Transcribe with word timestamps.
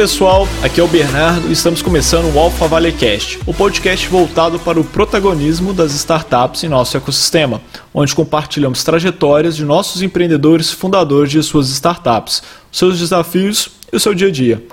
Pessoal, 0.00 0.48
aqui 0.62 0.80
é 0.80 0.82
o 0.82 0.88
Bernardo 0.88 1.46
e 1.46 1.52
estamos 1.52 1.82
começando 1.82 2.34
o 2.34 2.38
Alpha 2.38 2.66
Valley 2.66 2.90
Cast, 2.90 3.38
o 3.44 3.52
podcast 3.52 4.08
voltado 4.08 4.58
para 4.58 4.80
o 4.80 4.84
protagonismo 4.84 5.74
das 5.74 5.92
startups 5.92 6.64
em 6.64 6.68
nosso 6.68 6.96
ecossistema, 6.96 7.60
onde 7.92 8.14
compartilhamos 8.14 8.82
trajetórias 8.82 9.54
de 9.54 9.62
nossos 9.62 10.00
empreendedores 10.00 10.72
fundadores 10.72 11.30
de 11.30 11.42
suas 11.42 11.68
startups, 11.68 12.42
seus 12.72 12.98
desafios 12.98 13.72
e 13.92 13.96
o 13.96 14.00
seu 14.00 14.14
dia 14.14 14.28
a 14.28 14.30
dia. 14.30 14.64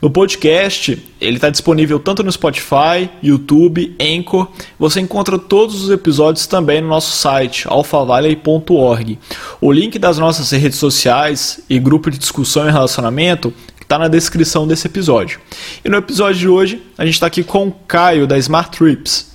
No 0.00 0.10
podcast, 0.10 1.00
ele 1.20 1.36
está 1.36 1.48
disponível 1.48 2.00
tanto 2.00 2.24
no 2.24 2.32
Spotify, 2.32 3.08
YouTube, 3.22 3.94
Anchor. 4.00 4.48
Você 4.80 5.00
encontra 5.00 5.38
todos 5.38 5.80
os 5.80 5.90
episódios 5.90 6.48
também 6.48 6.80
no 6.80 6.88
nosso 6.88 7.16
site 7.16 7.68
alphavalley.org. 7.68 9.16
O 9.60 9.70
link 9.70 9.96
das 9.96 10.18
nossas 10.18 10.50
redes 10.50 10.78
sociais 10.78 11.60
e 11.70 11.78
grupo 11.78 12.10
de 12.10 12.18
discussão 12.18 12.66
e 12.66 12.72
relacionamento 12.72 13.54
está 13.92 13.98
na 13.98 14.08
descrição 14.08 14.66
desse 14.66 14.86
episódio. 14.86 15.38
E 15.84 15.88
no 15.90 15.98
episódio 15.98 16.40
de 16.40 16.48
hoje, 16.48 16.82
a 16.96 17.04
gente 17.04 17.14
está 17.14 17.26
aqui 17.26 17.44
com 17.44 17.68
o 17.68 17.72
Caio 17.86 18.26
da 18.26 18.38
Smart 18.38 18.70
Trips. 18.70 19.32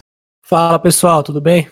Fala 0.48 0.80
pessoal, 0.80 1.22
tudo 1.22 1.40
bem? 1.40 1.68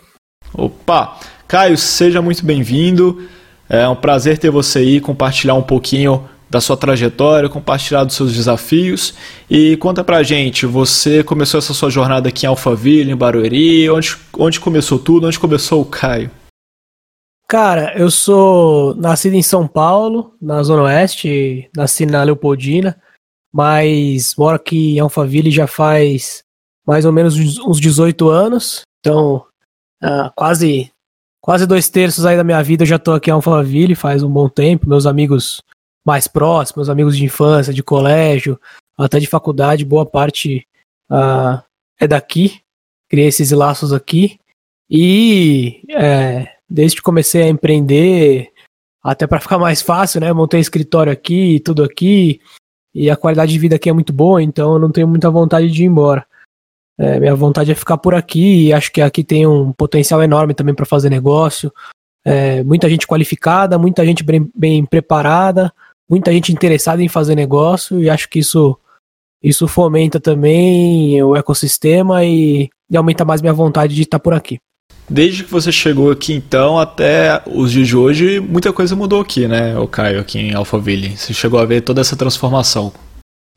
Opa! 0.54 1.18
Caio, 1.48 1.76
seja 1.76 2.22
muito 2.22 2.46
bem-vindo. 2.46 3.28
É 3.68 3.88
um 3.88 3.96
prazer 3.96 4.38
ter 4.38 4.50
você 4.50 4.78
aí, 4.78 5.00
compartilhar 5.00 5.54
um 5.54 5.62
pouquinho 5.62 6.28
da 6.48 6.60
sua 6.60 6.76
trajetória, 6.76 7.48
compartilhar 7.48 8.04
dos 8.04 8.14
seus 8.14 8.32
desafios. 8.32 9.14
E 9.50 9.76
conta 9.78 10.04
pra 10.04 10.22
gente, 10.22 10.64
você 10.64 11.24
começou 11.24 11.58
essa 11.58 11.74
sua 11.74 11.90
jornada 11.90 12.28
aqui 12.28 12.46
em 12.46 12.48
Alphaville, 12.48 13.10
em 13.10 13.16
Barueri, 13.16 13.90
onde, 13.90 14.16
onde 14.38 14.60
começou 14.60 14.96
tudo, 14.96 15.26
onde 15.26 15.40
começou 15.40 15.82
o 15.82 15.84
Caio? 15.84 16.30
Cara, 17.48 17.96
eu 17.96 18.10
sou 18.10 18.96
nascido 18.96 19.34
em 19.34 19.42
São 19.42 19.68
Paulo, 19.68 20.34
na 20.42 20.60
Zona 20.64 20.82
Oeste, 20.82 21.70
nasci 21.76 22.04
na 22.04 22.24
Leopoldina, 22.24 23.00
mas 23.52 24.34
moro 24.36 24.56
aqui 24.56 24.96
em 24.96 24.98
Alphaville 24.98 25.52
já 25.52 25.68
faz 25.68 26.42
mais 26.84 27.04
ou 27.04 27.12
menos 27.12 27.36
uns 27.60 27.80
18 27.80 28.28
anos, 28.28 28.82
então 28.98 29.46
uh, 30.02 30.30
quase 30.34 30.90
quase 31.40 31.66
dois 31.66 31.88
terços 31.88 32.26
aí 32.26 32.36
da 32.36 32.42
minha 32.42 32.60
vida 32.64 32.82
eu 32.82 32.86
já 32.86 32.98
tô 32.98 33.12
aqui 33.12 33.30
em 33.30 33.32
Alphaville 33.32 33.94
faz 33.94 34.24
um 34.24 34.30
bom 34.30 34.48
tempo, 34.48 34.88
meus 34.88 35.06
amigos 35.06 35.62
mais 36.04 36.26
próximos, 36.26 36.90
amigos 36.90 37.16
de 37.16 37.24
infância, 37.24 37.72
de 37.72 37.82
colégio, 37.82 38.60
até 38.98 39.20
de 39.20 39.26
faculdade, 39.28 39.84
boa 39.84 40.04
parte 40.04 40.66
uh, 41.10 41.62
é 42.00 42.08
daqui, 42.08 42.60
criei 43.08 43.28
esses 43.28 43.52
laços 43.52 43.92
aqui, 43.92 44.40
e 44.90 45.82
é, 45.90 46.55
desde 46.68 46.96
que 46.96 47.02
comecei 47.02 47.42
a 47.42 47.48
empreender, 47.48 48.50
até 49.02 49.26
para 49.26 49.40
ficar 49.40 49.58
mais 49.58 49.80
fácil, 49.80 50.20
né? 50.20 50.32
Montei 50.32 50.60
escritório 50.60 51.12
aqui, 51.12 51.60
tudo 51.60 51.84
aqui, 51.84 52.40
e 52.94 53.10
a 53.10 53.16
qualidade 53.16 53.52
de 53.52 53.58
vida 53.58 53.76
aqui 53.76 53.88
é 53.88 53.92
muito 53.92 54.12
boa, 54.12 54.42
então 54.42 54.74
eu 54.74 54.78
não 54.78 54.90
tenho 54.90 55.06
muita 55.06 55.30
vontade 55.30 55.70
de 55.70 55.82
ir 55.82 55.86
embora. 55.86 56.26
É, 56.98 57.20
minha 57.20 57.34
vontade 57.34 57.70
é 57.70 57.74
ficar 57.74 57.98
por 57.98 58.14
aqui 58.14 58.68
e 58.68 58.72
acho 58.72 58.90
que 58.90 59.02
aqui 59.02 59.22
tem 59.22 59.46
um 59.46 59.70
potencial 59.70 60.22
enorme 60.22 60.54
também 60.54 60.74
para 60.74 60.86
fazer 60.86 61.10
negócio. 61.10 61.70
É, 62.24 62.64
muita 62.64 62.88
gente 62.88 63.06
qualificada, 63.06 63.78
muita 63.78 64.04
gente 64.04 64.24
bem, 64.24 64.50
bem, 64.54 64.84
preparada, 64.84 65.72
muita 66.08 66.32
gente 66.32 66.52
interessada 66.52 67.02
em 67.02 67.08
fazer 67.08 67.34
negócio 67.34 68.02
e 68.02 68.08
acho 68.08 68.28
que 68.28 68.38
isso, 68.38 68.78
isso 69.42 69.68
fomenta 69.68 70.18
também 70.18 71.22
o 71.22 71.36
ecossistema 71.36 72.24
e, 72.24 72.70
e 72.90 72.96
aumenta 72.96 73.24
mais 73.24 73.42
minha 73.42 73.52
vontade 73.52 73.94
de 73.94 74.02
estar 74.02 74.18
por 74.18 74.32
aqui. 74.32 74.58
Desde 75.08 75.44
que 75.44 75.50
você 75.50 75.70
chegou 75.70 76.10
aqui 76.10 76.32
então 76.34 76.78
até 76.78 77.42
os 77.46 77.70
dias 77.70 77.86
de 77.86 77.96
hoje, 77.96 78.40
muita 78.40 78.72
coisa 78.72 78.96
mudou 78.96 79.20
aqui, 79.20 79.46
né, 79.46 79.78
o 79.78 79.86
Caio, 79.86 80.20
aqui 80.20 80.38
em 80.38 80.54
Alphaville. 80.54 81.16
Você 81.16 81.32
chegou 81.32 81.60
a 81.60 81.64
ver 81.64 81.82
toda 81.82 82.00
essa 82.00 82.16
transformação. 82.16 82.92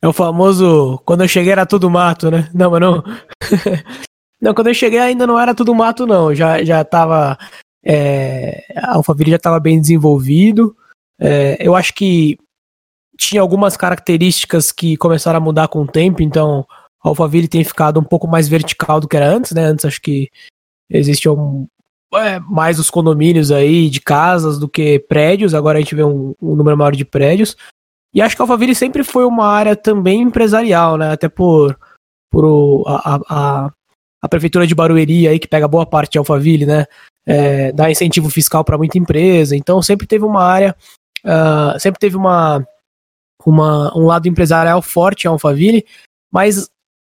É 0.02 0.08
o 0.08 0.14
famoso, 0.14 1.02
quando 1.06 1.22
eu 1.22 1.28
cheguei 1.28 1.52
era 1.52 1.66
tudo 1.66 1.90
mato, 1.90 2.32
né? 2.32 2.50
Não, 2.54 2.72
mas 2.72 2.80
não. 2.80 3.04
não, 4.42 4.54
quando 4.54 4.68
eu 4.68 4.74
cheguei 4.74 5.00
ainda 5.00 5.28
não 5.28 5.38
era 5.38 5.54
tudo 5.54 5.76
mato, 5.76 6.08
não. 6.08 6.34
Já, 6.34 6.64
já 6.64 6.84
tava. 6.86 7.38
É, 7.84 8.64
a 8.78 8.96
Alphaville 8.96 9.32
já 9.32 9.38
estava 9.38 9.60
bem 9.60 9.82
desenvolvido. 9.82 10.76
É, 11.20 11.58
eu 11.60 11.76
acho 11.76 11.94
que 11.94 12.38
tinha 13.18 13.42
algumas 13.42 13.76
características 13.76 14.72
que 14.72 14.96
começaram 14.96 15.38
a 15.38 15.42
mudar 15.42 15.68
com 15.68 15.82
o 15.82 15.88
tempo, 15.88 16.24
então 16.24 16.66
a 17.04 17.10
Alphaville 17.10 17.50
tem 17.50 17.64
ficado 17.66 18.00
um 18.00 18.04
pouco 18.04 18.26
mais 18.26 18.48
vertical 18.48 19.02
do 19.02 19.08
que 19.08 19.18
era 19.18 19.28
antes, 19.28 19.52
né? 19.52 19.64
Antes 19.66 19.84
acho 19.84 20.02
que 20.02 20.30
existiam 20.90 21.68
é, 22.16 22.40
mais 22.40 22.80
os 22.80 22.90
condomínios 22.90 23.52
aí 23.52 23.90
de 23.90 24.02
casas 24.02 24.58
do 24.58 24.68
que 24.68 25.00
prédios, 25.00 25.54
agora 25.54 25.78
a 25.78 25.82
gente 25.82 25.96
vê 25.96 26.04
um, 26.04 26.34
um 26.42 26.56
número 26.56 26.78
maior 26.78 26.96
de 26.96 27.06
prédios. 27.06 27.56
E 28.14 28.22
acho 28.22 28.36
que 28.36 28.42
Alphaville 28.42 28.74
sempre 28.74 29.04
foi 29.04 29.24
uma 29.26 29.46
área 29.46 29.76
também 29.76 30.22
empresarial, 30.22 30.98
né? 30.98 31.12
Até 31.12 31.30
por, 31.30 31.78
por 32.32 32.44
o, 32.44 32.84
a, 32.88 33.20
a, 33.30 33.72
a, 34.22 34.30
prefeitura 34.30 34.66
de 34.66 34.74
Barueri 34.74 35.28
aí, 35.28 35.38
que 35.38 35.48
pega 35.48 35.68
boa 35.68 35.86
parte 35.86 36.14
de 36.14 36.18
Alphaville, 36.18 36.66
né? 36.66 36.86
É, 37.26 37.72
dá 37.72 37.92
incentivo 37.92 38.30
fiscal 38.30 38.64
para 38.64 38.78
muita 38.78 38.98
empresa. 38.98 39.56
Então 39.56 39.82
sempre 39.82 40.08
teve 40.08 40.26
uma 40.26 40.44
área, 40.44 40.76
uh, 41.24 41.80
sempre 41.80 42.00
teve 42.00 42.18
uma, 42.18 42.66
uma, 43.46 43.96
um 43.96 44.08
lado 44.08 44.28
empresarial 44.28 44.82
forte 44.82 45.26
em 45.26 45.28
Alphaville, 45.28 45.86
mas 46.32 46.68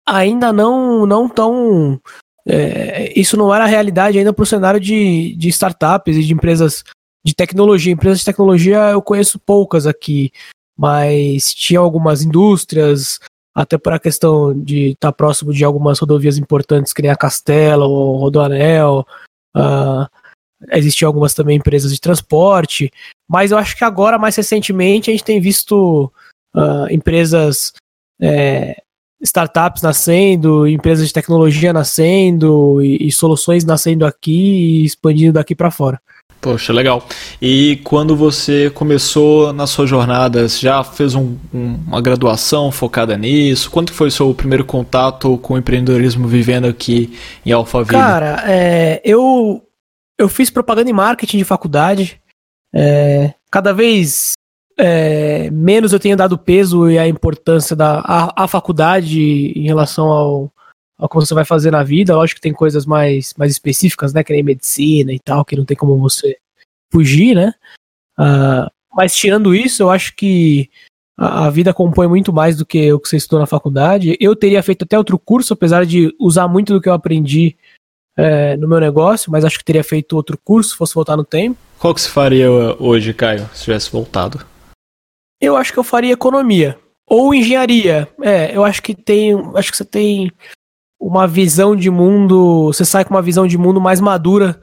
ainda 0.04 0.52
não, 0.52 1.06
não 1.06 1.28
tão 1.28 2.00
é, 2.46 3.18
isso 3.18 3.36
não 3.36 3.54
era 3.54 3.66
realidade 3.66 4.18
ainda 4.18 4.32
para 4.32 4.42
o 4.42 4.46
cenário 4.46 4.80
de, 4.80 5.34
de 5.36 5.48
startups 5.48 6.16
e 6.16 6.24
de 6.24 6.32
empresas 6.32 6.84
de 7.24 7.34
tecnologia. 7.34 7.92
Empresas 7.92 8.20
de 8.20 8.24
tecnologia 8.24 8.90
eu 8.90 9.02
conheço 9.02 9.38
poucas 9.38 9.86
aqui, 9.86 10.30
mas 10.76 11.52
tinha 11.54 11.80
algumas 11.80 12.22
indústrias, 12.22 13.20
até 13.54 13.76
por 13.76 13.92
a 13.92 13.98
questão 13.98 14.58
de 14.58 14.90
estar 14.90 15.08
tá 15.08 15.12
próximo 15.12 15.52
de 15.52 15.64
algumas 15.64 15.98
rodovias 15.98 16.38
importantes, 16.38 16.92
que 16.92 17.02
nem 17.02 17.10
a 17.10 17.16
Castelo, 17.16 17.84
ou 17.84 18.16
Rodoanel. 18.16 19.06
Uh, 19.56 20.06
existiam 20.72 21.08
algumas 21.08 21.34
também 21.34 21.56
empresas 21.56 21.92
de 21.92 22.00
transporte, 22.00 22.90
mas 23.28 23.50
eu 23.50 23.58
acho 23.58 23.76
que 23.76 23.84
agora, 23.84 24.18
mais 24.18 24.36
recentemente, 24.36 25.10
a 25.10 25.12
gente 25.12 25.24
tem 25.24 25.40
visto 25.40 26.12
uh, 26.54 26.90
empresas 26.90 27.72
é, 28.20 28.82
startups 29.22 29.82
nascendo, 29.82 30.66
empresas 30.66 31.06
de 31.06 31.12
tecnologia 31.12 31.72
nascendo 31.72 32.82
e, 32.82 33.08
e 33.08 33.12
soluções 33.12 33.64
nascendo 33.64 34.06
aqui 34.06 34.32
e 34.32 34.84
expandindo 34.84 35.34
daqui 35.34 35.54
para 35.54 35.70
fora. 35.70 36.00
Poxa, 36.40 36.72
legal. 36.72 37.06
E 37.40 37.78
quando 37.84 38.16
você 38.16 38.70
começou 38.70 39.52
na 39.52 39.66
sua 39.66 39.86
jornada, 39.86 40.48
você 40.48 40.60
já 40.60 40.82
fez 40.82 41.14
um, 41.14 41.36
um, 41.52 41.78
uma 41.86 42.00
graduação 42.00 42.72
focada 42.72 43.16
nisso? 43.16 43.70
Quando 43.70 43.92
foi 43.92 44.08
o 44.08 44.10
seu 44.10 44.34
primeiro 44.34 44.64
contato 44.64 45.36
com 45.38 45.52
o 45.54 45.58
empreendedorismo 45.58 46.26
vivendo 46.26 46.66
aqui 46.66 47.18
em 47.44 47.52
Alphaville? 47.52 47.90
Cara, 47.90 48.42
é, 48.46 49.02
eu, 49.04 49.62
eu 50.18 50.30
fiz 50.30 50.48
propaganda 50.48 50.88
e 50.88 50.94
marketing 50.94 51.36
de 51.36 51.44
faculdade. 51.44 52.18
É, 52.74 53.34
cada 53.50 53.74
vez 53.74 54.32
é, 54.80 55.50
menos 55.50 55.92
eu 55.92 56.00
tenho 56.00 56.16
dado 56.16 56.38
peso 56.38 56.90
e 56.90 56.98
a 56.98 57.06
importância 57.06 57.76
da 57.76 58.00
a, 58.00 58.44
a, 58.44 58.48
faculdade 58.48 59.20
em 59.54 59.64
relação 59.64 60.08
ao, 60.08 60.52
ao 60.98 61.08
que 61.08 61.16
você 61.16 61.34
vai 61.34 61.44
fazer 61.44 61.70
na 61.70 61.82
vida. 61.82 62.16
Lógico 62.16 62.36
que 62.36 62.42
tem 62.42 62.52
coisas 62.52 62.86
mais, 62.86 63.34
mais 63.36 63.52
específicas, 63.52 64.14
né? 64.14 64.24
Que 64.24 64.32
nem 64.32 64.42
medicina 64.42 65.12
e 65.12 65.18
tal, 65.18 65.44
que 65.44 65.56
não 65.56 65.64
tem 65.64 65.76
como 65.76 65.98
você 65.98 66.36
fugir, 66.90 67.34
né? 67.34 67.52
Uh, 68.18 68.70
mas 68.92 69.14
tirando 69.14 69.54
isso, 69.54 69.82
eu 69.82 69.90
acho 69.90 70.16
que 70.16 70.70
a, 71.16 71.46
a, 71.46 71.50
vida 71.50 71.74
compõe 71.74 72.08
muito 72.08 72.32
mais 72.32 72.56
do 72.56 72.64
que 72.64 72.92
o 72.92 72.98
que 72.98 73.08
você 73.08 73.18
estudou 73.18 73.40
na 73.40 73.46
faculdade. 73.46 74.16
Eu 74.18 74.34
teria 74.34 74.62
feito 74.62 74.84
até 74.84 74.96
outro 74.96 75.18
curso, 75.18 75.52
apesar 75.52 75.84
de 75.84 76.14
usar 76.18 76.48
muito 76.48 76.72
do 76.72 76.80
que 76.80 76.88
eu 76.88 76.94
aprendi 76.94 77.56
é, 78.16 78.56
no 78.56 78.66
meu 78.66 78.80
negócio, 78.80 79.30
mas 79.30 79.44
acho 79.44 79.58
que 79.58 79.64
teria 79.64 79.84
feito 79.84 80.16
outro 80.16 80.38
curso 80.42 80.70
se 80.70 80.76
fosse 80.76 80.94
voltar 80.94 81.16
no 81.16 81.24
tempo. 81.24 81.58
Qual 81.78 81.94
que 81.94 82.00
você 82.00 82.08
faria 82.08 82.50
hoje, 82.50 83.14
Caio, 83.14 83.48
se 83.54 83.64
tivesse 83.64 83.90
voltado? 83.90 84.44
Eu 85.40 85.56
acho 85.56 85.72
que 85.72 85.78
eu 85.78 85.84
faria 85.84 86.12
economia. 86.12 86.78
Ou 87.06 87.34
engenharia. 87.34 88.08
É, 88.22 88.54
eu 88.54 88.64
acho 88.64 88.82
que 88.82 88.94
tem. 88.94 89.34
Acho 89.54 89.70
que 89.70 89.76
você 89.76 89.84
tem 89.84 90.30
uma 90.98 91.26
visão 91.26 91.74
de 91.74 91.90
mundo. 91.90 92.66
Você 92.66 92.84
sai 92.84 93.04
com 93.04 93.14
uma 93.14 93.22
visão 93.22 93.46
de 93.46 93.56
mundo 93.56 93.80
mais 93.80 94.00
madura 94.00 94.62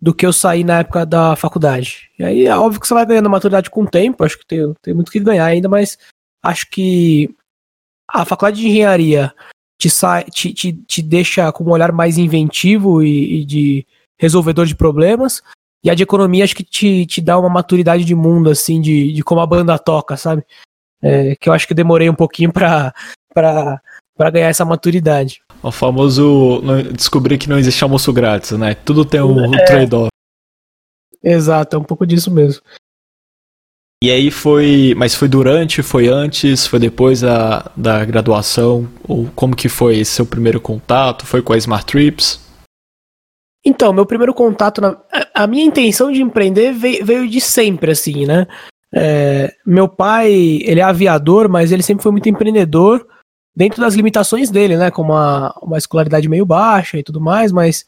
do 0.00 0.14
que 0.14 0.24
eu 0.24 0.32
saí 0.32 0.62
na 0.62 0.78
época 0.80 1.04
da 1.04 1.34
faculdade. 1.34 2.10
E 2.18 2.24
aí 2.24 2.46
é 2.46 2.56
óbvio 2.56 2.80
que 2.80 2.86
você 2.86 2.94
vai 2.94 3.04
ganhando 3.04 3.28
maturidade 3.28 3.68
com 3.68 3.82
o 3.82 3.90
tempo, 3.90 4.24
acho 4.24 4.38
que 4.38 4.46
tem, 4.46 4.72
tem 4.80 4.94
muito 4.94 5.10
que 5.10 5.18
ganhar 5.18 5.44
ainda, 5.44 5.68
mas 5.68 5.98
acho 6.42 6.70
que 6.70 7.34
a 8.08 8.24
faculdade 8.24 8.60
de 8.60 8.68
engenharia 8.68 9.34
te, 9.76 9.90
sai, 9.90 10.24
te, 10.24 10.52
te, 10.52 10.72
te 10.72 11.02
deixa 11.02 11.50
com 11.52 11.64
um 11.64 11.70
olhar 11.70 11.92
mais 11.92 12.16
inventivo 12.16 13.02
e, 13.02 13.40
e 13.40 13.44
de 13.44 13.86
resolvedor 14.18 14.66
de 14.66 14.76
problemas, 14.76 15.42
e 15.82 15.90
a 15.90 15.94
de 15.94 16.02
economia 16.02 16.44
acho 16.44 16.56
que 16.56 16.64
te, 16.64 17.06
te 17.06 17.20
dá 17.20 17.38
uma 17.38 17.48
maturidade 17.48 18.04
de 18.04 18.14
mundo, 18.14 18.50
assim, 18.50 18.80
de, 18.80 19.12
de 19.12 19.22
como 19.22 19.40
a 19.40 19.46
banda 19.46 19.78
toca, 19.78 20.16
sabe? 20.16 20.44
É, 21.00 21.36
que 21.36 21.48
eu 21.48 21.52
acho 21.52 21.66
que 21.66 21.74
demorei 21.74 22.10
um 22.10 22.14
pouquinho 22.14 22.52
pra, 22.52 22.92
pra, 23.32 23.80
pra 24.16 24.30
ganhar 24.30 24.48
essa 24.48 24.64
maturidade. 24.64 25.40
O 25.62 25.70
famoso 25.70 26.62
descobrir 26.92 27.38
que 27.38 27.48
não 27.48 27.58
existe 27.58 27.82
almoço 27.82 28.12
grátis, 28.12 28.52
né? 28.52 28.74
Tudo 28.74 29.04
tem 29.04 29.20
um, 29.20 29.54
é, 29.54 29.64
trade-off. 29.64 30.08
Exato, 31.22 31.76
é 31.76 31.78
um 31.78 31.84
pouco 31.84 32.06
disso 32.06 32.30
mesmo. 32.30 32.62
E 34.02 34.12
aí 34.12 34.30
foi. 34.30 34.94
Mas 34.96 35.14
foi 35.14 35.26
durante, 35.26 35.82
foi 35.82 36.06
antes, 36.06 36.66
foi 36.66 36.78
depois 36.78 37.20
da, 37.20 37.70
da 37.76 38.04
graduação? 38.04 38.88
Ou 39.06 39.28
como 39.34 39.56
que 39.56 39.68
foi 39.68 39.98
esse 39.98 40.12
seu 40.12 40.26
primeiro 40.26 40.60
contato? 40.60 41.26
Foi 41.26 41.42
com 41.42 41.52
a 41.52 41.56
Smart 41.58 41.84
Trips? 41.84 42.40
Então, 43.64 43.92
meu 43.92 44.06
primeiro 44.06 44.32
contato. 44.32 44.80
Na, 44.80 44.96
a 45.38 45.46
minha 45.46 45.64
intenção 45.64 46.10
de 46.10 46.20
empreender 46.20 46.72
veio, 46.72 47.06
veio 47.06 47.28
de 47.28 47.40
sempre, 47.40 47.92
assim, 47.92 48.26
né? 48.26 48.44
É, 48.92 49.54
meu 49.64 49.88
pai, 49.88 50.32
ele 50.64 50.80
é 50.80 50.82
aviador, 50.82 51.48
mas 51.48 51.70
ele 51.70 51.82
sempre 51.84 52.02
foi 52.02 52.10
muito 52.10 52.28
empreendedor 52.28 53.06
dentro 53.54 53.80
das 53.80 53.94
limitações 53.94 54.50
dele, 54.50 54.76
né? 54.76 54.90
Com 54.90 55.02
uma, 55.02 55.56
uma 55.62 55.78
escolaridade 55.78 56.28
meio 56.28 56.44
baixa 56.44 56.98
e 56.98 57.04
tudo 57.04 57.20
mais, 57.20 57.52
mas 57.52 57.86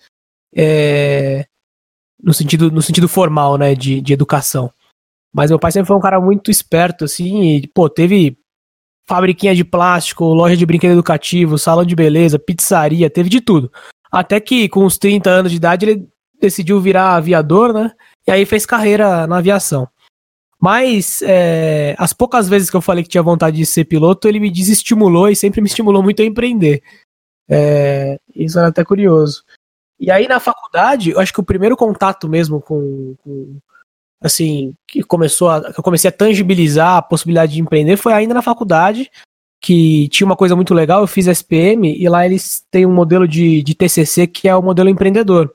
é, 0.54 1.44
no, 2.22 2.32
sentido, 2.32 2.70
no 2.70 2.80
sentido 2.80 3.08
formal, 3.08 3.58
né? 3.58 3.74
De, 3.74 4.00
de 4.00 4.12
educação. 4.12 4.70
Mas 5.34 5.50
meu 5.50 5.58
pai 5.58 5.72
sempre 5.72 5.88
foi 5.88 5.96
um 5.96 6.00
cara 6.00 6.20
muito 6.20 6.52
esperto, 6.52 7.04
assim, 7.04 7.56
e, 7.56 7.66
pô, 7.66 7.88
teve 7.88 8.38
fabriquinha 9.08 9.56
de 9.56 9.64
plástico, 9.64 10.24
loja 10.24 10.56
de 10.56 10.64
brinquedo 10.64 10.92
educativo, 10.92 11.58
salão 11.58 11.84
de 11.84 11.96
beleza, 11.96 12.38
pizzaria, 12.38 13.10
teve 13.10 13.28
de 13.28 13.40
tudo. 13.40 13.72
Até 14.08 14.38
que 14.38 14.68
com 14.68 14.84
uns 14.84 14.96
30 14.96 15.28
anos 15.28 15.50
de 15.50 15.56
idade 15.56 15.84
ele 15.84 16.08
decidiu 16.40 16.80
virar 16.80 17.14
aviador, 17.14 17.72
né? 17.72 17.92
E 18.26 18.30
aí 18.30 18.44
fez 18.44 18.66
carreira 18.66 19.26
na 19.26 19.38
aviação. 19.38 19.88
Mas 20.60 21.22
é, 21.22 21.94
as 21.98 22.12
poucas 22.12 22.48
vezes 22.48 22.68
que 22.68 22.76
eu 22.76 22.82
falei 22.82 23.02
que 23.02 23.08
tinha 23.08 23.22
vontade 23.22 23.56
de 23.56 23.64
ser 23.64 23.84
piloto, 23.84 24.28
ele 24.28 24.38
me 24.38 24.50
desestimulou 24.50 25.28
e 25.28 25.36
sempre 25.36 25.60
me 25.60 25.66
estimulou 25.66 26.02
muito 26.02 26.20
a 26.20 26.24
empreender. 26.24 26.82
É, 27.48 28.18
isso 28.34 28.58
era 28.58 28.68
até 28.68 28.84
curioso. 28.84 29.42
E 29.98 30.10
aí 30.10 30.28
na 30.28 30.38
faculdade, 30.38 31.10
eu 31.10 31.20
acho 31.20 31.32
que 31.32 31.40
o 31.40 31.44
primeiro 31.44 31.76
contato 31.76 32.28
mesmo 32.28 32.60
com, 32.60 33.14
com 33.24 33.56
assim, 34.20 34.74
que 34.86 35.02
começou 35.02 35.48
a, 35.48 35.72
que 35.72 35.80
eu 35.80 35.84
comecei 35.84 36.08
a 36.08 36.12
tangibilizar 36.12 36.98
a 36.98 37.02
possibilidade 37.02 37.54
de 37.54 37.60
empreender 37.60 37.96
foi 37.96 38.12
ainda 38.12 38.34
na 38.34 38.42
faculdade, 38.42 39.10
que 39.60 40.08
tinha 40.08 40.26
uma 40.26 40.36
coisa 40.36 40.54
muito 40.54 40.74
legal, 40.74 41.00
eu 41.00 41.06
fiz 41.06 41.26
SPM 41.26 41.94
e 41.98 42.08
lá 42.08 42.24
eles 42.26 42.62
têm 42.70 42.84
um 42.84 42.92
modelo 42.92 43.26
de, 43.26 43.62
de 43.62 43.74
TCC 43.74 44.26
que 44.26 44.46
é 44.46 44.54
o 44.54 44.62
modelo 44.62 44.90
empreendedor. 44.90 45.54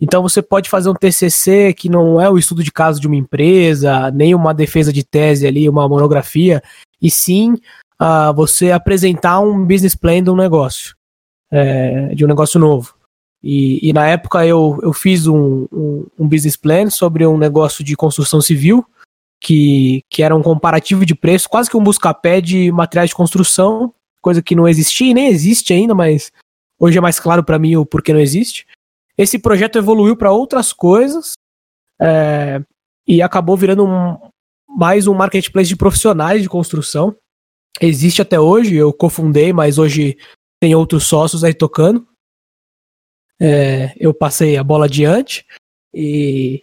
Então 0.00 0.22
você 0.22 0.42
pode 0.42 0.68
fazer 0.68 0.90
um 0.90 0.94
TCC 0.94 1.72
que 1.72 1.88
não 1.88 2.20
é 2.20 2.28
o 2.28 2.36
estudo 2.36 2.62
de 2.62 2.70
caso 2.70 3.00
de 3.00 3.06
uma 3.06 3.16
empresa, 3.16 4.10
nem 4.10 4.34
uma 4.34 4.52
defesa 4.52 4.92
de 4.92 5.02
tese 5.02 5.46
ali, 5.46 5.68
uma 5.68 5.88
monografia, 5.88 6.62
e 7.00 7.10
sim 7.10 7.54
uh, 8.00 8.34
você 8.34 8.70
apresentar 8.70 9.40
um 9.40 9.64
business 9.64 9.94
plan 9.94 10.22
de 10.22 10.30
um 10.30 10.36
negócio, 10.36 10.94
é, 11.50 12.14
de 12.14 12.24
um 12.24 12.28
negócio 12.28 12.60
novo. 12.60 12.94
E, 13.42 13.90
e, 13.90 13.92
na 13.92 14.06
época 14.08 14.44
eu, 14.44 14.78
eu 14.82 14.92
fiz 14.92 15.26
um, 15.26 15.66
um, 15.72 16.06
um, 16.18 16.28
business 16.28 16.56
plan 16.56 16.90
sobre 16.90 17.24
um 17.26 17.38
negócio 17.38 17.84
de 17.84 17.94
construção 17.94 18.40
civil, 18.40 18.84
que, 19.40 20.02
que 20.10 20.22
era 20.22 20.34
um 20.34 20.42
comparativo 20.42 21.06
de 21.06 21.14
preço, 21.14 21.48
quase 21.48 21.70
que 21.70 21.76
um 21.76 21.84
buscapé 21.84 22.40
de 22.40 22.72
materiais 22.72 23.10
de 23.10 23.14
construção, 23.14 23.94
coisa 24.20 24.42
que 24.42 24.56
não 24.56 24.66
existia 24.66 25.10
e 25.10 25.14
nem 25.14 25.28
existe 25.28 25.72
ainda, 25.72 25.94
mas 25.94 26.32
hoje 26.78 26.98
é 26.98 27.00
mais 27.00 27.20
claro 27.20 27.44
para 27.44 27.58
mim 27.58 27.76
o 27.76 27.86
porquê 27.86 28.12
não 28.12 28.20
existe. 28.20 28.66
Esse 29.18 29.38
projeto 29.38 29.78
evoluiu 29.78 30.16
para 30.16 30.32
outras 30.32 30.72
coisas 30.72 31.32
é, 32.00 32.62
e 33.06 33.22
acabou 33.22 33.56
virando 33.56 33.86
um, 33.86 34.18
mais 34.68 35.06
um 35.06 35.14
marketplace 35.14 35.68
de 35.68 35.76
profissionais 35.76 36.42
de 36.42 36.48
construção. 36.48 37.16
Existe 37.80 38.22
até 38.22 38.38
hoje, 38.38 38.74
eu 38.74 38.92
cofundei, 38.92 39.52
mas 39.52 39.78
hoje 39.78 40.18
tem 40.60 40.74
outros 40.74 41.04
sócios 41.04 41.44
aí 41.44 41.54
tocando 41.54 42.06
é, 43.40 43.94
eu 43.98 44.14
passei 44.14 44.56
a 44.56 44.64
bola 44.64 44.86
adiante 44.86 45.44
e, 45.94 46.62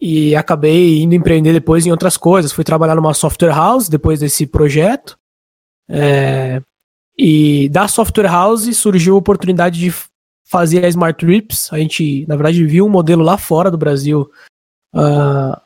e 0.00 0.34
acabei 0.36 1.02
indo 1.02 1.14
empreender 1.14 1.52
depois 1.52 1.86
em 1.86 1.90
outras 1.90 2.16
coisas. 2.16 2.52
Fui 2.52 2.64
trabalhar 2.64 2.94
numa 2.94 3.14
software 3.14 3.54
house 3.54 3.88
depois 3.88 4.20
desse 4.20 4.46
projeto. 4.46 5.18
É, 5.90 6.62
e 7.16 7.68
da 7.70 7.88
software 7.88 8.28
house 8.28 8.76
surgiu 8.76 9.14
a 9.14 9.18
oportunidade 9.18 9.78
de 9.78 9.92
fazer 10.48 10.84
a 10.84 10.88
Smart 10.88 11.18
Trips. 11.18 11.72
A 11.72 11.78
gente, 11.78 12.26
na 12.26 12.36
verdade, 12.36 12.64
viu 12.64 12.86
um 12.86 12.90
modelo 12.90 13.22
lá 13.22 13.36
fora 13.36 13.70
do 13.70 13.78
Brasil 13.78 14.30
uh, 14.94 15.60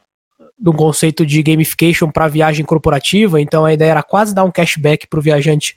de 0.59 0.71
um 0.71 0.75
conceito 0.75 1.25
de 1.25 1.43
gamification 1.43 2.11
para 2.11 2.29
viagem 2.29 2.65
corporativa. 2.65 3.41
Então 3.41 3.65
a 3.65 3.73
ideia 3.73 3.93
era 3.93 4.03
quase 4.03 4.35
dar 4.35 4.45
um 4.45 4.51
cashback 4.51 5.07
para 5.07 5.19
o 5.19 5.23
viajante 5.23 5.77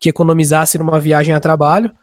que 0.00 0.08
economizasse 0.08 0.78
numa 0.78 0.98
viagem 0.98 1.34
a 1.34 1.40
trabalho 1.40 1.94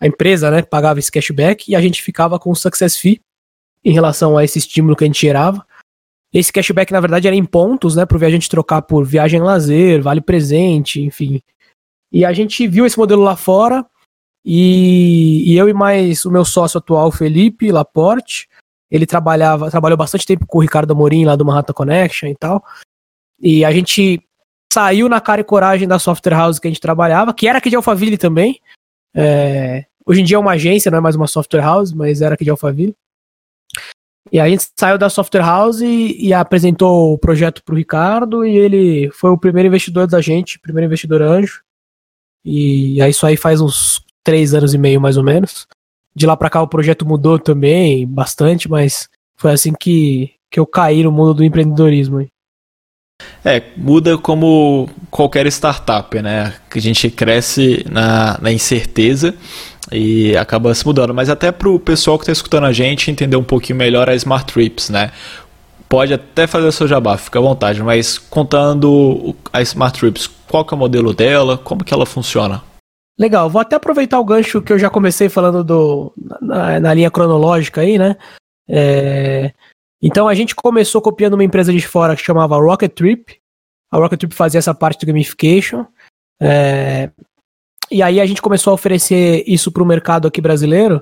a 0.00 0.06
empresa, 0.06 0.50
né, 0.50 0.62
pagava 0.62 0.98
esse 0.98 1.10
cashback 1.10 1.70
e 1.70 1.74
a 1.74 1.80
gente 1.80 2.02
ficava 2.02 2.38
com 2.38 2.50
o 2.50 2.54
success 2.54 2.96
fee 2.98 3.20
em 3.84 3.92
relação 3.92 4.36
a 4.36 4.44
esse 4.44 4.58
estímulo 4.58 4.96
que 4.96 5.04
a 5.04 5.06
gente 5.06 5.20
gerava. 5.20 5.64
Esse 6.32 6.52
cashback, 6.52 6.92
na 6.92 7.00
verdade, 7.00 7.26
era 7.26 7.34
em 7.34 7.44
pontos, 7.44 7.96
né, 7.96 8.04
para 8.04 8.16
o 8.16 8.20
viajante 8.20 8.48
trocar 8.48 8.82
por 8.82 9.06
viagem 9.06 9.40
lazer, 9.40 10.02
vale 10.02 10.20
presente, 10.20 11.00
enfim. 11.00 11.40
E 12.12 12.24
a 12.24 12.32
gente 12.32 12.66
viu 12.66 12.84
esse 12.84 12.98
modelo 12.98 13.22
lá 13.22 13.34
fora 13.36 13.86
e, 14.44 15.52
e 15.52 15.56
eu 15.56 15.68
e 15.68 15.72
mais 15.72 16.24
o 16.24 16.30
meu 16.30 16.44
sócio 16.44 16.78
atual, 16.78 17.10
Felipe 17.10 17.72
Laporte, 17.72 18.48
ele 18.90 19.06
trabalhava, 19.06 19.70
trabalhou 19.70 19.96
bastante 19.96 20.26
tempo 20.26 20.46
com 20.46 20.58
o 20.58 20.60
Ricardo 20.60 20.92
Amorim 20.92 21.24
lá 21.24 21.34
do 21.34 21.44
Manhattan 21.44 21.72
Connection 21.72 22.28
e 22.28 22.36
tal. 22.36 22.62
E 23.40 23.64
a 23.64 23.72
gente 23.72 24.22
saiu 24.72 25.08
na 25.08 25.20
cara 25.20 25.40
e 25.40 25.44
coragem 25.44 25.88
da 25.88 25.98
software 25.98 26.34
house 26.34 26.58
que 26.58 26.68
a 26.68 26.70
gente 26.70 26.80
trabalhava, 26.80 27.32
que 27.32 27.48
era 27.48 27.58
aqui 27.58 27.70
de 27.70 27.76
Alphaville 27.76 28.18
também. 28.18 28.60
É, 29.14 29.86
hoje 30.04 30.20
em 30.20 30.24
dia 30.24 30.36
é 30.36 30.40
uma 30.40 30.52
agência, 30.52 30.90
não 30.90 30.98
é 30.98 31.00
mais 31.00 31.16
uma 31.16 31.26
software 31.26 31.62
house, 31.62 31.92
mas 31.92 32.20
era 32.20 32.34
aqui 32.34 32.44
de 32.44 32.50
Alphaville. 32.50 32.94
E 34.32 34.40
a 34.40 34.48
gente 34.48 34.66
saiu 34.78 34.98
da 34.98 35.08
software 35.08 35.42
house 35.42 35.80
e, 35.80 36.28
e 36.28 36.34
apresentou 36.34 37.12
o 37.12 37.18
projeto 37.18 37.62
para 37.62 37.74
o 37.74 37.78
Ricardo 37.78 38.44
e 38.44 38.56
ele 38.56 39.10
foi 39.10 39.30
o 39.30 39.38
primeiro 39.38 39.68
investidor 39.68 40.06
da 40.06 40.20
gente, 40.20 40.58
primeiro 40.58 40.86
investidor 40.86 41.22
anjo. 41.22 41.62
E 42.44 43.00
aí 43.00 43.10
isso 43.10 43.26
aí 43.26 43.36
faz 43.36 43.60
uns 43.60 44.03
três 44.24 44.54
anos 44.54 44.74
e 44.74 44.78
meio 44.78 45.00
mais 45.00 45.16
ou 45.16 45.22
menos. 45.22 45.66
De 46.16 46.26
lá 46.26 46.36
para 46.36 46.50
cá 46.50 46.62
o 46.62 46.68
projeto 46.68 47.06
mudou 47.06 47.38
também 47.38 48.06
bastante, 48.06 48.68
mas 48.68 49.08
foi 49.36 49.52
assim 49.52 49.72
que, 49.78 50.32
que 50.50 50.58
eu 50.58 50.66
caí 50.66 51.02
no 51.02 51.12
mundo 51.12 51.34
do 51.34 51.44
empreendedorismo. 51.44 52.26
É, 53.44 53.62
muda 53.76 54.16
como 54.16 54.88
qualquer 55.10 55.46
startup, 55.48 56.20
né? 56.20 56.54
Que 56.70 56.78
a 56.78 56.82
gente 56.82 57.10
cresce 57.10 57.84
na, 57.90 58.38
na 58.40 58.50
incerteza 58.50 59.34
e 59.92 60.36
acaba 60.36 60.74
se 60.74 60.84
mudando. 60.86 61.12
Mas 61.14 61.28
até 61.28 61.52
para 61.52 61.68
o 61.68 61.78
pessoal 61.78 62.18
que 62.18 62.22
está 62.22 62.32
escutando 62.32 62.64
a 62.64 62.72
gente 62.72 63.10
entender 63.10 63.36
um 63.36 63.44
pouquinho 63.44 63.78
melhor 63.78 64.08
a 64.08 64.14
Smart 64.14 64.52
Trips, 64.52 64.88
né? 64.88 65.12
Pode 65.88 66.14
até 66.14 66.46
fazer 66.46 66.72
seu 66.72 66.88
jabá, 66.88 67.16
fica 67.16 67.38
à 67.38 67.42
vontade, 67.42 67.82
mas 67.82 68.18
contando 68.18 69.36
a 69.52 69.62
Smart 69.62 69.98
Trips, 69.98 70.28
qual 70.48 70.66
é 70.68 70.74
o 70.74 70.78
modelo 70.78 71.12
dela, 71.12 71.58
como 71.58 71.84
que 71.84 71.94
ela 71.94 72.06
funciona? 72.06 72.62
Legal, 73.18 73.48
vou 73.48 73.60
até 73.60 73.76
aproveitar 73.76 74.18
o 74.18 74.24
gancho 74.24 74.60
que 74.60 74.72
eu 74.72 74.78
já 74.78 74.90
comecei 74.90 75.28
falando 75.28 75.62
do, 75.62 76.12
na, 76.40 76.80
na 76.80 76.94
linha 76.94 77.10
cronológica 77.10 77.80
aí, 77.80 77.96
né? 77.96 78.16
É, 78.68 79.52
então 80.02 80.26
a 80.26 80.34
gente 80.34 80.54
começou 80.54 81.00
copiando 81.00 81.34
uma 81.34 81.44
empresa 81.44 81.72
de 81.72 81.86
fora 81.86 82.16
que 82.16 82.24
chamava 82.24 82.56
Rocket 82.56 82.92
Trip. 82.92 83.38
A 83.90 83.98
Rocket 83.98 84.18
Trip 84.18 84.34
fazia 84.34 84.58
essa 84.58 84.74
parte 84.74 85.00
do 85.00 85.06
gamification. 85.06 85.86
É, 86.42 87.10
e 87.90 88.02
aí 88.02 88.20
a 88.20 88.26
gente 88.26 88.42
começou 88.42 88.72
a 88.72 88.74
oferecer 88.74 89.44
isso 89.46 89.70
para 89.70 89.82
o 89.82 89.86
mercado 89.86 90.26
aqui 90.26 90.40
brasileiro. 90.40 91.00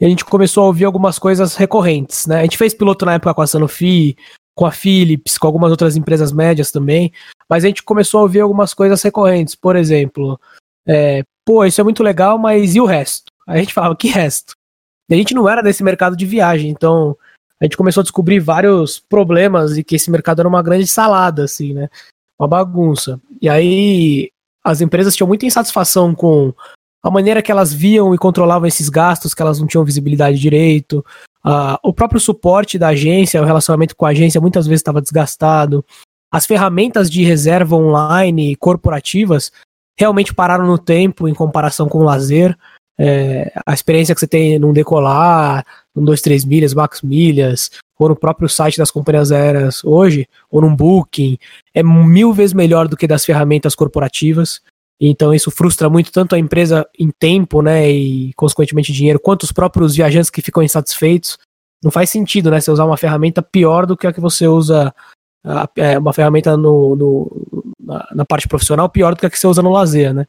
E 0.00 0.04
a 0.04 0.08
gente 0.08 0.24
começou 0.24 0.64
a 0.64 0.66
ouvir 0.66 0.84
algumas 0.84 1.16
coisas 1.16 1.54
recorrentes, 1.54 2.26
né? 2.26 2.40
A 2.40 2.42
gente 2.42 2.58
fez 2.58 2.74
piloto 2.74 3.06
na 3.06 3.14
época 3.14 3.34
com 3.34 3.42
a 3.42 3.46
Sanofi, 3.46 4.16
com 4.54 4.66
a 4.66 4.72
Philips, 4.72 5.38
com 5.38 5.46
algumas 5.46 5.70
outras 5.70 5.96
empresas 5.96 6.32
médias 6.32 6.72
também. 6.72 7.12
Mas 7.48 7.64
a 7.64 7.68
gente 7.68 7.84
começou 7.84 8.18
a 8.18 8.22
ouvir 8.24 8.40
algumas 8.40 8.74
coisas 8.74 9.00
recorrentes. 9.00 9.54
Por 9.54 9.76
exemplo, 9.76 10.40
é, 10.86 11.22
pô, 11.44 11.64
isso 11.64 11.80
é 11.80 11.84
muito 11.84 12.02
legal, 12.02 12.38
mas 12.38 12.74
e 12.74 12.80
o 12.80 12.86
resto? 12.86 13.24
A 13.46 13.56
gente 13.58 13.74
falava, 13.74 13.96
que 13.96 14.08
resto? 14.08 14.54
E 15.08 15.14
a 15.14 15.16
gente 15.16 15.34
não 15.34 15.48
era 15.48 15.62
desse 15.62 15.82
mercado 15.82 16.16
de 16.16 16.24
viagem, 16.24 16.70
então 16.70 17.16
a 17.60 17.64
gente 17.64 17.76
começou 17.76 18.00
a 18.00 18.04
descobrir 18.04 18.40
vários 18.40 18.98
problemas 18.98 19.76
e 19.76 19.84
que 19.84 19.96
esse 19.96 20.10
mercado 20.10 20.40
era 20.40 20.48
uma 20.48 20.62
grande 20.62 20.86
salada, 20.86 21.44
assim, 21.44 21.72
né? 21.74 21.88
Uma 22.38 22.48
bagunça. 22.48 23.20
E 23.40 23.48
aí 23.48 24.30
as 24.64 24.80
empresas 24.80 25.14
tinham 25.14 25.28
muita 25.28 25.46
insatisfação 25.46 26.14
com 26.14 26.52
a 27.02 27.10
maneira 27.10 27.42
que 27.42 27.50
elas 27.50 27.72
viam 27.72 28.14
e 28.14 28.18
controlavam 28.18 28.66
esses 28.66 28.88
gastos, 28.88 29.34
que 29.34 29.42
elas 29.42 29.58
não 29.58 29.66
tinham 29.66 29.84
visibilidade 29.84 30.38
direito. 30.38 31.04
Uh, 31.44 31.76
o 31.82 31.92
próprio 31.92 32.20
suporte 32.20 32.78
da 32.78 32.88
agência, 32.88 33.42
o 33.42 33.44
relacionamento 33.44 33.96
com 33.96 34.06
a 34.06 34.10
agência 34.10 34.40
muitas 34.40 34.66
vezes 34.66 34.80
estava 34.80 35.02
desgastado. 35.02 35.84
As 36.32 36.46
ferramentas 36.46 37.10
de 37.10 37.24
reserva 37.24 37.76
online 37.76 38.56
corporativas 38.56 39.52
realmente 39.98 40.34
pararam 40.34 40.66
no 40.66 40.78
tempo 40.78 41.28
em 41.28 41.34
comparação 41.34 41.88
com 41.88 41.98
o 41.98 42.04
lazer. 42.04 42.56
É, 42.98 43.52
a 43.66 43.72
experiência 43.72 44.14
que 44.14 44.20
você 44.20 44.26
tem 44.26 44.58
num 44.58 44.72
decolar, 44.72 45.64
num 45.94 46.04
23 46.04 46.44
milhas, 46.44 46.74
max 46.74 47.02
milhas, 47.02 47.70
ou 47.98 48.08
no 48.08 48.16
próprio 48.16 48.48
site 48.48 48.78
das 48.78 48.90
companhias 48.90 49.32
aéreas 49.32 49.84
hoje, 49.84 50.26
ou 50.50 50.60
num 50.60 50.74
booking, 50.74 51.38
é 51.74 51.82
mil 51.82 52.32
vezes 52.32 52.52
melhor 52.52 52.88
do 52.88 52.96
que 52.96 53.06
das 53.06 53.24
ferramentas 53.24 53.74
corporativas. 53.74 54.60
Então 55.00 55.34
isso 55.34 55.50
frustra 55.50 55.90
muito 55.90 56.12
tanto 56.12 56.34
a 56.34 56.38
empresa 56.38 56.86
em 56.98 57.10
tempo, 57.10 57.60
né, 57.60 57.90
e 57.90 58.32
consequentemente 58.34 58.92
dinheiro, 58.92 59.18
quanto 59.18 59.42
os 59.42 59.52
próprios 59.52 59.96
viajantes 59.96 60.30
que 60.30 60.42
ficam 60.42 60.62
insatisfeitos. 60.62 61.38
Não 61.82 61.90
faz 61.90 62.10
sentido, 62.10 62.50
né, 62.50 62.60
você 62.60 62.70
usar 62.70 62.84
uma 62.84 62.96
ferramenta 62.96 63.42
pior 63.42 63.84
do 63.84 63.96
que 63.96 64.06
a 64.06 64.12
que 64.12 64.20
você 64.20 64.46
usa 64.46 64.94
é 65.76 65.98
uma 65.98 66.12
ferramenta 66.12 66.56
no, 66.56 66.94
no 66.94 67.51
na, 67.92 68.08
na, 68.12 68.24
parte 68.24 68.48
profissional 68.48 68.88
pior 68.88 69.14
do 69.14 69.20
que 69.20 69.26
a 69.26 69.30
que 69.30 69.38
você 69.38 69.46
usa 69.46 69.62
no 69.62 69.70
lazer, 69.70 70.12
né? 70.14 70.26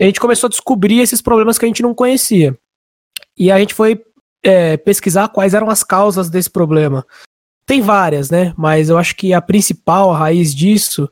a 0.00 0.04
gente 0.04 0.20
começou 0.20 0.46
a 0.46 0.50
descobrir 0.50 1.00
esses 1.00 1.20
problemas 1.20 1.58
que 1.58 1.64
a 1.64 1.68
gente 1.68 1.82
não 1.82 1.92
conhecia. 1.92 2.56
E 3.36 3.50
a 3.50 3.58
gente 3.58 3.74
foi 3.74 4.04
é, 4.42 4.76
pesquisar 4.76 5.28
quais 5.28 5.54
eram 5.54 5.68
as 5.68 5.82
causas 5.82 6.30
desse 6.30 6.48
problema. 6.48 7.04
Tem 7.66 7.80
várias, 7.80 8.30
né? 8.30 8.54
Mas 8.56 8.88
eu 8.88 8.96
acho 8.96 9.16
que 9.16 9.32
a 9.32 9.42
principal, 9.42 10.12
a 10.12 10.18
raiz 10.18 10.54
disso, 10.54 11.10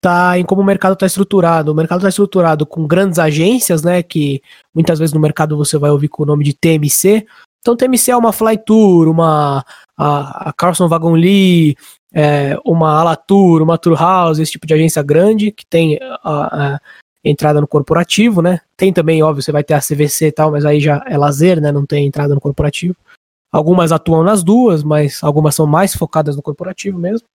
tá 0.00 0.38
em 0.38 0.44
como 0.44 0.62
o 0.62 0.64
mercado 0.64 0.94
está 0.94 1.06
estruturado. 1.06 1.70
O 1.70 1.74
mercado 1.74 1.98
está 1.98 2.08
estruturado 2.08 2.64
com 2.64 2.86
grandes 2.86 3.18
agências, 3.18 3.82
né? 3.82 4.02
Que 4.02 4.42
muitas 4.74 4.98
vezes 4.98 5.12
no 5.12 5.20
mercado 5.20 5.56
você 5.56 5.76
vai 5.76 5.90
ouvir 5.90 6.08
com 6.08 6.22
o 6.22 6.26
nome 6.26 6.44
de 6.44 6.54
TMC. 6.54 7.26
Então, 7.60 7.76
TMC 7.76 8.10
é 8.10 8.16
uma 8.16 8.32
Flytour, 8.32 9.08
uma 9.08 9.64
a, 10.02 10.48
a 10.48 10.52
Carlson 10.52 10.88
Wagon 10.88 11.12
Lee, 11.12 11.76
é, 12.12 12.58
uma 12.64 13.00
Alatour, 13.00 13.62
uma 13.62 13.78
Tour 13.78 13.96
House, 13.96 14.38
esse 14.38 14.52
tipo 14.52 14.66
de 14.66 14.74
agência 14.74 15.02
grande 15.02 15.52
que 15.52 15.64
tem 15.64 15.98
a, 16.02 16.74
a 16.74 16.80
entrada 17.24 17.60
no 17.60 17.68
corporativo, 17.68 18.42
né? 18.42 18.60
Tem 18.76 18.92
também, 18.92 19.22
óbvio, 19.22 19.42
você 19.42 19.52
vai 19.52 19.62
ter 19.62 19.74
a 19.74 19.80
CVC 19.80 20.26
e 20.26 20.32
tal, 20.32 20.50
mas 20.50 20.64
aí 20.64 20.80
já 20.80 21.04
é 21.06 21.16
lazer, 21.16 21.60
né? 21.60 21.70
Não 21.70 21.86
tem 21.86 22.06
entrada 22.06 22.34
no 22.34 22.40
corporativo. 22.40 22.96
Algumas 23.50 23.92
atuam 23.92 24.24
nas 24.24 24.42
duas, 24.42 24.82
mas 24.82 25.22
algumas 25.22 25.54
são 25.54 25.66
mais 25.66 25.94
focadas 25.94 26.34
no 26.34 26.42
corporativo 26.42 26.98
mesmo. 26.98 27.26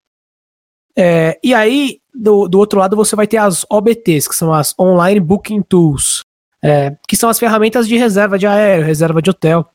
É, 0.95 1.39
e 1.43 1.53
aí, 1.53 2.01
do, 2.13 2.47
do 2.47 2.57
outro 2.57 2.79
lado, 2.79 2.95
você 2.95 3.15
vai 3.15 3.27
ter 3.27 3.37
as 3.37 3.65
OBTs, 3.69 4.27
que 4.27 4.35
são 4.35 4.51
as 4.51 4.73
Online 4.77 5.19
Booking 5.19 5.61
Tools, 5.61 6.21
é, 6.61 6.97
que 7.07 7.15
são 7.15 7.29
as 7.29 7.39
ferramentas 7.39 7.87
de 7.87 7.95
reserva 7.95 8.37
de 8.37 8.47
aéreo, 8.47 8.85
reserva 8.85 9.21
de 9.21 9.29
hotel. 9.29 9.69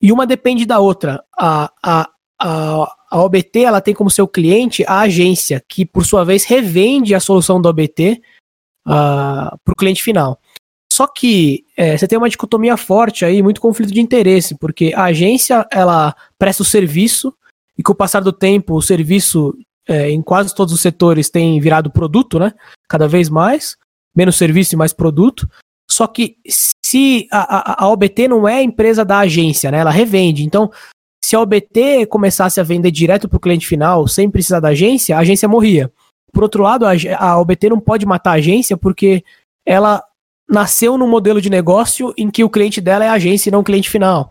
E 0.00 0.12
uma 0.12 0.26
depende 0.26 0.64
da 0.64 0.78
outra. 0.78 1.22
A, 1.36 1.72
a, 1.82 2.10
a, 2.40 2.96
a 3.10 3.22
OBT 3.22 3.60
ela 3.64 3.80
tem 3.80 3.94
como 3.94 4.10
seu 4.10 4.28
cliente 4.28 4.84
a 4.86 5.00
agência, 5.00 5.62
que 5.68 5.84
por 5.84 6.06
sua 6.06 6.24
vez 6.24 6.44
revende 6.44 7.14
a 7.14 7.20
solução 7.20 7.60
da 7.60 7.70
OBT 7.70 8.20
uh, 8.86 8.90
ah, 8.90 9.58
para 9.64 9.72
o 9.72 9.76
cliente 9.76 10.02
final. 10.02 10.40
Só 10.92 11.06
que 11.06 11.64
é, 11.76 11.96
você 11.96 12.08
tem 12.08 12.18
uma 12.18 12.28
dicotomia 12.28 12.76
forte 12.76 13.24
aí, 13.24 13.42
muito 13.42 13.60
conflito 13.60 13.92
de 13.92 14.00
interesse, 14.00 14.56
porque 14.58 14.92
a 14.96 15.04
agência 15.04 15.66
ela 15.70 16.14
presta 16.38 16.62
o 16.62 16.66
serviço 16.66 17.32
e 17.76 17.82
com 17.82 17.92
o 17.92 17.96
passar 17.96 18.20
do 18.20 18.32
tempo 18.32 18.74
o 18.74 18.82
serviço 18.82 19.56
é, 19.86 20.10
em 20.10 20.20
quase 20.20 20.54
todos 20.54 20.74
os 20.74 20.80
setores 20.80 21.30
tem 21.30 21.60
virado 21.60 21.90
produto, 21.90 22.38
né? 22.38 22.52
Cada 22.88 23.06
vez 23.06 23.28
mais, 23.28 23.76
menos 24.14 24.36
serviço 24.36 24.74
e 24.74 24.76
mais 24.76 24.92
produto. 24.92 25.48
Só 25.90 26.06
que 26.06 26.36
se 26.46 27.26
a, 27.30 27.82
a, 27.82 27.84
a 27.84 27.88
OBT 27.88 28.28
não 28.28 28.46
é 28.46 28.62
empresa 28.62 29.04
da 29.04 29.20
agência, 29.20 29.70
né? 29.70 29.78
Ela 29.78 29.90
revende. 29.90 30.44
Então, 30.44 30.70
se 31.24 31.34
a 31.34 31.40
OBT 31.40 32.06
começasse 32.06 32.60
a 32.60 32.64
vender 32.64 32.90
direto 32.90 33.28
para 33.28 33.36
o 33.36 33.40
cliente 33.40 33.66
final 33.66 34.06
sem 34.06 34.30
precisar 34.30 34.60
da 34.60 34.68
agência, 34.68 35.16
a 35.16 35.20
agência 35.20 35.48
morria. 35.48 35.92
Por 36.32 36.42
outro 36.42 36.62
lado, 36.62 36.84
a, 36.86 36.92
a 37.18 37.40
OBT 37.40 37.70
não 37.70 37.80
pode 37.80 38.06
matar 38.06 38.32
a 38.32 38.34
agência 38.34 38.76
porque 38.76 39.24
ela 39.66 40.02
nasceu 40.48 40.96
num 40.96 41.08
modelo 41.08 41.40
de 41.40 41.50
negócio 41.50 42.14
em 42.16 42.30
que 42.30 42.42
o 42.42 42.50
cliente 42.50 42.80
dela 42.80 43.04
é 43.04 43.08
a 43.08 43.12
agência 43.12 43.50
e 43.50 43.52
não 43.52 43.60
o 43.60 43.64
cliente 43.64 43.90
final. 43.90 44.30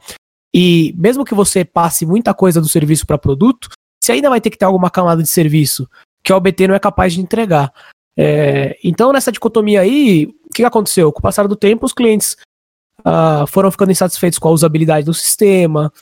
E 0.53 0.95
mesmo 0.97 1.25
que 1.25 1.35
você 1.35 1.63
passe 1.63 2.05
muita 2.05 2.33
coisa 2.33 2.59
do 2.59 2.67
serviço 2.67 3.05
para 3.05 3.17
produto, 3.17 3.69
você 4.01 4.13
ainda 4.13 4.29
vai 4.29 4.41
ter 4.41 4.49
que 4.49 4.57
ter 4.57 4.65
alguma 4.65 4.89
camada 4.89 5.21
de 5.21 5.29
serviço 5.29 5.87
que 6.23 6.31
a 6.31 6.37
OBT 6.37 6.67
não 6.67 6.75
é 6.75 6.79
capaz 6.79 7.13
de 7.13 7.21
entregar. 7.21 7.71
É, 8.17 8.77
então, 8.83 9.13
nessa 9.13 9.31
dicotomia 9.31 9.81
aí, 9.81 10.25
o 10.45 10.53
que 10.53 10.63
aconteceu? 10.63 11.11
Com 11.11 11.19
o 11.19 11.21
passar 11.21 11.47
do 11.47 11.55
tempo, 11.55 11.85
os 11.85 11.93
clientes 11.93 12.35
uh, 13.01 13.45
foram 13.47 13.69
ficando 13.69 13.91
insatisfeitos 13.91 14.39
com 14.39 14.47
a 14.47 14.51
usabilidade 14.51 15.05
do 15.05 15.13
sistema, 15.13 15.93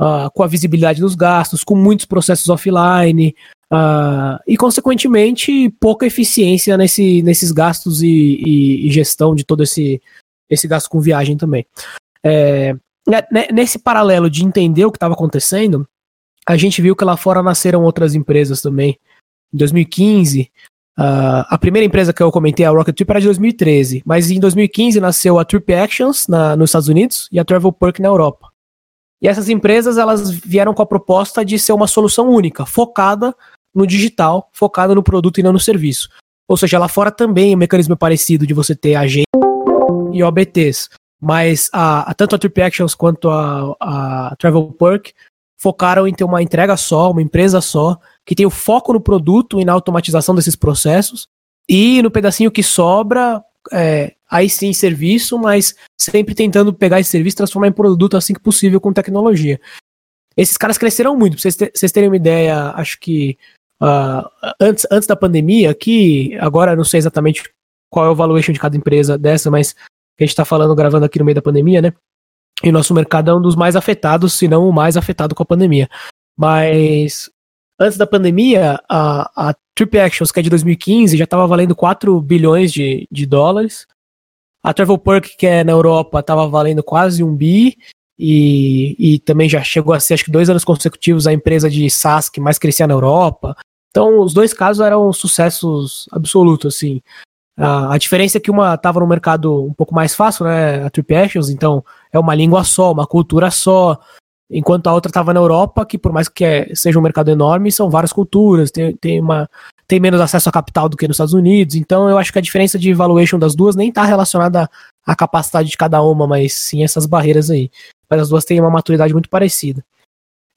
uh, 0.00 0.30
com 0.32 0.42
a 0.42 0.46
visibilidade 0.46 1.00
dos 1.00 1.14
gastos, 1.14 1.64
com 1.64 1.74
muitos 1.74 2.06
processos 2.06 2.48
offline, 2.48 3.34
Uh, 3.72 4.38
e, 4.46 4.56
consequentemente, 4.56 5.68
pouca 5.80 6.06
eficiência 6.06 6.76
nesse, 6.76 7.22
nesses 7.22 7.50
gastos 7.50 8.02
e, 8.02 8.06
e, 8.06 8.86
e, 8.86 8.92
gestão 8.92 9.34
de 9.34 9.42
todo 9.42 9.64
esse, 9.64 10.00
esse 10.48 10.68
gasto 10.68 10.88
com 10.88 11.00
viagem 11.00 11.36
também. 11.36 11.66
É, 12.22 12.76
né, 13.06 13.48
nesse 13.52 13.78
paralelo 13.78 14.30
de 14.30 14.44
entender 14.44 14.84
o 14.84 14.92
que 14.92 14.96
estava 14.96 15.14
acontecendo, 15.14 15.88
a 16.46 16.56
gente 16.56 16.80
viu 16.80 16.94
que 16.94 17.04
lá 17.04 17.16
fora 17.16 17.42
nasceram 17.42 17.82
outras 17.82 18.14
empresas 18.14 18.60
também. 18.60 18.96
Em 19.52 19.56
2015, 19.56 20.50
uh, 20.98 21.44
a 21.48 21.58
primeira 21.58 21.86
empresa 21.86 22.12
que 22.12 22.22
eu 22.22 22.30
comentei, 22.30 22.64
a 22.64 22.70
Rocket 22.70 22.94
Trip, 22.96 23.10
era 23.10 23.20
de 23.20 23.26
2013, 23.26 24.02
mas 24.04 24.30
em 24.30 24.40
2015 24.40 25.00
nasceu 25.00 25.38
a 25.38 25.44
Trip 25.44 25.72
Actions 25.72 26.26
na, 26.28 26.56
nos 26.56 26.70
Estados 26.70 26.88
Unidos 26.88 27.28
e 27.30 27.38
a 27.38 27.44
Travel 27.44 27.72
Perk 27.72 28.00
na 28.00 28.08
Europa. 28.08 28.50
E 29.22 29.28
essas 29.28 29.48
empresas 29.48 29.96
elas 29.96 30.30
vieram 30.30 30.74
com 30.74 30.82
a 30.82 30.86
proposta 30.86 31.44
de 31.44 31.58
ser 31.58 31.72
uma 31.72 31.86
solução 31.86 32.28
única, 32.28 32.66
focada 32.66 33.34
no 33.74 33.86
digital, 33.86 34.50
focada 34.52 34.94
no 34.94 35.02
produto 35.02 35.38
e 35.38 35.42
não 35.42 35.52
no 35.52 35.58
serviço. 35.58 36.08
Ou 36.46 36.56
seja, 36.56 36.78
lá 36.78 36.88
fora 36.88 37.10
também 37.10 37.52
é 37.52 37.56
um 37.56 37.58
mecanismo 37.58 37.96
parecido 37.96 38.46
de 38.46 38.52
você 38.52 38.74
ter 38.74 38.94
agência 38.94 39.24
e 40.12 40.22
OBTs. 40.22 40.90
Mas 41.20 41.70
a, 41.72 42.10
a, 42.10 42.14
tanto 42.14 42.36
a 42.36 42.38
Trip 42.38 42.60
Actions 42.60 42.94
quanto 42.94 43.30
a, 43.30 43.74
a 43.80 44.36
Travel 44.38 44.72
Perk 44.78 45.14
focaram 45.64 46.06
em 46.06 46.12
ter 46.12 46.24
uma 46.24 46.42
entrega 46.42 46.76
só, 46.76 47.10
uma 47.10 47.22
empresa 47.22 47.58
só, 47.58 47.98
que 48.26 48.34
tem 48.34 48.44
o 48.44 48.50
foco 48.50 48.92
no 48.92 49.00
produto 49.00 49.58
e 49.58 49.64
na 49.64 49.72
automatização 49.72 50.34
desses 50.34 50.54
processos. 50.54 51.26
E 51.66 52.02
no 52.02 52.10
pedacinho 52.10 52.50
que 52.50 52.62
sobra, 52.62 53.42
é, 53.72 54.12
aí 54.30 54.50
sim 54.50 54.74
serviço, 54.74 55.38
mas 55.38 55.74
sempre 55.98 56.34
tentando 56.34 56.70
pegar 56.70 57.00
esse 57.00 57.08
serviço 57.08 57.36
e 57.36 57.38
transformar 57.38 57.68
em 57.68 57.72
produto 57.72 58.14
assim 58.14 58.34
que 58.34 58.40
possível 58.40 58.78
com 58.78 58.92
tecnologia. 58.92 59.58
Esses 60.36 60.58
caras 60.58 60.76
cresceram 60.76 61.16
muito, 61.16 61.40
pra 61.40 61.50
vocês, 61.50 61.92
terem 61.92 62.10
uma 62.10 62.16
ideia, 62.16 62.72
acho 62.76 63.00
que 63.00 63.38
uh, 63.82 64.28
antes, 64.60 64.86
antes 64.90 65.08
da 65.08 65.16
pandemia, 65.16 65.72
que 65.72 66.36
agora 66.40 66.76
não 66.76 66.84
sei 66.84 66.98
exatamente 66.98 67.42
qual 67.90 68.04
é 68.04 68.10
o 68.10 68.14
valuation 68.14 68.52
de 68.52 68.60
cada 68.60 68.76
empresa 68.76 69.16
dessa, 69.16 69.50
mas 69.50 69.74
a 70.20 70.22
gente 70.22 70.30
está 70.30 70.44
falando, 70.44 70.74
gravando 70.74 71.06
aqui 71.06 71.18
no 71.18 71.24
meio 71.24 71.36
da 71.36 71.40
pandemia, 71.40 71.80
né? 71.80 71.94
E 72.64 72.72
nosso 72.72 72.94
mercado 72.94 73.30
é 73.30 73.34
um 73.34 73.42
dos 73.42 73.54
mais 73.54 73.76
afetados, 73.76 74.32
se 74.32 74.48
não 74.48 74.68
o 74.68 74.72
mais 74.72 74.96
afetado 74.96 75.34
com 75.34 75.42
a 75.42 75.46
pandemia. 75.46 75.88
Mas 76.36 77.30
antes 77.78 77.98
da 77.98 78.06
pandemia, 78.06 78.80
a, 78.88 79.50
a 79.50 79.54
Trip 79.74 79.98
Actions, 79.98 80.32
que 80.32 80.40
é 80.40 80.42
de 80.42 80.50
2015, 80.50 81.16
já 81.16 81.24
estava 81.24 81.46
valendo 81.46 81.76
4 81.76 82.18
bilhões 82.22 82.72
de, 82.72 83.06
de 83.10 83.26
dólares. 83.26 83.86
A 84.62 84.72
Travel 84.72 84.96
Perk, 84.96 85.36
que 85.36 85.46
é 85.46 85.62
na 85.62 85.72
Europa, 85.72 86.20
estava 86.20 86.48
valendo 86.48 86.82
quase 86.82 87.22
um 87.22 87.36
bi. 87.36 87.76
E, 88.18 88.96
e 88.98 89.18
também 89.18 89.48
já 89.48 89.62
chegou 89.62 89.92
a 89.92 90.00
ser, 90.00 90.14
acho 90.14 90.24
que 90.24 90.30
dois 90.30 90.48
anos 90.48 90.64
consecutivos, 90.64 91.26
a 91.26 91.32
empresa 91.32 91.68
de 91.68 91.90
SaaS 91.90 92.30
que 92.30 92.40
mais 92.40 92.58
crescia 92.58 92.86
na 92.86 92.94
Europa. 92.94 93.56
Então, 93.90 94.20
os 94.20 94.32
dois 94.32 94.54
casos 94.54 94.84
eram 94.84 95.12
sucessos 95.12 96.08
absolutos, 96.10 96.74
assim. 96.74 97.02
A, 97.56 97.94
a 97.94 97.98
diferença 97.98 98.38
é 98.38 98.40
que 98.40 98.50
uma 98.50 98.74
estava 98.74 99.00
no 99.00 99.06
mercado 99.06 99.64
um 99.64 99.72
pouco 99.72 99.94
mais 99.94 100.14
fácil, 100.14 100.44
né? 100.44 100.84
A 100.84 100.90
Trip 100.90 101.14
então 101.50 101.84
é 102.12 102.18
uma 102.18 102.34
língua 102.34 102.64
só, 102.64 102.92
uma 102.92 103.06
cultura 103.06 103.50
só. 103.50 103.98
Enquanto 104.50 104.88
a 104.88 104.92
outra 104.92 105.08
estava 105.08 105.32
na 105.32 105.40
Europa, 105.40 105.86
que 105.86 105.96
por 105.96 106.12
mais 106.12 106.28
que 106.28 106.44
é, 106.44 106.74
seja 106.74 106.98
um 106.98 107.02
mercado 107.02 107.30
enorme, 107.30 107.72
são 107.72 107.88
várias 107.88 108.12
culturas, 108.12 108.70
tem, 108.70 108.94
tem, 108.96 109.20
uma, 109.20 109.48
tem 109.88 109.98
menos 109.98 110.20
acesso 110.20 110.48
a 110.48 110.52
capital 110.52 110.88
do 110.88 110.96
que 110.96 111.08
nos 111.08 111.14
Estados 111.14 111.32
Unidos. 111.32 111.76
Então 111.76 112.08
eu 112.08 112.18
acho 112.18 112.32
que 112.32 112.38
a 112.38 112.42
diferença 112.42 112.78
de 112.78 112.92
valuation 112.92 113.38
das 113.38 113.54
duas 113.54 113.74
nem 113.74 113.88
está 113.88 114.04
relacionada 114.04 114.68
à 115.06 115.16
capacidade 115.16 115.70
de 115.70 115.76
cada 115.76 116.02
uma, 116.02 116.26
mas 116.26 116.52
sim 116.54 116.84
essas 116.84 117.06
barreiras 117.06 117.50
aí. 117.50 117.70
Mas 118.08 118.22
as 118.22 118.28
duas 118.28 118.44
têm 118.44 118.60
uma 118.60 118.70
maturidade 118.70 119.12
muito 119.12 119.30
parecida. 119.30 119.82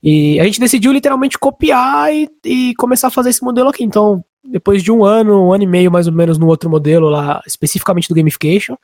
E 0.01 0.39
a 0.39 0.43
gente 0.43 0.59
decidiu 0.59 0.91
literalmente 0.91 1.39
copiar 1.39 2.13
e, 2.13 2.29
e, 2.45 2.75
começar 2.75 3.07
a 3.07 3.11
fazer 3.11 3.29
esse 3.29 3.43
modelo 3.43 3.69
aqui. 3.69 3.83
Então, 3.83 4.23
depois 4.47 4.81
de 4.81 4.91
um 4.91 5.03
ano, 5.03 5.47
um 5.47 5.53
ano 5.53 5.63
e 5.63 5.67
meio 5.67 5.91
mais 5.91 6.07
ou 6.07 6.13
menos 6.13 6.37
no 6.37 6.47
outro 6.47 6.69
modelo 6.69 7.09
lá, 7.09 7.41
especificamente 7.45 8.07
do 8.07 8.15
gamification, 8.15 8.75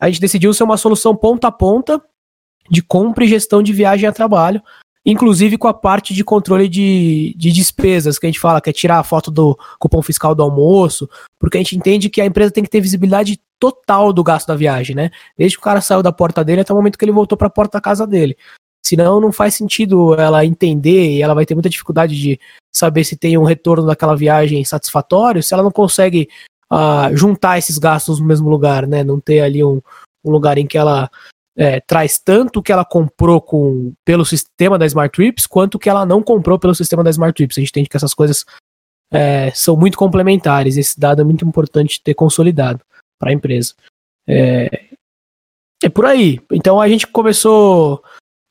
a 0.00 0.08
gente 0.08 0.20
decidiu 0.20 0.52
ser 0.52 0.64
uma 0.64 0.76
solução 0.76 1.14
ponta 1.14 1.48
a 1.48 1.52
ponta 1.52 2.02
de 2.70 2.82
compra 2.82 3.24
e 3.24 3.28
gestão 3.28 3.62
de 3.62 3.72
viagem 3.72 4.08
a 4.08 4.12
trabalho, 4.12 4.62
inclusive 5.04 5.56
com 5.56 5.68
a 5.68 5.74
parte 5.74 6.12
de 6.12 6.24
controle 6.24 6.68
de, 6.68 7.34
de 7.36 7.52
despesas, 7.52 8.18
que 8.18 8.26
a 8.26 8.28
gente 8.28 8.40
fala 8.40 8.60
que 8.60 8.70
é 8.70 8.72
tirar 8.72 8.98
a 8.98 9.04
foto 9.04 9.30
do 9.30 9.56
cupom 9.78 10.02
fiscal 10.02 10.34
do 10.34 10.42
almoço, 10.42 11.08
porque 11.38 11.56
a 11.56 11.60
gente 11.60 11.76
entende 11.76 12.10
que 12.10 12.20
a 12.20 12.26
empresa 12.26 12.50
tem 12.50 12.64
que 12.64 12.70
ter 12.70 12.80
visibilidade 12.80 13.40
total 13.58 14.12
do 14.12 14.24
gasto 14.24 14.48
da 14.48 14.56
viagem, 14.56 14.96
né? 14.96 15.10
Desde 15.38 15.56
que 15.56 15.60
o 15.60 15.64
cara 15.64 15.80
saiu 15.80 16.02
da 16.02 16.12
porta 16.12 16.44
dele 16.44 16.62
até 16.62 16.72
o 16.72 16.76
momento 16.76 16.98
que 16.98 17.04
ele 17.04 17.12
voltou 17.12 17.38
para 17.38 17.46
a 17.46 17.50
porta 17.50 17.78
da 17.78 17.80
casa 17.80 18.06
dele. 18.06 18.36
Senão 18.86 19.20
não 19.20 19.32
faz 19.32 19.54
sentido 19.54 20.14
ela 20.14 20.44
entender 20.44 21.10
e 21.10 21.22
ela 21.22 21.34
vai 21.34 21.44
ter 21.44 21.54
muita 21.54 21.68
dificuldade 21.68 22.16
de 22.16 22.38
saber 22.72 23.02
se 23.04 23.16
tem 23.16 23.36
um 23.36 23.42
retorno 23.42 23.84
daquela 23.84 24.14
viagem 24.14 24.64
satisfatório, 24.64 25.42
se 25.42 25.52
ela 25.52 25.62
não 25.62 25.72
consegue 25.72 26.28
uh, 26.72 27.16
juntar 27.16 27.58
esses 27.58 27.78
gastos 27.78 28.20
no 28.20 28.26
mesmo 28.26 28.48
lugar, 28.48 28.86
né? 28.86 29.02
Não 29.02 29.18
ter 29.18 29.40
ali 29.40 29.64
um, 29.64 29.80
um 30.24 30.30
lugar 30.30 30.56
em 30.56 30.66
que 30.66 30.78
ela 30.78 31.10
é, 31.56 31.80
traz 31.80 32.18
tanto 32.18 32.62
que 32.62 32.70
ela 32.70 32.84
comprou 32.84 33.40
com, 33.40 33.92
pelo 34.04 34.24
sistema 34.24 34.78
da 34.78 34.86
Smart 34.86 35.12
Trips, 35.12 35.46
quanto 35.46 35.78
que 35.78 35.88
ela 35.88 36.06
não 36.06 36.22
comprou 36.22 36.58
pelo 36.58 36.74
sistema 36.74 37.02
da 37.02 37.10
Smart 37.10 37.34
Trips. 37.34 37.58
A 37.58 37.60
gente 37.60 37.70
entende 37.70 37.88
que 37.88 37.96
essas 37.96 38.14
coisas 38.14 38.44
é, 39.10 39.50
são 39.52 39.76
muito 39.76 39.98
complementares. 39.98 40.76
Esse 40.76 41.00
dado 41.00 41.22
é 41.22 41.24
muito 41.24 41.44
importante 41.44 42.00
ter 42.00 42.14
consolidado 42.14 42.80
para 43.18 43.30
a 43.30 43.34
empresa. 43.34 43.74
É, 44.28 44.84
é 45.82 45.88
por 45.88 46.04
aí. 46.04 46.38
Então 46.52 46.80
a 46.80 46.88
gente 46.88 47.06
começou 47.06 48.02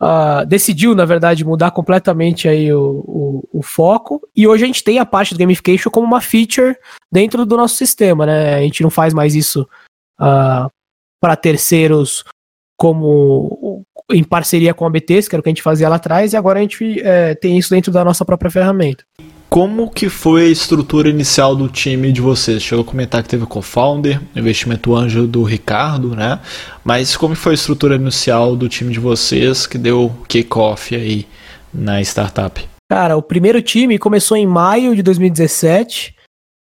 uh, 0.06 0.46
decidiu, 0.46 0.94
na 0.94 1.06
verdade, 1.06 1.44
mudar 1.44 1.72
completamente 1.72 2.48
aí 2.48 2.72
o, 2.72 3.04
o, 3.08 3.60
o, 3.60 3.64
foco. 3.64 4.22
E 4.36 4.48
hoje 4.48 4.64
a 4.64 4.68
gente 4.68 4.84
tem 4.84 5.00
a 5.00 5.06
parte 5.06 5.34
do 5.34 5.40
gamification 5.40 5.90
como 5.90 6.06
uma 6.06 6.22
feature 6.22 6.78
dentro 7.12 7.46
do 7.46 7.58
nosso 7.58 7.76
sistema, 7.76 8.26
né? 8.26 8.56
A 8.56 8.62
gente 8.62 8.84
não 8.84 8.90
faz 8.90 9.14
mais 9.14 9.34
isso 9.34 9.68
uh, 10.20 10.70
para 11.20 11.36
terceiros 11.36 12.24
como 12.78 13.84
em 14.12 14.24
parceria 14.24 14.74
com 14.74 14.86
a 14.86 14.90
BTs, 14.90 15.28
que 15.28 15.36
era 15.36 15.40
o 15.40 15.44
que 15.44 15.50
a 15.50 15.52
gente 15.52 15.62
fazia 15.62 15.90
lá 15.90 15.96
atrás, 15.96 16.34
e 16.34 16.38
agora 16.38 16.60
a 16.60 16.62
gente 16.62 17.02
é, 17.02 17.34
tem 17.36 17.58
isso 17.58 17.70
dentro 17.70 17.92
da 17.92 18.04
nossa 18.04 18.24
própria 18.24 18.52
ferramenta. 18.52 19.04
Como 19.50 19.90
que 19.90 20.10
foi 20.10 20.48
a 20.48 20.50
estrutura 20.50 21.08
inicial 21.08 21.56
do 21.56 21.70
time 21.70 22.12
de 22.12 22.20
vocês? 22.20 22.62
Chegou 22.62 22.84
a 22.84 22.88
comentar 22.88 23.24
que 23.24 23.30
teve 23.30 23.44
o 23.44 23.48
co-founder, 23.48 24.22
investimento 24.36 24.94
anjo 24.96 25.28
do 25.28 25.44
Ricardo, 25.44 26.16
né? 26.16 26.40
Mas 26.84 27.16
como 27.16 27.36
foi 27.36 27.54
a 27.54 27.56
estrutura 27.56 27.96
inicial 27.96 28.56
do 28.56 28.68
time 28.68 28.92
de 28.92 29.00
vocês 29.00 29.66
que 29.66 29.78
deu 29.78 30.12
kick-off 30.28 30.94
aí 30.96 31.26
na 31.74 32.02
startup? 32.02 32.68
Cara, 32.90 33.16
o 33.16 33.22
primeiro 33.22 33.62
time 33.62 33.98
começou 33.98 34.36
em 34.36 34.46
maio 34.46 34.96
de 34.96 35.02
2017. 35.02 36.16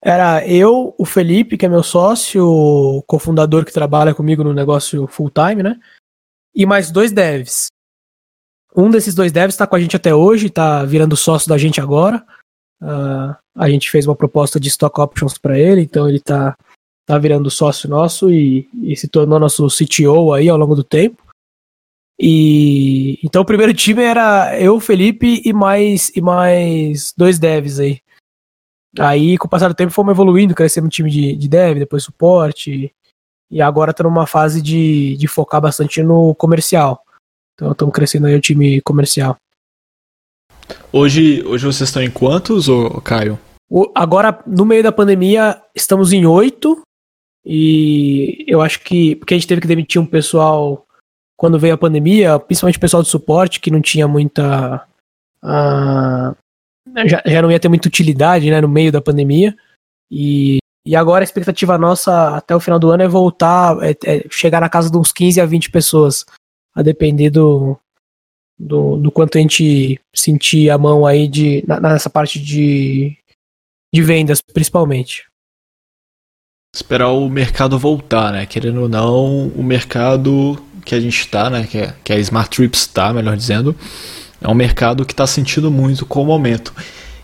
Era 0.04 0.44
eu, 0.46 0.94
o 0.98 1.04
Felipe, 1.04 1.56
que 1.56 1.64
é 1.64 1.68
meu 1.68 1.82
sócio, 1.82 2.44
o 2.44 3.02
cofundador 3.06 3.64
que 3.64 3.72
trabalha 3.72 4.14
comigo 4.14 4.42
no 4.42 4.52
negócio 4.52 5.06
full 5.06 5.30
time, 5.30 5.62
né? 5.62 5.76
E 6.54 6.66
mais 6.66 6.90
dois 6.90 7.12
devs. 7.12 7.66
Um 8.74 8.90
desses 8.90 9.14
dois 9.14 9.32
devs 9.32 9.54
está 9.54 9.66
com 9.66 9.76
a 9.76 9.80
gente 9.80 9.96
até 9.96 10.14
hoje, 10.14 10.46
está 10.46 10.84
virando 10.84 11.16
sócio 11.16 11.48
da 11.48 11.58
gente 11.58 11.80
agora. 11.80 12.24
Uh, 12.80 13.36
a 13.54 13.68
gente 13.68 13.90
fez 13.90 14.06
uma 14.06 14.16
proposta 14.16 14.58
de 14.58 14.68
stock 14.68 15.00
options 15.00 15.38
para 15.38 15.58
ele, 15.58 15.82
então 15.82 16.08
ele 16.08 16.18
está 16.18 16.56
tá 17.06 17.18
virando 17.18 17.50
sócio 17.50 17.88
nosso 17.88 18.30
e, 18.30 18.68
e, 18.82 18.96
se 18.96 19.08
tornou 19.08 19.38
nosso 19.38 19.66
CTO 19.68 20.32
aí 20.32 20.48
ao 20.48 20.56
longo 20.56 20.74
do 20.74 20.82
tempo. 20.82 21.22
E 22.18 23.18
então 23.22 23.42
o 23.42 23.46
primeiro 23.46 23.74
time 23.74 24.02
era 24.02 24.58
eu, 24.60 24.78
Felipe 24.80 25.42
e 25.44 25.52
mais 25.52 26.10
e 26.14 26.20
mais 26.20 27.12
dois 27.16 27.38
devs 27.38 27.78
aí. 27.78 28.00
Aí 28.98 29.38
com 29.38 29.46
o 29.46 29.50
passar 29.50 29.68
do 29.68 29.74
tempo 29.74 29.92
fomos 29.92 30.12
evoluindo, 30.12 30.54
crescemos 30.54 30.94
time 30.94 31.10
de, 31.10 31.36
de 31.36 31.48
dev, 31.48 31.78
depois 31.78 32.04
suporte 32.04 32.94
e 33.52 33.60
agora 33.60 33.92
tá 33.92 34.02
numa 34.02 34.26
fase 34.26 34.62
de, 34.62 35.14
de 35.18 35.28
focar 35.28 35.60
bastante 35.60 36.02
no 36.02 36.34
comercial. 36.34 37.04
Então 37.54 37.70
estamos 37.70 37.94
crescendo 37.94 38.26
aí 38.26 38.34
o 38.34 38.40
time 38.40 38.80
comercial. 38.80 39.36
Hoje, 40.90 41.42
hoje 41.44 41.66
vocês 41.66 41.90
estão 41.90 42.02
em 42.02 42.10
quantos, 42.10 42.66
ô, 42.66 42.88
Caio? 43.02 43.38
O, 43.70 43.92
agora, 43.94 44.42
no 44.46 44.64
meio 44.64 44.82
da 44.82 44.90
pandemia, 44.90 45.60
estamos 45.74 46.14
em 46.14 46.24
oito. 46.24 46.80
E 47.44 48.44
eu 48.48 48.62
acho 48.62 48.80
que. 48.80 49.16
Porque 49.16 49.34
a 49.34 49.36
gente 49.36 49.46
teve 49.46 49.60
que 49.60 49.68
demitir 49.68 50.00
um 50.00 50.06
pessoal 50.06 50.86
quando 51.36 51.58
veio 51.58 51.74
a 51.74 51.78
pandemia, 51.78 52.38
principalmente 52.38 52.78
o 52.78 52.80
pessoal 52.80 53.02
de 53.02 53.08
suporte, 53.08 53.60
que 53.60 53.70
não 53.70 53.82
tinha 53.82 54.08
muita. 54.08 54.86
Uh, 55.42 56.34
já, 57.06 57.22
já 57.26 57.42
não 57.42 57.50
ia 57.50 57.60
ter 57.60 57.68
muita 57.68 57.88
utilidade 57.88 58.50
né, 58.50 58.60
no 58.60 58.68
meio 58.68 58.90
da 58.90 59.02
pandemia. 59.02 59.54
E, 60.10 60.58
e 60.84 60.96
agora 60.96 61.22
a 61.22 61.24
expectativa 61.24 61.78
nossa 61.78 62.36
até 62.36 62.54
o 62.54 62.60
final 62.60 62.78
do 62.78 62.90
ano 62.90 63.04
é 63.04 63.08
voltar, 63.08 63.76
é, 63.82 63.96
é 64.04 64.24
chegar 64.30 64.60
na 64.60 64.68
casa 64.68 64.90
de 64.90 64.96
uns 64.96 65.12
15 65.12 65.40
a 65.40 65.46
20 65.46 65.70
pessoas. 65.70 66.24
A 66.74 66.80
depender 66.80 67.28
do, 67.28 67.78
do, 68.58 68.96
do 68.96 69.10
quanto 69.12 69.36
a 69.36 69.40
gente 69.40 70.00
sentir 70.14 70.70
a 70.70 70.78
mão 70.78 71.04
aí 71.06 71.28
de, 71.28 71.62
nessa 71.66 72.08
parte 72.08 72.40
de, 72.40 73.14
de 73.92 74.02
vendas, 74.02 74.40
principalmente. 74.40 75.26
Esperar 76.74 77.10
o 77.10 77.28
mercado 77.28 77.78
voltar, 77.78 78.32
né? 78.32 78.46
Querendo 78.46 78.80
ou 78.80 78.88
não, 78.88 79.48
o 79.48 79.62
mercado 79.62 80.58
que 80.82 80.94
a 80.94 81.00
gente 81.00 81.20
está, 81.20 81.50
né? 81.50 81.66
Que, 81.66 81.78
é, 81.78 81.94
que 82.02 82.12
a 82.12 82.18
Smart 82.18 82.48
Trips 82.48 82.80
está, 82.80 83.12
melhor 83.12 83.36
dizendo, 83.36 83.76
é 84.40 84.48
um 84.48 84.54
mercado 84.54 85.04
que 85.04 85.12
está 85.12 85.26
sentindo 85.26 85.70
muito 85.70 86.06
com 86.06 86.22
o 86.22 86.26
momento. 86.26 86.74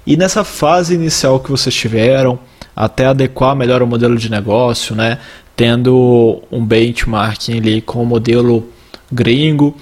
E 0.07 0.17
nessa 0.17 0.45
fase 0.45 0.95
inicial 0.95 1.41
que 1.41 1.51
vocês 1.51 1.75
tiveram, 1.75 2.39
até 2.79 3.07
adequar 3.07 3.57
melhor 3.57 3.83
o 3.83 3.87
modelo 3.89 4.17
de 4.17 4.31
negócio, 4.31 4.95
né? 4.95 5.19
Tendo 5.57 6.41
um 6.49 6.65
benchmarking 6.65 7.59
ali 7.59 7.83
com 7.83 8.01
o 8.01 8.07
modelo 8.07 8.73
gringo, 9.11 9.77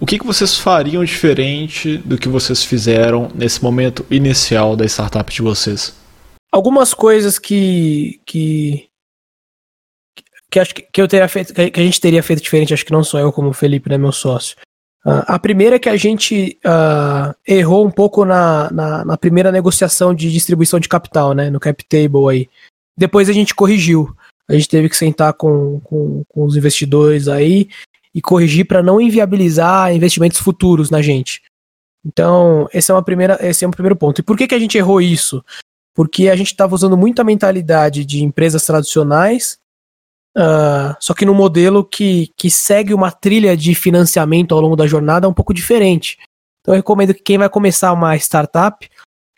o 0.00 0.04
que, 0.04 0.18
que 0.18 0.26
vocês 0.26 0.58
fariam 0.58 1.04
diferente 1.04 1.98
do 1.98 2.18
que 2.18 2.28
vocês 2.28 2.64
fizeram 2.64 3.30
nesse 3.32 3.62
momento 3.62 4.04
inicial 4.10 4.74
da 4.74 4.84
startup 4.84 5.32
de 5.32 5.40
vocês? 5.40 5.94
Algumas 6.50 6.92
coisas 6.92 7.38
que 7.38 8.20
que 8.26 8.88
que 10.50 10.58
acho 10.58 10.74
que, 10.74 11.00
eu 11.00 11.06
teria 11.06 11.28
feito, 11.28 11.54
que 11.54 11.80
a 11.80 11.82
gente 11.82 12.00
teria 12.00 12.22
feito 12.24 12.42
diferente, 12.42 12.74
acho 12.74 12.84
que 12.84 12.92
não 12.92 13.04
sou 13.04 13.20
eu 13.20 13.32
como 13.32 13.50
o 13.50 13.54
Felipe, 13.54 13.88
né, 13.88 13.96
meu 13.96 14.12
sócio. 14.12 14.56
Uh, 15.04 15.26
a 15.26 15.38
primeira 15.38 15.76
é 15.76 15.78
que 15.78 15.88
a 15.88 15.96
gente 15.96 16.58
uh, 16.64 17.34
errou 17.46 17.84
um 17.84 17.90
pouco 17.90 18.24
na, 18.24 18.70
na, 18.70 19.04
na, 19.04 19.16
primeira 19.16 19.50
negociação 19.50 20.14
de 20.14 20.30
distribuição 20.30 20.78
de 20.78 20.88
capital, 20.88 21.34
né, 21.34 21.50
no 21.50 21.58
cap 21.58 21.84
table 21.84 22.28
aí. 22.30 22.48
Depois 22.96 23.28
a 23.28 23.32
gente 23.32 23.54
corrigiu. 23.54 24.14
A 24.48 24.54
gente 24.54 24.68
teve 24.68 24.88
que 24.88 24.96
sentar 24.96 25.32
com, 25.32 25.80
com, 25.80 26.22
com 26.28 26.44
os 26.44 26.56
investidores 26.56 27.26
aí 27.26 27.68
e 28.14 28.20
corrigir 28.20 28.66
para 28.66 28.82
não 28.82 29.00
inviabilizar 29.00 29.94
investimentos 29.94 30.38
futuros 30.38 30.90
na 30.90 31.02
gente. 31.02 31.42
Então, 32.04 32.68
esse 32.72 32.90
é, 32.90 32.94
uma 32.94 33.02
primeira, 33.02 33.38
esse 33.40 33.64
é 33.64 33.68
um 33.68 33.72
primeiro 33.72 33.96
ponto. 33.96 34.20
E 34.20 34.22
por 34.22 34.36
que, 34.36 34.46
que 34.46 34.54
a 34.54 34.58
gente 34.58 34.76
errou 34.76 35.00
isso? 35.00 35.44
Porque 35.94 36.28
a 36.28 36.36
gente 36.36 36.48
estava 36.48 36.74
usando 36.74 36.96
muita 36.96 37.24
mentalidade 37.24 38.04
de 38.04 38.22
empresas 38.22 38.64
tradicionais, 38.64 39.58
uh, 40.36 40.96
só 41.00 41.14
que 41.14 41.24
no 41.24 41.34
modelo 41.34 41.84
que, 41.84 42.30
que 42.36 42.50
segue 42.50 42.94
uma 42.94 43.10
trilha 43.10 43.56
de 43.56 43.74
financiamento 43.74 44.54
ao 44.54 44.60
longo 44.60 44.76
da 44.76 44.86
jornada 44.86 45.28
um 45.28 45.34
pouco 45.34 45.54
diferente. 45.54 46.18
Então, 46.60 46.74
eu 46.74 46.78
recomendo 46.78 47.14
que 47.14 47.22
quem 47.22 47.38
vai 47.38 47.48
começar 47.48 47.92
uma 47.92 48.16
startup, 48.16 48.88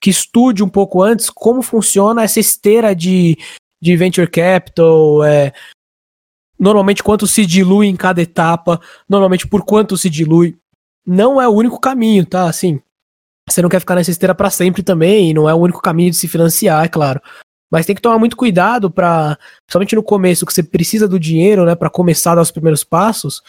que 0.00 0.10
estude 0.10 0.62
um 0.62 0.68
pouco 0.68 1.02
antes 1.02 1.30
como 1.30 1.62
funciona 1.62 2.22
essa 2.22 2.38
esteira 2.38 2.94
de, 2.94 3.38
de 3.80 3.96
venture 3.96 4.26
capital, 4.26 5.24
é, 5.24 5.52
normalmente 6.58 7.02
quanto 7.02 7.26
se 7.26 7.46
dilui 7.46 7.86
em 7.86 7.96
cada 7.96 8.20
etapa, 8.20 8.80
normalmente 9.08 9.46
por 9.46 9.64
quanto 9.64 9.96
se 9.96 10.10
dilui. 10.10 10.56
Não 11.06 11.40
é 11.40 11.48
o 11.48 11.52
único 11.52 11.80
caminho, 11.80 12.26
tá? 12.26 12.48
Assim, 12.48 12.80
você 13.48 13.60
não 13.60 13.68
quer 13.68 13.80
ficar 13.80 13.94
nessa 13.94 14.10
esteira 14.10 14.34
para 14.34 14.50
sempre 14.50 14.82
também, 14.82 15.30
e 15.30 15.34
não 15.34 15.48
é 15.48 15.54
o 15.54 15.58
único 15.58 15.82
caminho 15.82 16.10
de 16.10 16.16
se 16.16 16.28
financiar, 16.28 16.84
é 16.84 16.88
claro. 16.88 17.20
Mas 17.74 17.86
tem 17.86 17.96
que 17.96 18.00
tomar 18.00 18.20
muito 18.20 18.36
cuidado 18.36 18.88
para, 18.88 19.36
principalmente 19.66 19.96
no 19.96 20.02
começo, 20.04 20.46
que 20.46 20.54
você 20.54 20.62
precisa 20.62 21.08
do 21.08 21.18
dinheiro, 21.18 21.64
né, 21.64 21.74
para 21.74 21.90
começar 21.90 22.30
a 22.30 22.34
dar 22.36 22.42
os 22.42 22.52
primeiros 22.52 22.84
passos, 22.84 23.42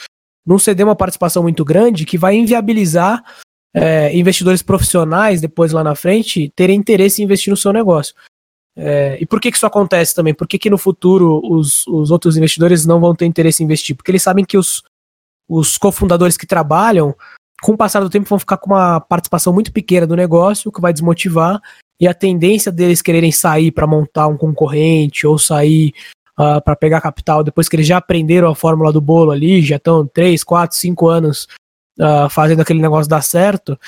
não 0.43 0.57
ceder 0.57 0.83
uma 0.83 0.95
participação 0.95 1.43
muito 1.43 1.63
grande 1.63 2.07
que 2.07 2.17
vai 2.17 2.35
inviabilizar 2.35 3.23
é, 3.71 4.17
investidores 4.17 4.63
profissionais 4.63 5.41
depois 5.41 5.71
lá 5.71 5.83
na 5.83 5.93
frente 5.93 6.51
terem 6.55 6.75
interesse 6.75 7.21
em 7.21 7.25
investir 7.25 7.51
no 7.51 7.55
seu 7.55 7.71
negócio. 7.71 8.15
É, 8.75 9.15
e 9.21 9.27
por 9.27 9.39
que, 9.39 9.51
que 9.51 9.57
isso 9.57 9.65
acontece 9.67 10.15
também? 10.15 10.33
Por 10.33 10.47
que, 10.47 10.57
que 10.57 10.71
no 10.71 10.77
futuro 10.79 11.39
os, 11.47 11.85
os 11.85 12.09
outros 12.09 12.35
investidores 12.35 12.83
não 12.83 12.99
vão 12.99 13.13
ter 13.13 13.27
interesse 13.27 13.61
em 13.61 13.65
investir? 13.65 13.95
Porque 13.95 14.09
eles 14.09 14.23
sabem 14.23 14.43
que 14.43 14.57
os, 14.57 14.81
os 15.47 15.77
cofundadores 15.77 16.35
que 16.35 16.47
trabalham, 16.47 17.15
com 17.61 17.73
o 17.73 17.77
passar 17.77 17.99
do 17.99 18.09
tempo, 18.09 18.27
vão 18.27 18.39
ficar 18.39 18.57
com 18.57 18.71
uma 18.71 18.99
participação 18.99 19.53
muito 19.53 19.71
pequena 19.71 20.07
do 20.07 20.15
negócio, 20.15 20.69
o 20.69 20.71
que 20.71 20.81
vai 20.81 20.91
desmotivar, 20.91 21.61
e 21.99 22.07
a 22.07 22.13
tendência 22.13 22.71
deles 22.71 23.01
quererem 23.01 23.31
sair 23.31 23.71
para 23.71 23.87
montar 23.87 24.27
um 24.27 24.37
concorrente 24.37 25.25
ou 25.25 25.37
sair 25.37 25.93
uh, 26.37 26.43
ah, 26.57 26.61
para 26.61 26.75
pegar 26.75 27.01
capital 27.01 27.43
depois 27.43 27.69
que 27.69 27.75
eles 27.75 27.87
já 27.87 27.97
aprenderam 27.97 28.49
a 28.49 28.55
fórmula 28.55 28.91
do 28.91 28.99
bolo 28.99 29.31
ali, 29.31 29.61
já 29.61 29.77
estão 29.77 30.05
3, 30.05 30.43
4, 30.43 30.75
5 30.75 31.07
anos 31.07 31.47
uh, 31.99 32.29
fazendo 32.29 32.61
aquele 32.61 32.81
negócio 32.81 33.09
dar 33.09 33.21
certo, 33.21 33.79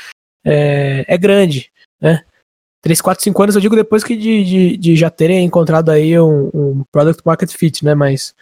é, 0.46 1.06
é 1.08 1.18
grande. 1.18 1.70
Né? 2.00 2.24
3, 2.82 3.02
4, 3.02 3.24
5 3.24 3.44
anos 3.44 3.56
eu 3.56 3.62
digo 3.62 3.76
depois 3.76 4.04
que 4.04 4.16
de, 4.16 4.44
de, 4.44 4.78
de 4.78 4.96
já 4.96 5.10
terem 5.10 5.44
encontrado 5.44 5.90
aí 5.90 6.18
um, 6.20 6.50
um, 6.54 6.84
product 6.92 7.22
market 7.26 7.52
fit, 7.52 7.84
né? 7.84 7.94
Mas. 7.94 8.34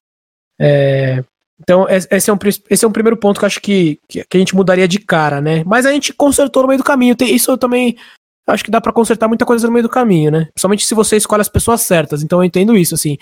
É, 0.60 1.24
então, 1.60 1.88
esse 1.90 2.30
é, 2.30 2.34
um, 2.34 2.38
esse 2.70 2.84
é 2.84 2.88
um 2.88 2.92
primeiro 2.92 3.16
ponto 3.16 3.40
que 3.40 3.46
eu 3.46 3.48
acho 3.48 3.62
que, 3.62 3.98
que, 4.10 4.26
a 4.32 4.38
gente 4.38 4.56
mudaria 4.56 4.88
de 4.88 5.00
cara, 5.00 5.40
né? 5.40 5.64
Mas 5.66 5.86
a 5.86 5.92
gente 5.92 6.14
consertou 6.14 6.62
no 6.62 6.68
meio 6.68 6.78
do 6.78 6.84
caminho. 6.84 7.16
Tem, 7.16 7.34
isso 7.34 7.50
eu 7.50 7.58
também 7.58 7.98
acho 8.54 8.64
que 8.64 8.72
dá 8.72 8.80
para 8.80 8.94
consertar 8.94 9.28
muita 9.28 9.46
coisa 9.46 9.66
no 9.68 9.74
meio 9.74 9.84
do 9.84 9.90
caminho, 9.90 10.32
né? 10.32 10.46
Principalmente 10.54 10.86
se 10.86 10.94
você 10.94 11.18
escolhe 11.18 11.42
as 11.42 11.50
pessoas 11.50 11.82
certas. 11.82 12.22
Então 12.22 12.40
eu 12.40 12.44
entendo 12.44 12.78
isso, 12.78 12.94
assim. 12.94 13.18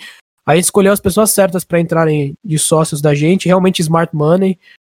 A 0.46 0.54
gente 0.54 0.64
escolheu 0.64 0.92
as 0.92 1.00
pessoas 1.00 1.30
certas 1.30 1.64
para 1.64 1.80
entrarem 1.80 2.36
de 2.44 2.58
sócios 2.58 3.00
da 3.00 3.14
gente, 3.14 3.46
realmente 3.46 3.80
smart 3.80 4.14
money. 4.14 4.58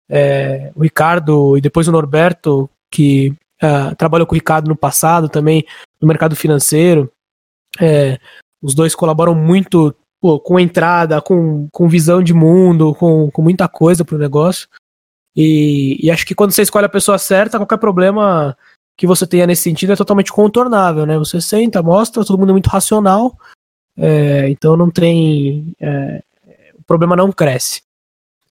É, 0.10 0.72
o 0.76 0.84
Ricardo 0.84 1.58
e 1.58 1.62
depois 1.62 1.88
o 1.88 1.92
Norberto, 1.92 2.70
que 2.92 3.34
uh, 3.62 3.96
trabalhou 3.96 4.26
com 4.26 4.34
o 4.34 4.38
Ricardo 4.38 4.68
no 4.68 4.76
passado 4.76 5.30
também, 5.30 5.66
no 6.02 6.08
mercado 6.08 6.36
financeiro. 6.36 7.12
É, 7.80 8.20
os 8.62 8.74
dois 8.74 8.96
colaboram 8.96 9.36
muito 9.36 9.94
pô, 10.20 10.40
com 10.40 10.60
entrada, 10.60 11.22
com, 11.22 11.68
com 11.72 11.88
visão 11.88 12.24
de 12.24 12.34
mundo, 12.34 12.96
com, 12.96 13.30
com 13.30 13.42
muita 13.42 13.68
coisa 13.68 14.04
pro 14.04 14.18
negócio. 14.18 14.68
E, 15.36 16.00
e, 16.02 16.10
acho 16.10 16.26
que 16.26 16.34
quando 16.34 16.52
você 16.52 16.62
escolhe 16.62 16.86
a 16.86 16.90
pessoa 16.90 17.18
certa, 17.18 17.58
qualquer 17.60 17.78
problema 17.78 18.58
que 18.98 19.08
você 19.08 19.28
tenha 19.28 19.46
nesse 19.46 19.64
sentido 19.64 19.94
é 19.94 19.96
totalmente 19.96 20.32
contornável, 20.32 21.06
né? 21.06 21.18
Você 21.18 21.42
senta, 21.42 21.84
mostra, 21.84 22.24
todo 22.24 22.38
mundo 22.38 22.50
é 22.50 22.54
muito 22.54 22.70
racional, 22.70 23.38
é, 23.98 24.50
então 24.50 24.78
não 24.78 24.90
tem. 24.90 25.76
É, 25.80 26.24
o 26.76 26.84
problema 26.84 27.16
não 27.16 27.32
cresce. 27.32 27.82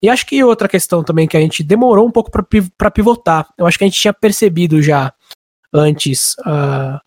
E 0.02 0.08
acho 0.08 0.26
que 0.26 0.44
outra 0.44 0.68
questão 0.68 1.02
também 1.02 1.26
que 1.26 1.36
a 1.36 1.40
gente 1.40 1.62
demorou 1.62 2.06
um 2.06 2.10
pouco 2.10 2.30
para 2.30 2.90
pivotar. 2.90 3.48
Eu 3.56 3.66
acho 3.66 3.78
que 3.78 3.84
a 3.84 3.86
gente 3.86 3.98
tinha 3.98 4.12
percebido 4.12 4.82
já 4.82 5.14
antes 5.72 6.34
uh, 6.40 7.00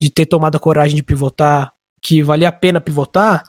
de 0.00 0.08
ter 0.08 0.26
tomado 0.26 0.56
a 0.56 0.60
coragem 0.60 0.94
de 0.94 1.02
pivotar 1.02 1.74
que 2.00 2.22
valia 2.22 2.50
a 2.50 2.52
pena 2.52 2.80
pivotar. 2.80 3.42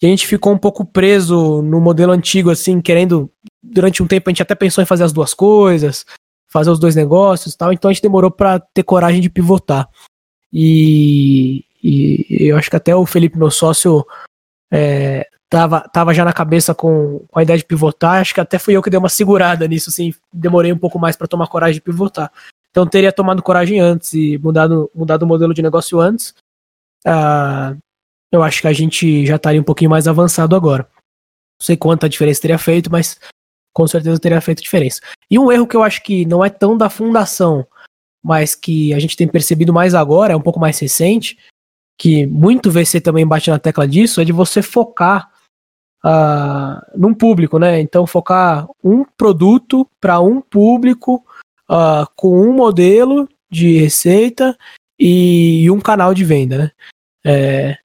E 0.00 0.06
a 0.06 0.08
gente 0.08 0.28
ficou 0.28 0.52
um 0.52 0.58
pouco 0.58 0.84
preso 0.84 1.60
no 1.62 1.80
modelo 1.80 2.12
antigo, 2.12 2.50
assim, 2.50 2.80
querendo. 2.80 3.28
Durante 3.60 4.00
um 4.00 4.06
tempo 4.06 4.28
a 4.28 4.30
gente 4.30 4.42
até 4.42 4.54
pensou 4.54 4.82
em 4.82 4.86
fazer 4.86 5.04
as 5.04 5.12
duas 5.12 5.34
coisas, 5.34 6.04
fazer 6.52 6.70
os 6.70 6.78
dois 6.78 6.94
negócios 6.94 7.54
e 7.54 7.58
tal. 7.58 7.72
Então 7.72 7.90
a 7.90 7.92
gente 7.92 8.02
demorou 8.02 8.30
para 8.30 8.60
ter 8.60 8.82
coragem 8.82 9.20
de 9.20 9.30
pivotar. 9.30 9.88
E, 10.52 11.64
e, 11.82 12.26
eu 12.48 12.56
acho 12.56 12.68
que 12.68 12.76
até 12.76 12.94
o 12.94 13.06
Felipe, 13.06 13.38
meu 13.38 13.50
sócio, 13.50 14.06
é, 14.70 15.26
tava, 15.48 15.80
tava 15.80 16.12
já 16.12 16.24
na 16.24 16.32
cabeça 16.32 16.74
com, 16.74 17.20
com 17.28 17.38
a 17.38 17.42
ideia 17.42 17.58
de 17.58 17.64
pivotar. 17.64 18.20
Acho 18.20 18.34
que 18.34 18.40
até 18.40 18.58
fui 18.58 18.76
eu 18.76 18.82
que 18.82 18.90
dei 18.90 18.98
uma 18.98 19.08
segurada 19.08 19.66
nisso, 19.66 19.88
assim, 19.88 20.12
demorei 20.32 20.72
um 20.72 20.78
pouco 20.78 20.98
mais 20.98 21.16
para 21.16 21.26
tomar 21.26 21.46
coragem 21.46 21.74
de 21.74 21.80
pivotar. 21.80 22.30
Então 22.70 22.86
teria 22.86 23.12
tomado 23.12 23.42
coragem 23.42 23.80
antes 23.80 24.12
e 24.12 24.38
mudado, 24.38 24.90
mudado 24.94 25.22
o 25.22 25.26
modelo 25.26 25.54
de 25.54 25.62
negócio 25.62 26.00
antes. 26.00 26.34
Ah, 27.04 27.74
eu 28.30 28.42
acho 28.42 28.60
que 28.62 28.68
a 28.68 28.72
gente 28.72 29.26
já 29.26 29.36
estaria 29.36 29.60
um 29.60 29.64
pouquinho 29.64 29.90
mais 29.90 30.06
avançado 30.06 30.54
agora. 30.56 30.88
Não 30.92 31.66
sei 31.66 31.76
quanta 31.76 32.08
diferença 32.08 32.40
teria 32.40 32.58
feito, 32.58 32.90
mas 32.90 33.18
com 33.72 33.86
certeza 33.86 34.20
teria 34.20 34.40
feito 34.40 34.62
diferença. 34.62 35.00
E 35.30 35.38
um 35.38 35.50
erro 35.50 35.66
que 35.66 35.76
eu 35.76 35.82
acho 35.82 36.02
que 36.02 36.24
não 36.26 36.44
é 36.44 36.50
tão 36.50 36.76
da 36.76 36.90
fundação, 36.90 37.66
mas 38.22 38.54
que 38.54 38.92
a 38.94 38.98
gente 38.98 39.16
tem 39.16 39.26
percebido 39.26 39.72
mais 39.72 39.94
agora, 39.94 40.32
é 40.32 40.36
um 40.36 40.40
pouco 40.42 40.60
mais 40.60 40.78
recente, 40.78 41.38
que 41.98 42.26
muito 42.26 42.70
VC 42.70 43.00
também 43.00 43.26
bate 43.26 43.50
na 43.50 43.58
tecla 43.58 43.86
disso, 43.86 44.20
é 44.20 44.24
de 44.24 44.32
você 44.32 44.62
focar 44.62 45.30
uh, 46.04 46.80
num 46.98 47.14
público, 47.14 47.58
né? 47.58 47.80
Então, 47.80 48.06
focar 48.06 48.68
um 48.82 49.04
produto 49.04 49.88
para 50.00 50.20
um 50.20 50.40
público 50.40 51.24
uh, 51.70 52.06
com 52.16 52.40
um 52.40 52.52
modelo 52.52 53.28
de 53.50 53.78
receita 53.78 54.56
e, 54.98 55.62
e 55.64 55.70
um 55.70 55.80
canal 55.80 56.14
de 56.14 56.24
venda, 56.24 56.58
né? 56.58 56.70
É, 57.24 57.78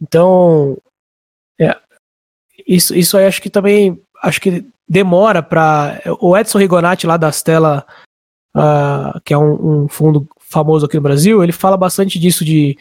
então, 0.00 0.78
é, 1.60 1.76
isso, 2.66 2.94
isso 2.94 3.16
aí 3.16 3.26
acho 3.26 3.42
que 3.42 3.50
também 3.50 4.00
acho 4.22 4.40
que 4.40 4.64
demora 4.88 5.42
para 5.42 6.00
o 6.20 6.36
Edson 6.36 6.58
Rigonati 6.58 7.06
lá 7.06 7.16
da 7.16 7.30
Stella, 7.30 7.84
uh, 8.56 9.20
que 9.24 9.34
é 9.34 9.38
um, 9.38 9.84
um, 9.84 9.88
fundo 9.88 10.26
famoso 10.38 10.86
aqui 10.86 10.96
no 10.96 11.02
Brasil, 11.02 11.42
ele 11.42 11.52
fala 11.52 11.76
bastante 11.76 12.18
disso 12.18 12.44
de 12.44 12.76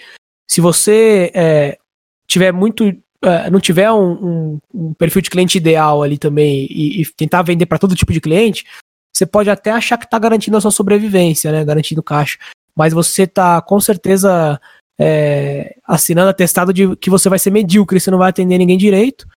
se 0.49 0.61
você 0.61 1.31
é, 1.33 1.77
tiver 2.25 2.53
muito 2.53 2.87
uh, 2.87 3.51
não 3.51 3.59
tiver 3.59 3.91
um, 3.91 4.11
um, 4.11 4.59
um, 4.73 4.93
perfil 4.93 5.21
de 5.21 5.29
cliente 5.29 5.57
ideal 5.57 6.01
ali 6.01 6.17
também 6.17 6.65
e, 6.69 7.01
e 7.01 7.05
tentar 7.05 7.41
vender 7.41 7.65
para 7.65 7.79
todo 7.79 7.95
tipo 7.95 8.13
de 8.13 8.21
cliente, 8.21 8.65
você 9.13 9.25
pode 9.25 9.49
até 9.49 9.71
achar 9.71 9.97
que 9.97 10.05
está 10.05 10.17
garantindo 10.17 10.55
a 10.55 10.61
sua 10.61 10.71
sobrevivência, 10.71 11.51
né, 11.51 11.65
garantindo 11.65 12.01
caixa, 12.01 12.37
mas 12.75 12.93
você 12.93 13.23
está 13.23 13.61
com 13.61 13.79
certeza 13.79 14.61
é, 14.99 15.75
assinando 15.85 16.29
atestado 16.29 16.71
de 16.71 16.95
que 16.95 17.09
você 17.09 17.27
vai 17.27 17.39
ser 17.39 17.51
medíocre, 17.51 17.99
você 17.99 18.09
não 18.09 18.17
vai 18.17 18.29
atender 18.29 18.57
ninguém 18.57 18.77
direito. 18.77 19.27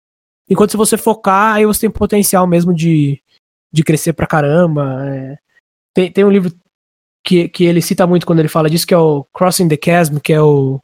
Enquanto 0.51 0.73
se 0.73 0.77
você 0.77 0.97
focar, 0.97 1.55
aí 1.55 1.65
você 1.65 1.83
tem 1.83 1.91
potencial 1.91 2.47
mesmo 2.47 2.75
de, 2.75 3.23
de 3.73 3.85
crescer 3.85 4.13
pra 4.13 4.27
caramba. 4.27 5.07
É. 5.07 5.39
Tem, 5.95 6.11
tem 6.11 6.25
um 6.25 6.31
livro 6.31 6.53
que, 7.25 7.49
que 7.49 7.65
ele 7.65 7.81
cita 7.81 8.07
muito 8.07 8.27
quando 8.27 8.41
ele 8.41 8.49
fala 8.49 8.69
disso, 8.69 8.87
que 8.87 8.95
é 8.95 8.99
o 8.99 9.25
Crossing 9.33 9.69
the 9.69 9.79
Chasm, 9.83 10.19
que 10.19 10.33
é 10.33 10.43
o, 10.43 10.83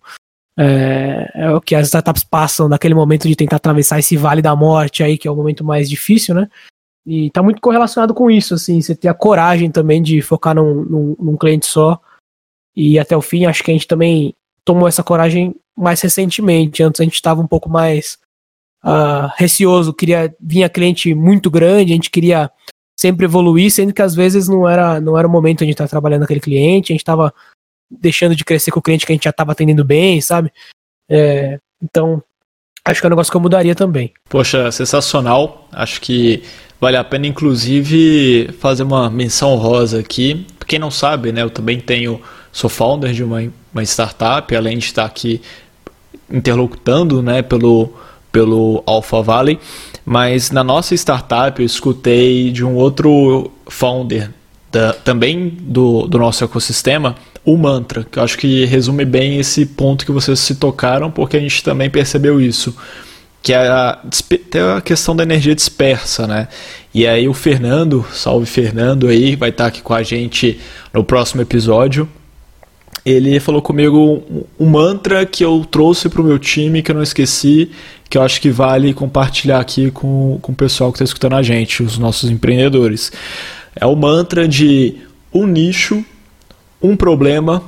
é, 0.57 1.31
é, 1.35 1.51
o 1.51 1.61
que 1.61 1.75
as 1.75 1.87
startups 1.87 2.23
passam 2.25 2.69
naquele 2.69 2.95
momento 2.95 3.27
de 3.29 3.35
tentar 3.35 3.57
atravessar 3.57 3.99
esse 3.99 4.17
vale 4.17 4.41
da 4.41 4.55
morte 4.55 5.03
aí, 5.03 5.19
que 5.19 5.27
é 5.27 5.31
o 5.31 5.37
momento 5.37 5.65
mais 5.65 5.91
difícil, 5.91 6.35
né? 6.35 6.49
E 7.05 7.31
tá 7.31 7.43
muito 7.43 7.61
correlacionado 7.61 8.15
com 8.15 8.31
isso, 8.31 8.55
assim, 8.55 8.81
você 8.81 8.95
ter 8.95 9.09
a 9.09 9.15
coragem 9.15 9.71
também 9.71 10.03
de 10.03 10.21
focar 10.21 10.55
num, 10.55 10.85
num, 10.85 11.17
num 11.19 11.37
cliente 11.37 11.67
só 11.67 12.01
e 12.75 12.99
até 12.99 13.17
o 13.17 13.23
fim. 13.23 13.47
Acho 13.47 13.63
que 13.63 13.71
a 13.71 13.75
gente 13.75 13.87
também 13.87 14.35
tomou 14.65 14.89
essa 14.89 15.05
coragem 15.05 15.55
mais 15.77 16.01
recentemente. 16.01 16.83
Antes 16.83 17.01
a 17.01 17.05
gente 17.05 17.15
estava 17.15 17.41
um 17.41 17.47
pouco 17.47 17.69
mais 17.69 18.19
uh, 18.87 19.31
receoso, 19.37 19.93
queria 19.93 20.33
vinha 20.41 20.69
cliente 20.69 21.13
muito 21.15 21.51
grande, 21.51 21.93
a 21.93 21.97
gente 21.97 22.11
queria 22.11 22.51
sempre 22.99 23.27
evoluir, 23.27 23.71
sendo 23.71 23.93
que 23.93 24.01
às 24.01 24.15
vezes 24.15 24.49
não 24.49 24.69
era 24.69 25.01
não 25.01 25.19
era 25.19 25.27
o 25.27 25.31
momento 25.31 25.65
de 25.65 25.73
estar 25.73 25.85
tá 25.85 25.91
trabalhando 25.91 26.23
aquele 26.23 26.41
cliente, 26.41 26.93
a 26.93 26.95
gente 26.95 27.01
estava 27.01 27.35
deixando 27.91 28.37
de 28.37 28.45
crescer 28.45 28.71
com 28.71 28.79
o 28.79 28.83
cliente 28.83 29.05
que 29.05 29.13
a 29.13 29.15
gente 29.15 29.25
já 29.25 29.31
estava 29.31 29.53
atendendo 29.53 29.85
bem, 29.85 30.21
sabe? 30.21 30.53
É, 31.11 31.59
então 31.83 32.23
acho 32.85 33.01
que 33.01 33.07
é 33.07 33.09
um 33.09 33.11
negócio 33.11 33.31
que 33.31 33.37
eu 33.37 33.41
mudaria 33.41 33.75
também. 33.75 34.13
Poxa, 34.29 34.71
sensacional. 34.71 35.69
Acho 35.73 36.01
que 36.01 36.43
vale 36.81 36.97
a 36.97 37.05
pena, 37.05 37.27
inclusive, 37.27 38.53
fazer 38.61 38.85
uma 38.85 39.11
menção 39.11 39.57
rosa 39.57 40.01
aqui. 40.01 40.47
Quem 40.67 40.79
não 40.79 40.91
sabe, 40.91 41.33
né? 41.33 41.43
Eu 41.43 41.51
também 41.51 41.81
tenho 41.81 42.21
sou 42.53 42.71
founder 42.71 43.13
de 43.13 43.23
uma, 43.23 43.41
uma 43.73 43.83
startup, 43.83 44.55
além 44.55 44.79
de 44.79 44.87
estar 44.87 45.05
aqui 45.05 45.43
interlocutando 46.31 47.23
né, 47.23 47.43
pelo, 47.43 47.93
pelo 48.37 48.83
Alpha 48.85 49.23
Valley, 49.23 49.59
mas 50.05 50.51
na 50.51 50.63
nossa 50.63 50.95
startup 50.95 51.59
eu 51.59 51.65
escutei 51.65 52.51
de 52.51 52.63
um 52.63 52.75
outro 52.75 53.51
founder 53.67 54.29
da, 54.71 54.93
também 54.93 55.49
do, 55.59 56.07
do 56.07 56.19
nosso 56.19 56.45
ecossistema, 56.45 57.17
o 57.47 57.57
mantra, 57.57 58.05
que 58.05 58.19
eu 58.19 58.23
acho 58.23 58.37
que 58.37 58.67
resume 58.67 59.07
bem 59.07 59.39
esse 59.39 59.65
ponto 59.65 60.05
que 60.05 60.13
vocês 60.13 60.39
se 60.39 60.57
tocaram, 60.57 61.11
porque 61.11 61.39
a 61.39 61.41
gente 61.41 61.65
também 61.65 61.89
percebeu 61.89 62.39
isso, 62.39 62.77
que 63.43 63.55
é 63.55 63.69
a, 63.69 63.99
a 64.77 64.81
questão 64.83 65.17
da 65.17 65.23
energia 65.23 65.55
dispersa, 65.55 66.27
né? 66.27 66.49
E 66.93 67.07
aí 67.07 67.27
o 67.27 67.33
Fernando, 67.33 68.05
salve 68.13 68.45
Fernando 68.45 69.09
aí, 69.09 69.35
vai 69.35 69.49
estar 69.49 69.65
aqui 69.65 69.81
com 69.81 69.95
a 69.95 70.03
gente 70.03 70.61
no 70.93 71.03
próximo 71.03 71.41
episódio, 71.41 72.07
ele 73.07 73.39
falou 73.39 73.63
comigo 73.63 74.21
um, 74.59 74.67
mantra 74.67 75.25
que 75.25 75.45
eu 75.45 75.65
trouxe 75.65 76.09
para 76.09 76.21
o 76.21 76.25
meu 76.25 76.41
time, 76.41 76.83
que 76.83 76.91
eu 76.91 76.95
não 76.97 77.05
esqueci, 77.05 77.71
que 78.11 78.19
eu 78.19 78.23
acho 78.23 78.41
que 78.41 78.51
vale 78.51 78.93
compartilhar 78.93 79.61
aqui 79.61 79.93
com, 79.93 80.41
com 80.43 80.51
o 80.51 80.55
pessoal 80.57 80.91
que 80.91 80.97
está 80.97 81.05
escutando 81.05 81.37
a 81.37 81.43
gente, 81.43 81.85
os 81.85 81.99
nossos 81.99 82.29
empreendedores. 82.29 83.13
É 83.77 83.87
o 83.87 83.95
mantra 83.95 84.49
de 84.49 84.97
um 85.33 85.47
nicho, 85.47 86.05
um 86.83 86.97
problema, 86.97 87.63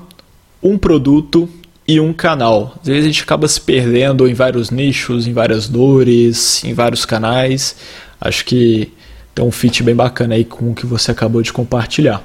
um 0.61 0.77
produto 0.77 1.49
e 1.87 2.01
um 2.01 2.13
canal. 2.13 2.75
Às 2.81 2.89
vezes 2.89 3.05
a 3.05 3.07
gente 3.07 3.23
acaba 3.23 3.47
se 3.47 3.61
perdendo 3.61 4.27
em 4.27 4.35
vários 4.35 4.71
nichos, 4.71 5.29
em 5.29 5.33
várias 5.33 5.69
dores, 5.69 6.65
em 6.65 6.75
vários 6.75 7.05
canais. 7.05 7.77
Acho 8.21 8.45
que 8.45 8.93
tem 9.37 9.45
um 9.45 9.53
fit 9.53 9.85
bem 9.85 9.95
bacana 9.95 10.35
aí 10.35 10.45
com 10.45 10.73
o 10.73 10.75
que 10.75 10.85
você 10.85 11.13
acabou 11.13 11.43
de 11.43 11.53
compartilhar. 11.53 12.25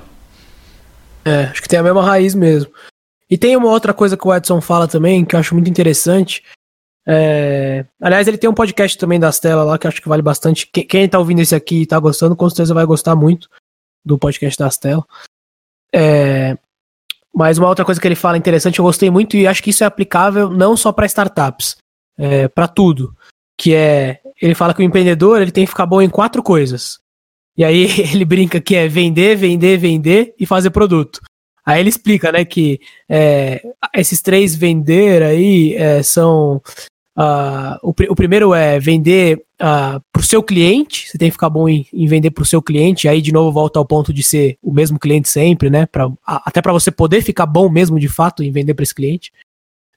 É, 1.24 1.44
acho 1.44 1.62
que 1.62 1.70
tem 1.70 1.78
a 1.78 1.84
mesma 1.84 2.04
raiz 2.04 2.34
mesmo. 2.34 2.72
E 3.30 3.38
tem 3.38 3.56
uma 3.56 3.70
outra 3.70 3.94
coisa 3.94 4.18
que 4.18 4.28
o 4.28 4.34
Edson 4.34 4.62
fala 4.62 4.88
também, 4.88 5.26
que 5.26 5.36
eu 5.36 5.40
acho 5.40 5.56
muito 5.56 5.70
interessante. 5.70 6.44
É... 7.06 7.86
Aliás, 8.02 8.28
ele 8.28 8.38
tem 8.38 8.50
um 8.50 8.54
podcast 8.54 8.98
também 8.98 9.20
das 9.20 9.40
telas 9.40 9.66
lá 9.66 9.78
que 9.78 9.88
eu 9.88 9.90
acho 9.90 10.02
que 10.02 10.10
vale 10.10 10.22
bastante. 10.22 10.68
Quem 10.68 11.08
tá 11.08 11.20
ouvindo 11.20 11.42
esse 11.42 11.56
aqui 11.56 11.82
e 11.82 11.86
tá 11.86 12.00
gostando, 12.00 12.36
com 12.36 12.50
certeza 12.50 12.74
vai 12.74 12.86
gostar 12.86 13.16
muito 13.16 13.50
do 14.06 14.18
podcast 14.18 14.58
das 14.58 14.78
telas. 14.78 15.04
É... 15.94 16.58
Mas 17.34 17.58
uma 17.58 17.68
outra 17.68 17.84
coisa 17.84 18.00
que 18.00 18.08
ele 18.08 18.16
fala 18.16 18.38
interessante, 18.38 18.78
eu 18.78 18.86
gostei 18.86 19.10
muito 19.10 19.36
e 19.36 19.48
acho 19.48 19.64
que 19.64 19.72
isso 19.72 19.84
é 19.84 19.88
aplicável 19.88 20.50
não 20.50 20.78
só 20.78 20.92
para 20.92 21.08
startups, 21.08 21.78
é, 22.16 22.48
para 22.48 22.68
tudo. 22.68 23.16
Que 23.58 23.74
é, 23.74 24.22
ele 24.40 24.54
fala 24.54 24.74
que 24.74 24.82
o 24.82 24.86
empreendedor 24.86 25.42
ele 25.42 25.52
tem 25.52 25.66
que 25.66 25.72
ficar 25.72 25.88
bom 25.88 26.02
em 26.02 26.10
quatro 26.10 26.44
coisas. 26.44 27.00
E 27.58 27.64
aí 27.64 27.88
ele 28.14 28.26
brinca 28.26 28.62
que 28.62 28.76
é 28.76 28.88
vender, 28.88 29.36
vender, 29.36 29.78
vender 29.78 30.36
e 30.40 30.46
fazer 30.46 30.70
produto. 30.70 31.22
Aí 31.66 31.80
ele 31.80 31.90
explica, 31.90 32.32
né, 32.32 32.44
que 32.44 32.80
é, 33.08 33.62
esses 33.94 34.22
três 34.22 34.56
vender 34.56 35.24
aí 35.24 35.76
é, 35.76 36.04
são. 36.04 36.62
Uh, 37.16 37.78
o, 37.84 37.94
o, 38.10 38.16
primeiro 38.16 38.56
é 38.56 38.80
vender 38.80 39.38
uh, 39.62 40.02
para 40.12 40.20
o 40.20 40.24
seu 40.24 40.42
cliente, 40.42 41.08
você 41.08 41.18
tem 41.18 41.30
que 41.30 41.34
ficar 41.34 41.50
bom 41.50 41.70
em, 41.70 41.86
em 41.94 42.08
vender 42.08 42.32
para 42.32 42.42
o 42.42 42.46
seu 42.46 42.60
cliente, 42.60 43.08
aí 43.08 43.22
de 43.22 43.32
novo 43.32 43.52
volta 43.52 43.78
ao 43.78 43.86
ponto 43.86 44.12
de 44.12 44.24
ser 44.24 44.58
o 44.64 44.74
mesmo 44.74 44.98
cliente 44.98 45.30
sempre, 45.30 45.70
né? 45.70 45.86
Pra, 45.86 46.12
a, 46.26 46.50
até 46.50 46.60
para 46.60 46.74
você 46.74 46.90
poder 46.90 47.22
ficar 47.22 47.46
bom 47.46 47.70
mesmo 47.70 48.00
de 48.00 48.10
fato 48.10 48.42
em 48.42 48.52
vender 48.52 48.74
para 48.74 48.84
esse 48.84 48.96
cliente. 48.96 49.32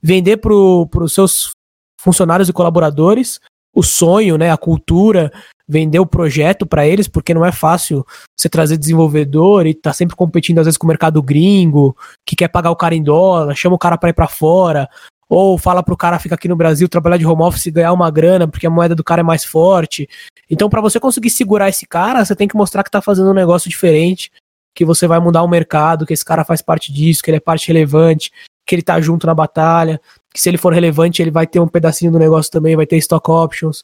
Vender 0.02 0.36
para 0.36 0.52
os 0.52 1.12
seus 1.14 1.52
funcionários 1.98 2.50
e 2.50 2.52
colaboradores, 2.52 3.40
o 3.76 3.82
sonho, 3.82 4.38
né, 4.38 4.50
a 4.50 4.56
cultura, 4.56 5.30
vender 5.68 5.98
o 5.98 6.06
projeto 6.06 6.64
para 6.64 6.86
eles, 6.86 7.06
porque 7.06 7.34
não 7.34 7.44
é 7.44 7.52
fácil 7.52 8.06
você 8.34 8.48
trazer 8.48 8.78
desenvolvedor 8.78 9.66
e 9.66 9.74
tá 9.74 9.92
sempre 9.92 10.16
competindo 10.16 10.58
às 10.58 10.64
vezes 10.64 10.78
com 10.78 10.86
o 10.86 10.88
mercado 10.88 11.22
gringo, 11.22 11.94
que 12.24 12.34
quer 12.34 12.48
pagar 12.48 12.70
o 12.70 12.76
cara 12.76 12.94
em 12.94 13.02
dólar, 13.02 13.54
chama 13.54 13.76
o 13.76 13.78
cara 13.78 13.98
para 13.98 14.08
ir 14.08 14.14
para 14.14 14.28
fora, 14.28 14.88
ou 15.28 15.58
fala 15.58 15.82
pro 15.82 15.94
cara 15.94 16.18
ficar 16.18 16.36
aqui 16.36 16.48
no 16.48 16.56
Brasil, 16.56 16.88
trabalhar 16.88 17.18
de 17.18 17.26
home 17.26 17.42
office 17.42 17.66
e 17.66 17.70
ganhar 17.70 17.92
uma 17.92 18.10
grana, 18.10 18.48
porque 18.48 18.66
a 18.66 18.70
moeda 18.70 18.94
do 18.94 19.04
cara 19.04 19.20
é 19.20 19.24
mais 19.24 19.44
forte. 19.44 20.08
Então, 20.48 20.70
para 20.70 20.80
você 20.80 20.98
conseguir 20.98 21.28
segurar 21.28 21.68
esse 21.68 21.84
cara, 21.84 22.24
você 22.24 22.34
tem 22.34 22.48
que 22.48 22.56
mostrar 22.56 22.82
que 22.82 22.90
tá 22.90 23.02
fazendo 23.02 23.28
um 23.28 23.34
negócio 23.34 23.68
diferente, 23.68 24.30
que 24.74 24.86
você 24.86 25.06
vai 25.06 25.20
mudar 25.20 25.42
o 25.42 25.48
mercado, 25.48 26.06
que 26.06 26.14
esse 26.14 26.24
cara 26.24 26.44
faz 26.44 26.62
parte 26.62 26.90
disso, 26.90 27.22
que 27.22 27.30
ele 27.30 27.36
é 27.36 27.40
parte 27.40 27.68
relevante, 27.68 28.30
que 28.66 28.74
ele 28.74 28.82
tá 28.82 28.98
junto 29.00 29.26
na 29.26 29.34
batalha, 29.34 30.00
que 30.36 30.42
se 30.42 30.48
ele 30.48 30.58
for 30.58 30.72
relevante, 30.72 31.20
ele 31.20 31.30
vai 31.30 31.46
ter 31.46 31.58
um 31.58 31.66
pedacinho 31.66 32.12
do 32.12 32.18
negócio 32.18 32.52
também, 32.52 32.76
vai 32.76 32.86
ter 32.86 32.96
stock 32.98 33.30
options 33.30 33.82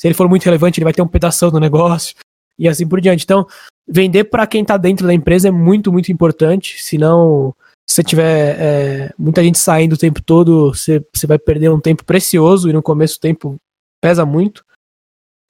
se 0.00 0.08
ele 0.08 0.14
for 0.14 0.26
muito 0.30 0.44
relevante, 0.44 0.80
ele 0.80 0.84
vai 0.84 0.94
ter 0.94 1.02
um 1.02 1.06
pedaço 1.06 1.50
do 1.50 1.60
negócio. 1.60 2.16
e 2.58 2.66
assim 2.66 2.88
por 2.88 3.02
diante. 3.02 3.22
Então, 3.22 3.46
vender 3.86 4.24
para 4.24 4.46
quem 4.46 4.62
está 4.62 4.78
dentro 4.78 5.06
da 5.06 5.12
empresa 5.12 5.48
é 5.48 5.50
muito, 5.50 5.92
muito 5.92 6.10
importante. 6.10 6.82
Senão, 6.82 7.54
se 7.86 7.96
você 7.96 8.02
tiver 8.02 8.56
é, 8.58 9.14
muita 9.18 9.44
gente 9.44 9.58
saindo 9.58 9.92
o 9.92 9.98
tempo 9.98 10.22
todo, 10.22 10.72
você, 10.72 11.04
você 11.14 11.26
vai 11.26 11.38
perder 11.38 11.68
um 11.68 11.78
tempo 11.78 12.02
precioso 12.02 12.70
e 12.70 12.72
no 12.72 12.82
começo 12.82 13.18
o 13.18 13.20
tempo 13.20 13.56
pesa 14.00 14.24
muito. 14.24 14.64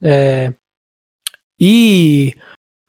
É, 0.02 0.52
e 1.58 2.34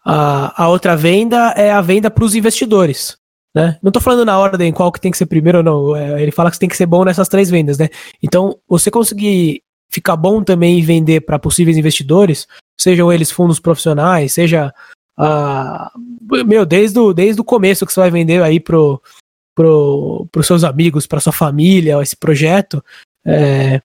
a, 0.04 0.64
a 0.64 0.68
outra 0.68 0.96
venda 0.96 1.52
é 1.52 1.72
a 1.72 1.82
venda 1.82 2.10
para 2.10 2.26
os 2.26 2.34
investidores. 2.34 3.18
Né? 3.54 3.78
Não 3.82 3.90
estou 3.90 4.02
falando 4.02 4.26
na 4.26 4.40
ordem 4.40 4.72
qual 4.72 4.92
que 4.92 5.02
tem 5.02 5.12
que 5.12 5.18
ser 5.18 5.26
primeiro 5.26 5.58
ou 5.60 5.64
não. 5.64 5.96
É, 5.96 6.22
ele 6.22 6.32
fala 6.32 6.50
que 6.50 6.56
você 6.56 6.62
tem 6.62 6.70
que 6.70 6.78
ser 6.78 6.86
bom 6.86 7.04
nessas 7.04 7.28
três 7.28 7.50
vendas, 7.50 7.78
né? 7.78 7.90
Então, 8.24 8.58
você 8.68 8.90
conseguir 8.90 9.62
ficar 9.90 10.16
bom 10.16 10.42
também 10.42 10.80
em 10.80 10.84
vender 10.84 11.22
para 11.22 11.38
possíveis 11.38 11.78
investidores, 11.78 12.48
sejam 12.80 13.12
eles 13.12 13.30
fundos 13.30 13.60
profissionais, 13.60 14.32
seja 14.32 14.74
uh, 15.20 16.46
meu, 16.46 16.66
desde 16.66 16.98
o, 16.98 17.14
desde 17.14 17.42
o 17.42 17.44
começo 17.44 17.86
que 17.86 17.92
você 17.92 18.00
vai 18.00 18.10
vender 18.10 18.42
aí 18.42 18.58
pro, 18.60 19.02
pro, 19.54 20.28
pros 20.32 20.48
seus 20.48 20.64
amigos, 20.64 21.06
para 21.06 21.20
sua 21.20 21.34
família, 21.34 22.02
esse 22.02 22.16
projeto, 22.16 22.84
é, 23.26 23.82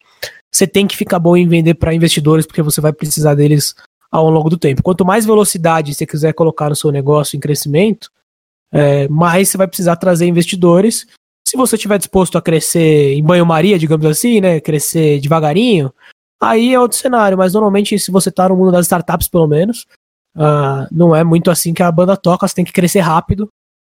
você 0.53 0.67
tem 0.67 0.87
que 0.87 0.97
ficar 0.97 1.19
bom 1.19 1.37
em 1.37 1.49
vender 1.49 1.75
para 1.75 1.95
investidores, 1.95 2.47
porque 2.47 2.63
você 2.63 2.81
vai 2.81 2.93
precisar 2.93 3.35
deles 3.35 3.75
ao 4.11 4.31
longo 4.31 4.49
do 4.49 4.57
tempo. 4.57 4.83
Quanto 4.83 5.05
mais 5.05 5.27
velocidade 5.27 5.95
você 5.95 6.07
quiser 6.07 6.33
colocar 6.33 6.69
no 6.69 6.77
seu 6.77 6.91
negócio 6.91 7.37
em 7.37 7.41
crescimento, 7.41 8.11
é, 8.73 9.09
mais 9.09 9.49
você 9.49 9.57
vai 9.57 9.67
precisar 9.67 9.97
trazer 9.97 10.27
investidores. 10.27 11.07
Se 11.47 11.57
você 11.57 11.77
estiver 11.77 11.99
disposto 11.99 12.37
a 12.37 12.43
crescer 12.43 13.15
em 13.15 13.23
banho-maria, 13.23 13.79
digamos 13.79 14.07
assim, 14.07 14.41
né, 14.41 14.61
crescer 14.61 15.21
devagarinho, 15.21 15.93
aí 16.41 16.75
é 16.75 16.81
outro 16.81 16.99
cenário. 16.99 17.39
Mas 17.39 17.55
normalmente, 17.55 17.99
se 17.99 18.11
você 18.11 18.29
está 18.29 18.49
no 18.49 18.57
mundo 18.57 18.73
das 18.73 18.87
startups, 18.87 19.29
pelo 19.29 19.47
menos, 19.47 19.87
uh, 20.37 20.87
não 20.91 21.15
é 21.15 21.23
muito 21.23 21.51
assim 21.51 21.73
que 21.73 21.83
a 21.83 21.93
banda 21.93 22.17
toca. 22.17 22.47
Você 22.47 22.55
tem 22.55 22.65
que 22.65 22.73
crescer 22.73 23.01
rápido. 23.01 23.49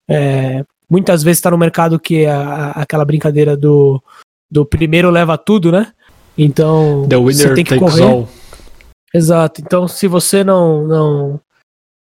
É, 0.10 0.65
muitas 0.89 1.23
vezes 1.23 1.39
está 1.39 1.51
no 1.51 1.57
mercado 1.57 1.99
que 1.99 2.23
é 2.25 2.31
a, 2.31 2.71
aquela 2.71 3.05
brincadeira 3.05 3.55
do, 3.55 4.01
do 4.49 4.65
primeiro 4.65 5.10
leva 5.10 5.38
tudo, 5.38 5.71
né? 5.71 5.93
Então, 6.38 7.07
você 7.07 7.53
tem 7.53 7.63
que 7.63 7.77
correr. 7.77 8.03
All. 8.03 8.29
Exato. 9.13 9.62
Então, 9.62 9.88
se 9.88 10.07
você 10.07 10.43
não 10.43 10.88
não 10.88 11.41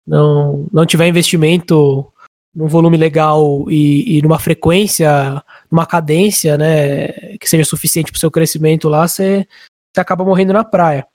não 0.08 0.68
não 0.72 0.86
tiver 0.86 1.08
investimento 1.08 2.11
num 2.54 2.68
volume 2.68 2.98
legal 2.98 3.66
e, 3.70 4.18
e 4.18 4.22
numa 4.22 4.38
frequência, 4.38 5.44
numa 5.70 5.86
cadência, 5.86 6.58
né, 6.58 7.08
que 7.38 7.50
seja 7.50 7.64
suficiente 7.64 8.12
para 8.12 8.18
o 8.18 8.20
seu 8.20 8.30
crescimento 8.30 8.90
lá, 8.90 9.08
você, 9.08 9.48
você 9.94 10.02
acaba 10.02 10.26
morrendo 10.26 10.54
na 10.54 10.64
praia. 10.64 11.08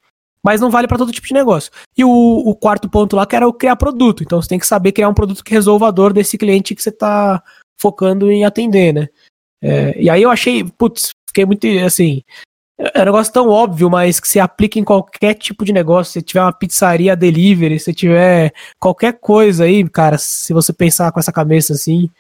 Mas 0.42 0.60
não 0.60 0.70
vale 0.70 0.86
para 0.86 0.98
todo 0.98 1.12
tipo 1.12 1.26
de 1.26 1.34
negócio. 1.34 1.72
E 1.96 2.04
o, 2.04 2.08
o, 2.08 2.54
quarto 2.54 2.88
ponto 2.88 3.16
lá 3.16 3.26
que 3.26 3.34
era 3.34 3.48
o 3.48 3.52
criar 3.52 3.76
produto. 3.76 4.22
Então 4.22 4.40
você 4.40 4.48
tem 4.48 4.58
que 4.58 4.66
saber 4.66 4.92
criar 4.92 5.08
um 5.08 5.14
produto 5.14 5.42
que 5.42 5.52
resolva 5.52 5.88
a 5.88 5.90
dor 5.90 6.12
desse 6.12 6.38
cliente 6.38 6.74
que 6.74 6.82
você 6.82 6.90
está 6.90 7.42
focando 7.76 8.30
em 8.30 8.44
atender, 8.44 8.94
né? 8.94 9.08
É, 9.60 10.00
e 10.00 10.08
aí 10.08 10.22
eu 10.22 10.30
achei, 10.30 10.62
putz, 10.62 11.10
fiquei 11.26 11.44
muito 11.44 11.66
assim. 11.84 12.22
É 12.78 13.00
um 13.00 13.06
negócio 13.06 13.32
tão 13.32 13.48
óbvio, 13.48 13.88
mas 13.88 14.20
que 14.20 14.28
se 14.28 14.38
aplica 14.38 14.78
em 14.78 14.84
qualquer 14.84 15.34
tipo 15.34 15.64
de 15.64 15.72
negócio. 15.72 16.12
Se 16.12 16.22
tiver 16.22 16.42
uma 16.42 16.52
pizzaria 16.52 17.16
delivery, 17.16 17.80
se 17.80 17.94
tiver 17.94 18.52
qualquer 18.78 19.18
coisa 19.18 19.64
aí, 19.64 19.88
cara, 19.88 20.18
se 20.18 20.52
você 20.52 20.72
pensar 20.72 21.10
com 21.10 21.18
essa 21.18 21.32
cabeça 21.32 21.72
assim, 21.72 22.10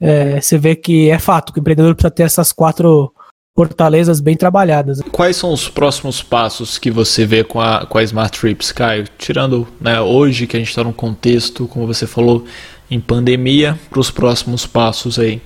é, 0.00 0.40
você 0.40 0.58
vê 0.58 0.74
que 0.74 1.08
é 1.08 1.18
fato 1.18 1.52
que 1.52 1.58
o 1.58 1.60
empreendedor 1.60 1.94
precisa 1.94 2.10
ter 2.10 2.22
essas 2.24 2.52
quatro 2.52 3.14
fortalezas 3.56 4.18
bem 4.18 4.36
trabalhadas. 4.36 5.00
Quais 5.12 5.36
são 5.36 5.52
os 5.52 5.68
próximos 5.68 6.20
passos 6.20 6.78
que 6.78 6.90
você 6.90 7.24
vê 7.24 7.44
com 7.44 7.60
a, 7.60 7.86
com 7.86 7.98
a 7.98 8.02
Smart 8.02 8.38
Trips, 8.38 8.72
Caio? 8.72 9.04
Tirando 9.16 9.68
né, 9.80 10.00
hoje 10.00 10.48
que 10.48 10.56
a 10.56 10.58
gente 10.58 10.70
está 10.70 10.82
num 10.82 10.92
contexto, 10.92 11.68
como 11.68 11.86
você 11.86 12.06
falou, 12.06 12.44
em 12.90 12.98
pandemia, 12.98 13.78
para 13.88 14.00
os 14.00 14.10
próximos 14.10 14.66
passos 14.66 15.18
aí. 15.18 15.40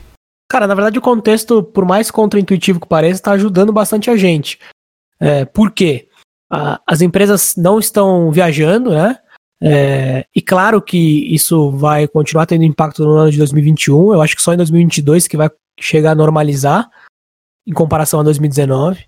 Cara, 0.48 0.66
na 0.66 0.74
verdade 0.74 0.98
o 0.98 1.02
contexto, 1.02 1.62
por 1.62 1.84
mais 1.84 2.10
contraintuitivo 2.10 2.80
que 2.80 2.86
pareça, 2.86 3.14
está 3.14 3.32
ajudando 3.32 3.72
bastante 3.72 4.10
a 4.10 4.16
gente. 4.16 4.58
É, 5.18 5.44
por 5.44 5.70
quê? 5.70 6.08
A, 6.50 6.80
as 6.86 7.00
empresas 7.00 7.56
não 7.56 7.78
estão 7.78 8.30
viajando, 8.30 8.90
né? 8.90 9.18
É, 9.60 10.26
e 10.34 10.42
claro 10.42 10.82
que 10.82 11.34
isso 11.34 11.70
vai 11.72 12.06
continuar 12.06 12.46
tendo 12.46 12.62
impacto 12.64 13.04
no 13.04 13.12
ano 13.12 13.30
de 13.30 13.38
2021. 13.38 14.12
Eu 14.12 14.22
acho 14.22 14.36
que 14.36 14.42
só 14.42 14.52
em 14.52 14.56
2022 14.56 15.26
que 15.26 15.36
vai 15.36 15.50
chegar 15.80 16.12
a 16.12 16.14
normalizar 16.14 16.88
em 17.66 17.72
comparação 17.72 18.20
a 18.20 18.22
2019. 18.22 19.04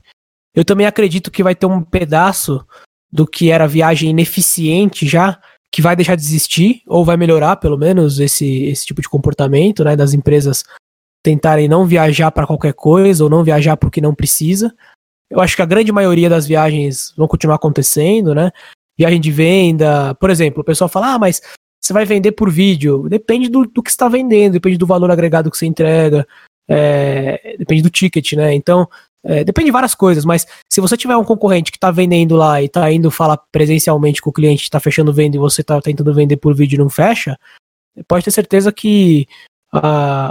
Eu 0.54 0.64
também 0.64 0.86
acredito 0.86 1.30
que 1.30 1.42
vai 1.42 1.54
ter 1.54 1.66
um 1.66 1.82
pedaço 1.82 2.66
do 3.12 3.26
que 3.26 3.50
era 3.50 3.68
viagem 3.68 4.10
ineficiente 4.10 5.06
já, 5.06 5.40
que 5.70 5.80
vai 5.80 5.94
deixar 5.94 6.16
de 6.16 6.22
existir, 6.22 6.82
ou 6.86 7.04
vai 7.04 7.16
melhorar 7.16 7.56
pelo 7.56 7.78
menos 7.78 8.18
esse, 8.18 8.64
esse 8.64 8.86
tipo 8.86 9.00
de 9.00 9.08
comportamento 9.08 9.84
né, 9.84 9.94
das 9.94 10.12
empresas 10.12 10.64
tentarem 11.22 11.68
não 11.68 11.86
viajar 11.86 12.30
para 12.30 12.46
qualquer 12.46 12.72
coisa 12.72 13.24
ou 13.24 13.30
não 13.30 13.44
viajar 13.44 13.76
porque 13.76 14.00
não 14.00 14.14
precisa. 14.14 14.74
Eu 15.30 15.40
acho 15.40 15.56
que 15.56 15.62
a 15.62 15.66
grande 15.66 15.92
maioria 15.92 16.28
das 16.28 16.46
viagens 16.46 17.12
vão 17.16 17.28
continuar 17.28 17.56
acontecendo, 17.56 18.34
né? 18.34 18.50
Viagem 18.96 19.20
de 19.20 19.30
venda, 19.30 20.14
por 20.14 20.30
exemplo, 20.30 20.62
o 20.62 20.64
pessoal 20.64 20.88
fala, 20.88 21.14
ah, 21.14 21.18
mas 21.18 21.40
você 21.80 21.92
vai 21.92 22.04
vender 22.04 22.32
por 22.32 22.50
vídeo. 22.50 23.08
Depende 23.08 23.48
do, 23.48 23.64
do 23.64 23.82
que 23.82 23.90
está 23.90 24.08
vendendo, 24.08 24.54
depende 24.54 24.78
do 24.78 24.86
valor 24.86 25.10
agregado 25.10 25.50
que 25.50 25.58
você 25.58 25.66
entrega, 25.66 26.26
é, 26.68 27.56
depende 27.58 27.82
do 27.82 27.90
ticket, 27.90 28.32
né? 28.32 28.54
Então, 28.54 28.88
é, 29.24 29.44
depende 29.44 29.66
de 29.66 29.72
várias 29.72 29.94
coisas, 29.94 30.24
mas 30.24 30.46
se 30.72 30.80
você 30.80 30.96
tiver 30.96 31.16
um 31.16 31.24
concorrente 31.24 31.70
que 31.70 31.76
está 31.76 31.90
vendendo 31.90 32.36
lá 32.36 32.62
e 32.62 32.66
está 32.66 32.90
indo 32.90 33.10
falar 33.10 33.38
presencialmente 33.52 34.22
com 34.22 34.30
o 34.30 34.32
cliente, 34.32 34.62
está 34.62 34.80
fechando 34.80 35.12
venda 35.12 35.36
e 35.36 35.40
você 35.40 35.60
está 35.60 35.80
tentando 35.80 36.14
vender 36.14 36.36
por 36.36 36.54
vídeo 36.54 36.76
e 36.76 36.78
não 36.78 36.88
fecha, 36.88 37.38
pode 38.06 38.24
ter 38.24 38.30
certeza 38.30 38.72
que 38.72 39.26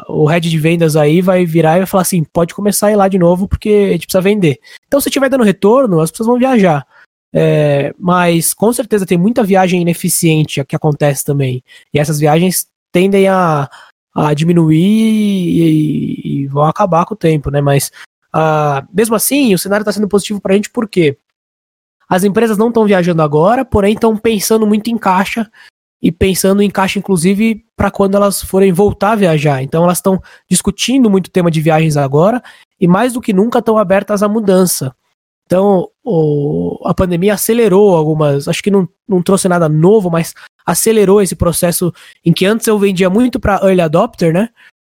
o 0.07 0.25
head 0.25 0.49
de 0.49 0.57
vendas 0.57 0.95
aí 0.95 1.21
vai 1.21 1.45
virar 1.45 1.75
e 1.75 1.79
vai 1.79 1.85
falar 1.85 2.01
assim: 2.01 2.23
pode 2.23 2.53
começar 2.53 2.87
a 2.87 2.91
ir 2.91 2.95
lá 2.95 3.07
de 3.07 3.19
novo 3.19 3.47
porque 3.47 3.69
a 3.69 3.91
gente 3.93 4.07
precisa 4.07 4.21
vender. 4.21 4.59
Então, 4.87 4.99
se 4.99 5.09
estiver 5.09 5.29
dando 5.29 5.43
retorno, 5.43 5.99
as 5.99 6.11
pessoas 6.11 6.27
vão 6.27 6.39
viajar. 6.39 6.85
É, 7.33 7.93
mas 7.99 8.53
com 8.53 8.71
certeza 8.71 9.05
tem 9.05 9.17
muita 9.17 9.43
viagem 9.43 9.81
ineficiente 9.81 10.63
que 10.65 10.75
acontece 10.75 11.23
também. 11.23 11.63
E 11.93 11.99
essas 11.99 12.19
viagens 12.19 12.67
tendem 12.91 13.27
a, 13.27 13.69
a 14.15 14.33
diminuir 14.33 14.77
e, 14.77 16.43
e, 16.43 16.47
vão 16.47 16.63
acabar 16.63 17.05
com 17.05 17.13
o 17.13 17.17
tempo, 17.17 17.51
né? 17.51 17.61
Mas 17.61 17.91
uh, 18.33 18.87
mesmo 18.91 19.15
assim, 19.15 19.53
o 19.53 19.59
cenário 19.59 19.83
está 19.83 19.91
sendo 19.91 20.07
positivo 20.07 20.41
para 20.41 20.53
a 20.53 20.55
gente 20.55 20.71
porque 20.71 21.17
as 22.09 22.23
empresas 22.23 22.57
não 22.57 22.69
estão 22.69 22.85
viajando 22.85 23.21
agora, 23.21 23.65
porém 23.65 23.93
estão 23.93 24.15
pensando 24.17 24.65
muito 24.65 24.89
em 24.89 24.97
caixa 24.97 25.51
e 26.01 26.11
pensando 26.11 26.61
em 26.61 26.69
caixa, 26.69 26.99
inclusive, 26.99 27.65
para 27.75 27.91
quando 27.91 28.15
elas 28.15 28.41
forem 28.41 28.71
voltar 28.71 29.13
a 29.13 29.15
viajar. 29.15 29.61
Então, 29.63 29.83
elas 29.83 29.97
estão 29.97 30.21
discutindo 30.49 31.09
muito 31.09 31.27
o 31.27 31.31
tema 31.31 31.49
de 31.49 31.61
viagens 31.61 31.97
agora 31.97 32.41
e, 32.79 32.87
mais 32.87 33.13
do 33.13 33.21
que 33.21 33.33
nunca, 33.33 33.59
estão 33.59 33.77
abertas 33.77 34.21
à 34.21 34.27
mudança. 34.27 34.95
Então, 35.45 35.89
o, 36.03 36.79
a 36.85 36.93
pandemia 36.93 37.33
acelerou 37.33 37.95
algumas. 37.95 38.47
Acho 38.47 38.61
que 38.61 38.69
não, 38.69 38.87
não 39.07 39.23
trouxe 39.23 39.47
nada 39.47 39.67
novo, 39.67 40.09
mas 40.09 40.33
acelerou 40.65 41.21
esse 41.21 41.35
processo 41.35 41.93
em 42.23 42.33
que 42.33 42.45
antes 42.45 42.67
eu 42.67 42.77
vendia 42.77 43.09
muito 43.09 43.39
para 43.39 43.61
early 43.63 43.81
adopter, 43.81 44.33
né? 44.33 44.49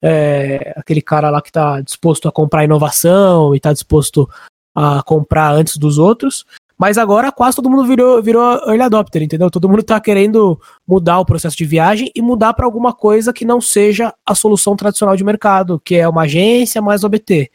É, 0.02 0.72
aquele 0.76 1.00
cara 1.00 1.30
lá 1.30 1.40
que 1.40 1.50
está 1.50 1.80
disposto 1.80 2.26
a 2.26 2.32
comprar 2.32 2.64
inovação 2.64 3.54
e 3.54 3.58
está 3.58 3.72
disposto 3.72 4.28
a 4.74 5.02
comprar 5.04 5.52
antes 5.52 5.76
dos 5.76 5.98
outros. 5.98 6.44
Mas 6.81 6.97
agora 6.97 7.31
quase 7.31 7.57
todo 7.57 7.69
mundo 7.69 7.85
virou, 7.85 8.23
virou 8.23 8.43
early 8.66 8.81
adopter, 8.81 9.23
entendeu? 9.23 9.51
Todo 9.51 9.69
mundo 9.69 9.83
tá 9.83 10.01
querendo 10.01 10.59
mudar 10.88 11.19
o 11.19 11.27
processo 11.27 11.55
de 11.55 11.66
viagem 11.66 12.11
e 12.14 12.23
mudar 12.23 12.55
para 12.55 12.64
alguma 12.64 12.95
coisa 12.95 13.35
que 13.35 13.45
não 13.45 13.61
seja 13.61 14.14
a 14.25 14.35
solução 14.35 14.75
tradicional 14.75 15.14
de 15.14 15.23
mercado, 15.23 15.79
que 15.79 15.97
é 15.97 16.09
uma 16.09 16.23
agência 16.23 16.81
mais 16.81 17.05
OBT. 17.05 17.51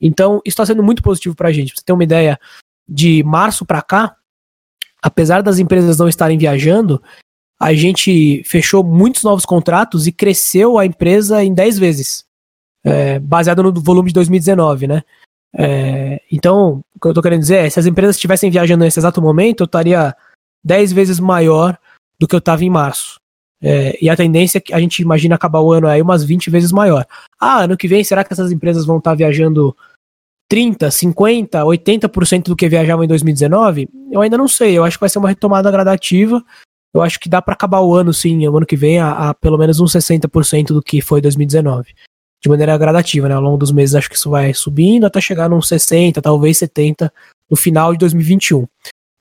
Então, 0.00 0.42
isso 0.44 0.54
está 0.54 0.66
sendo 0.66 0.82
muito 0.82 1.04
positivo 1.04 1.36
para 1.36 1.50
a 1.50 1.52
gente. 1.52 1.68
Pra 1.68 1.76
você 1.76 1.84
ter 1.84 1.92
uma 1.92 2.02
ideia, 2.02 2.36
de 2.88 3.22
março 3.22 3.64
para 3.64 3.80
cá, 3.80 4.16
apesar 5.00 5.40
das 5.40 5.60
empresas 5.60 5.96
não 5.96 6.08
estarem 6.08 6.36
viajando, 6.36 7.00
a 7.60 7.72
gente 7.74 8.42
fechou 8.44 8.82
muitos 8.82 9.22
novos 9.22 9.46
contratos 9.46 10.08
e 10.08 10.12
cresceu 10.12 10.78
a 10.78 10.84
empresa 10.84 11.44
em 11.44 11.54
10 11.54 11.78
vezes, 11.78 12.24
é, 12.82 13.20
baseado 13.20 13.62
no 13.62 13.72
volume 13.80 14.08
de 14.08 14.14
2019, 14.14 14.88
né? 14.88 15.04
É, 15.56 16.20
então, 16.30 16.84
o 16.96 17.00
que 17.00 17.08
eu 17.08 17.14
tô 17.14 17.22
querendo 17.22 17.40
dizer 17.40 17.66
é, 17.66 17.70
se 17.70 17.78
as 17.78 17.86
empresas 17.86 18.16
estivessem 18.16 18.50
viajando 18.50 18.84
nesse 18.84 18.98
exato 18.98 19.22
momento, 19.22 19.62
eu 19.62 19.66
estaria 19.66 20.14
10 20.64 20.92
vezes 20.92 21.20
maior 21.20 21.78
do 22.18 22.26
que 22.26 22.34
eu 22.34 22.38
estava 22.38 22.64
em 22.64 22.70
março. 22.70 23.20
É, 23.62 23.96
e 24.02 24.10
a 24.10 24.16
tendência 24.16 24.58
é 24.58 24.60
que 24.60 24.74
a 24.74 24.80
gente 24.80 25.00
imagina 25.00 25.36
acabar 25.36 25.60
o 25.60 25.72
ano 25.72 25.86
aí 25.86 26.02
umas 26.02 26.24
20 26.24 26.50
vezes 26.50 26.72
maior. 26.72 27.06
Ah, 27.40 27.62
ano 27.62 27.76
que 27.76 27.88
vem, 27.88 28.02
será 28.02 28.24
que 28.24 28.32
essas 28.32 28.50
empresas 28.52 28.84
vão 28.84 28.98
estar 28.98 29.12
tá 29.12 29.14
viajando 29.14 29.74
30, 30.48 30.90
50, 30.90 31.62
80% 31.62 32.44
do 32.44 32.56
que 32.56 32.68
viajavam 32.68 33.04
em 33.04 33.08
2019? 33.08 33.88
Eu 34.10 34.20
ainda 34.20 34.36
não 34.36 34.48
sei. 34.48 34.76
Eu 34.76 34.84
acho 34.84 34.98
que 34.98 35.02
vai 35.02 35.08
ser 35.08 35.18
uma 35.18 35.28
retomada 35.28 35.70
gradativa. 35.70 36.44
Eu 36.92 37.02
acho 37.02 37.18
que 37.18 37.28
dá 37.28 37.40
para 37.40 37.54
acabar 37.54 37.80
o 37.80 37.94
ano, 37.94 38.12
sim, 38.12 38.46
o 38.46 38.56
ano 38.56 38.66
que 38.66 38.76
vem, 38.76 38.98
a, 38.98 39.30
a 39.30 39.34
pelo 39.34 39.58
menos 39.58 39.80
uns 39.80 39.92
60% 39.92 40.68
do 40.68 40.82
que 40.82 41.00
foi 41.00 41.20
2019 41.20 41.94
de 42.44 42.48
maneira 42.50 42.76
gradativa, 42.76 43.26
né? 43.26 43.34
Ao 43.34 43.40
longo 43.40 43.56
dos 43.56 43.72
meses 43.72 43.94
acho 43.94 44.10
que 44.10 44.16
isso 44.16 44.28
vai 44.28 44.52
subindo 44.52 45.06
até 45.06 45.18
chegar 45.18 45.48
nos 45.48 45.66
60, 45.66 46.20
talvez 46.20 46.58
70 46.58 47.10
no 47.50 47.56
final 47.56 47.92
de 47.92 47.98
2021. 48.00 48.66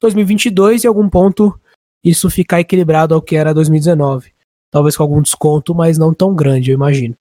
2022 0.02 0.84
em 0.84 0.88
algum 0.90 1.08
ponto 1.08 1.58
isso 2.04 2.30
ficar 2.30 2.60
equilibrado 2.60 3.16
ao 3.16 3.22
que 3.22 3.38
era 3.38 3.54
2019. 3.54 4.34
Talvez 4.70 4.98
com 4.98 5.04
algum 5.04 5.22
desconto, 5.22 5.74
mas 5.74 5.98
não 5.98 6.14
tão 6.14 6.36
grande, 6.36 6.72
eu 6.72 6.76
imagino. 6.76 7.16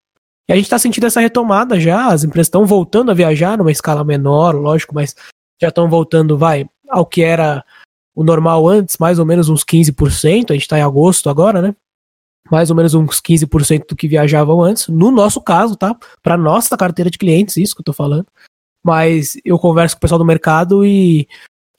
E 0.49 0.53
a 0.53 0.57
gente 0.57 0.65
está 0.65 0.77
sentindo 0.77 1.07
essa 1.07 1.21
retomada 1.21 1.79
já, 1.79 2.09
as 2.09 2.25
empresas 2.25 2.49
estão 2.49 2.67
voltando 2.67 3.13
a 3.13 3.15
viajar 3.15 3.57
numa 3.57 3.71
escala 3.71 4.03
menor, 4.03 4.57
lógico, 4.57 4.93
mas 4.93 5.15
já 5.61 5.69
estão 5.69 5.89
voltando, 5.89 6.37
vai, 6.37 6.69
ao 6.89 7.07
que 7.07 7.23
era 7.23 7.65
o 8.13 8.25
normal 8.25 8.69
antes, 8.69 8.99
mais 8.99 9.21
ou 9.21 9.25
menos 9.25 9.49
uns 9.49 9.63
15%, 9.63 10.51
a 10.51 10.55
gente 10.55 10.63
está 10.63 10.77
em 10.77 10.83
agosto 10.83 11.31
agora, 11.31 11.63
né? 11.63 11.77
Mais 12.51 12.71
ou 12.71 12.77
menos 12.77 12.95
uns 12.95 13.21
15% 13.21 13.87
do 13.89 13.97
que 13.97 14.09
viajavam 14.09 14.63
antes, 14.63 14.89
no 14.89 15.11
nosso 15.11 15.41
caso, 15.41 15.77
tá? 15.77 15.97
Para 16.23 16.37
nossa 16.37 16.77
carteira 16.77 17.11
de 17.11 17.19
clientes, 17.19 17.57
isso 17.57 17.75
que 17.75 17.81
eu 17.81 17.85
tô 17.85 17.93
falando. 17.93 18.27
Mas 18.85 19.37
eu 19.45 19.59
converso 19.59 19.95
com 19.95 19.99
o 19.99 20.01
pessoal 20.01 20.19
do 20.19 20.25
mercado 20.25 20.85
e 20.85 21.29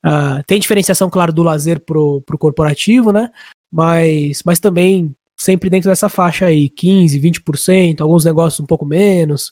uh, 0.05 0.43
tem 0.47 0.59
diferenciação, 0.59 1.09
claro, 1.09 1.33
do 1.33 1.43
lazer 1.43 1.81
pro, 1.81 2.21
pro 2.21 2.37
corporativo, 2.37 3.11
né? 3.11 3.29
Mas, 3.71 4.41
mas 4.43 4.59
também 4.59 5.15
sempre 5.35 5.69
dentro 5.69 5.89
dessa 5.89 6.07
faixa 6.07 6.45
aí, 6.45 6.69
15, 6.69 7.19
20%, 7.19 8.01
alguns 8.01 8.23
negócios 8.23 8.59
um 8.59 8.65
pouco 8.65 8.85
menos. 8.85 9.51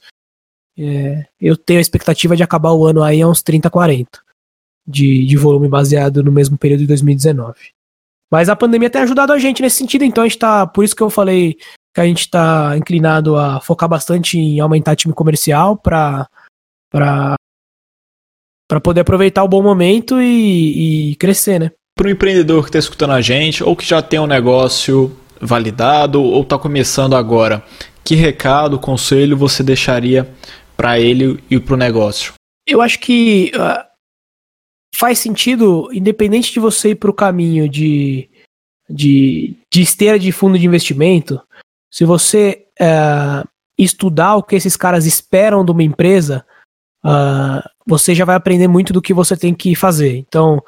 É, 0.78 1.26
eu 1.40 1.58
tenho 1.58 1.80
a 1.80 1.82
expectativa 1.82 2.36
de 2.36 2.44
acabar 2.44 2.72
o 2.72 2.86
ano 2.86 3.04
aí 3.04 3.22
a 3.22 3.28
uns 3.28 3.42
30, 3.42 3.70
40 3.70 4.22
de, 4.88 5.26
de 5.26 5.38
volume 5.38 5.68
baseado 5.68 6.24
no 6.24 6.32
mesmo 6.32 6.58
período 6.58 6.82
de 6.82 6.88
2019. 6.88 7.56
Mas 8.32 8.48
a 8.48 8.56
pandemia 8.56 8.90
tem 8.90 9.02
ajudado 9.02 9.34
a 9.34 9.38
gente 9.38 9.62
nesse 9.62 9.78
sentido, 9.78 10.06
então 10.06 10.24
a 10.24 10.28
gente 10.28 10.40
tá. 10.40 10.66
Por 10.66 10.86
isso 10.86 10.96
que 10.96 11.04
eu 11.04 11.10
falei 11.10 11.58
que 11.94 12.00
a 12.00 12.06
gente 12.06 12.22
está 12.22 12.78
inclinado 12.78 13.36
a 13.36 13.60
focar 13.60 13.90
bastante 13.90 14.38
em 14.38 14.60
aumentar 14.60 14.96
time 14.96 15.14
comercial 15.14 15.76
para 15.76 16.28
para 16.90 17.36
poder 18.82 19.02
aproveitar 19.02 19.44
o 19.44 19.50
bom 19.50 19.62
momento 19.62 20.22
e, 20.22 21.12
e 21.12 21.16
crescer, 21.16 21.60
né? 21.60 21.72
Para 21.98 22.08
o 22.08 22.10
empreendedor 22.10 22.64
que 22.64 22.70
está 22.70 22.80
escutando 22.80 23.12
a 23.12 23.20
gente 23.20 23.62
ou 23.64 23.76
que 23.76 23.86
já 23.86 24.02
tem 24.02 24.20
um 24.20 24.28
negócio 24.28 25.16
validado 25.42 26.24
ou 26.24 26.42
está 26.42 26.58
começando 26.58 27.16
agora, 27.16 27.64
que 28.04 28.16
recado, 28.16 28.80
conselho 28.80 29.36
você 29.36 29.62
deixaria 29.62 30.30
para 30.78 31.00
ele 31.00 31.44
e 31.50 31.60
para 31.60 31.74
o 31.74 31.78
negócio? 31.78 32.34
Eu 32.66 32.82
acho 32.82 33.00
que 33.00 33.52
uh, 33.56 33.91
faz 34.96 35.20
sentido, 35.20 35.90
independente 35.94 36.52
de 36.52 36.60
você 36.60 36.90
ir 36.90 36.96
para 36.96 37.10
o 37.10 37.14
caminho 37.14 37.68
de, 37.68 38.30
de, 38.90 39.56
de 39.72 39.82
esteira 39.82 40.20
de 40.20 40.32
fundo 40.32 40.58
de 40.58 40.66
investimento, 40.66 41.42
se 41.92 42.06
você 42.06 42.66
uh, 42.80 43.48
estudar 43.78 44.36
o 44.36 44.44
que 44.44 44.56
esses 44.56 44.78
caras 44.78 45.06
esperam 45.06 45.66
de 45.66 45.72
uma 45.72 45.84
empresa, 45.84 46.46
uh, 47.04 47.68
você 47.86 48.16
já 48.16 48.26
vai 48.26 48.36
aprender 48.36 48.68
muito 48.68 48.94
do 48.94 49.02
que 49.02 49.14
você 49.14 49.36
tem 49.36 49.54
que 49.54 49.76
fazer. 49.76 50.18
Então, 50.18 50.64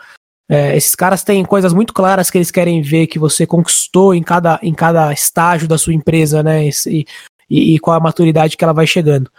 é, 0.50 0.76
esses 0.76 0.94
caras 0.94 1.24
têm 1.24 1.44
coisas 1.46 1.74
muito 1.74 1.94
claras 1.94 2.30
que 2.30 2.38
eles 2.38 2.52
querem 2.52 2.82
ver 2.82 3.08
que 3.08 3.18
você 3.18 3.48
conquistou 3.48 4.14
em 4.14 4.22
cada, 4.22 4.60
em 4.62 4.74
cada 4.74 5.12
estágio 5.14 5.68
da 5.68 5.78
sua 5.78 5.94
empresa, 5.94 6.44
né? 6.44 6.68
E, 6.68 7.06
e, 7.50 7.76
e 7.76 7.80
com 7.80 7.92
a 7.92 8.00
maturidade 8.00 8.58
que 8.58 8.64
ela 8.64 8.74
vai 8.74 8.86
chegando. 8.86 9.32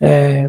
É, 0.00 0.48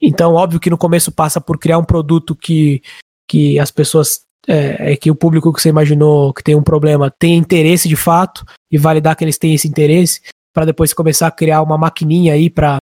então, 0.00 0.34
óbvio 0.34 0.60
que 0.60 0.70
no 0.70 0.76
começo 0.76 1.10
passa 1.10 1.40
por 1.40 1.58
criar 1.58 1.78
um 1.78 1.84
produto 1.84 2.36
que, 2.36 2.82
que 3.28 3.58
as 3.58 3.70
pessoas, 3.70 4.22
é, 4.46 4.92
é 4.92 4.96
que 4.96 5.10
o 5.10 5.14
público 5.14 5.52
que 5.52 5.60
você 5.60 5.68
imaginou 5.68 6.32
que 6.32 6.42
tem 6.42 6.54
um 6.54 6.62
problema 6.62 7.10
tem 7.10 7.36
interesse 7.36 7.88
de 7.88 7.96
fato 7.96 8.44
e 8.70 8.78
validar 8.78 9.16
que 9.16 9.24
eles 9.24 9.38
têm 9.38 9.54
esse 9.54 9.68
interesse, 9.68 10.20
para 10.52 10.66
depois 10.66 10.92
começar 10.92 11.26
a 11.26 11.32
criar 11.32 11.62
uma 11.62 11.76
maquininha 11.76 12.34
aí 12.34 12.48
para 12.48 12.78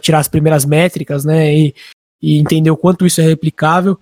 tirar 0.00 0.18
as 0.18 0.28
primeiras 0.28 0.64
métricas, 0.64 1.24
né? 1.24 1.54
E, 1.54 1.74
e 2.20 2.38
entender 2.38 2.70
o 2.70 2.76
quanto 2.76 3.06
isso 3.06 3.20
é 3.20 3.24
replicável 3.24 3.98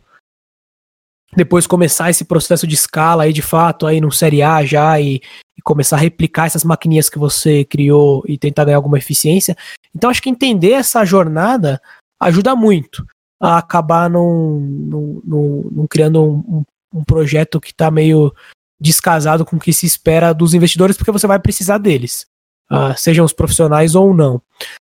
depois 1.36 1.66
começar 1.66 2.10
esse 2.10 2.24
processo 2.24 2.66
de 2.66 2.74
escala 2.74 3.24
aí 3.24 3.32
de 3.32 3.42
fato 3.42 3.86
aí 3.86 4.00
no 4.00 4.12
Série 4.12 4.42
A 4.42 4.64
já 4.64 5.00
e, 5.00 5.20
e, 5.56 5.62
começar 5.62 5.96
a 5.96 5.98
replicar 5.98 6.46
essas 6.46 6.64
maquininhas 6.64 7.08
que 7.08 7.18
você 7.18 7.64
criou 7.64 8.22
e 8.26 8.38
tentar 8.38 8.64
ganhar 8.64 8.76
alguma 8.76 8.98
eficiência. 8.98 9.56
Então 9.94 10.10
acho 10.10 10.22
que 10.22 10.30
entender 10.30 10.72
essa 10.72 11.04
jornada 11.04 11.80
ajuda 12.20 12.54
muito 12.54 13.04
a 13.40 13.58
acabar 13.58 14.08
não, 14.08 14.60
não, 14.60 15.86
criando 15.88 16.22
um, 16.22 16.36
um, 16.38 16.64
um, 16.94 17.04
projeto 17.04 17.60
que 17.60 17.70
está 17.70 17.90
meio 17.90 18.32
descasado 18.80 19.44
com 19.44 19.56
o 19.56 19.60
que 19.60 19.72
se 19.72 19.86
espera 19.86 20.32
dos 20.32 20.54
investidores, 20.54 20.96
porque 20.96 21.12
você 21.12 21.26
vai 21.26 21.38
precisar 21.38 21.78
deles, 21.78 22.26
uh, 22.70 22.96
sejam 22.96 23.24
os 23.24 23.32
profissionais 23.32 23.94
ou 23.94 24.14
não. 24.14 24.40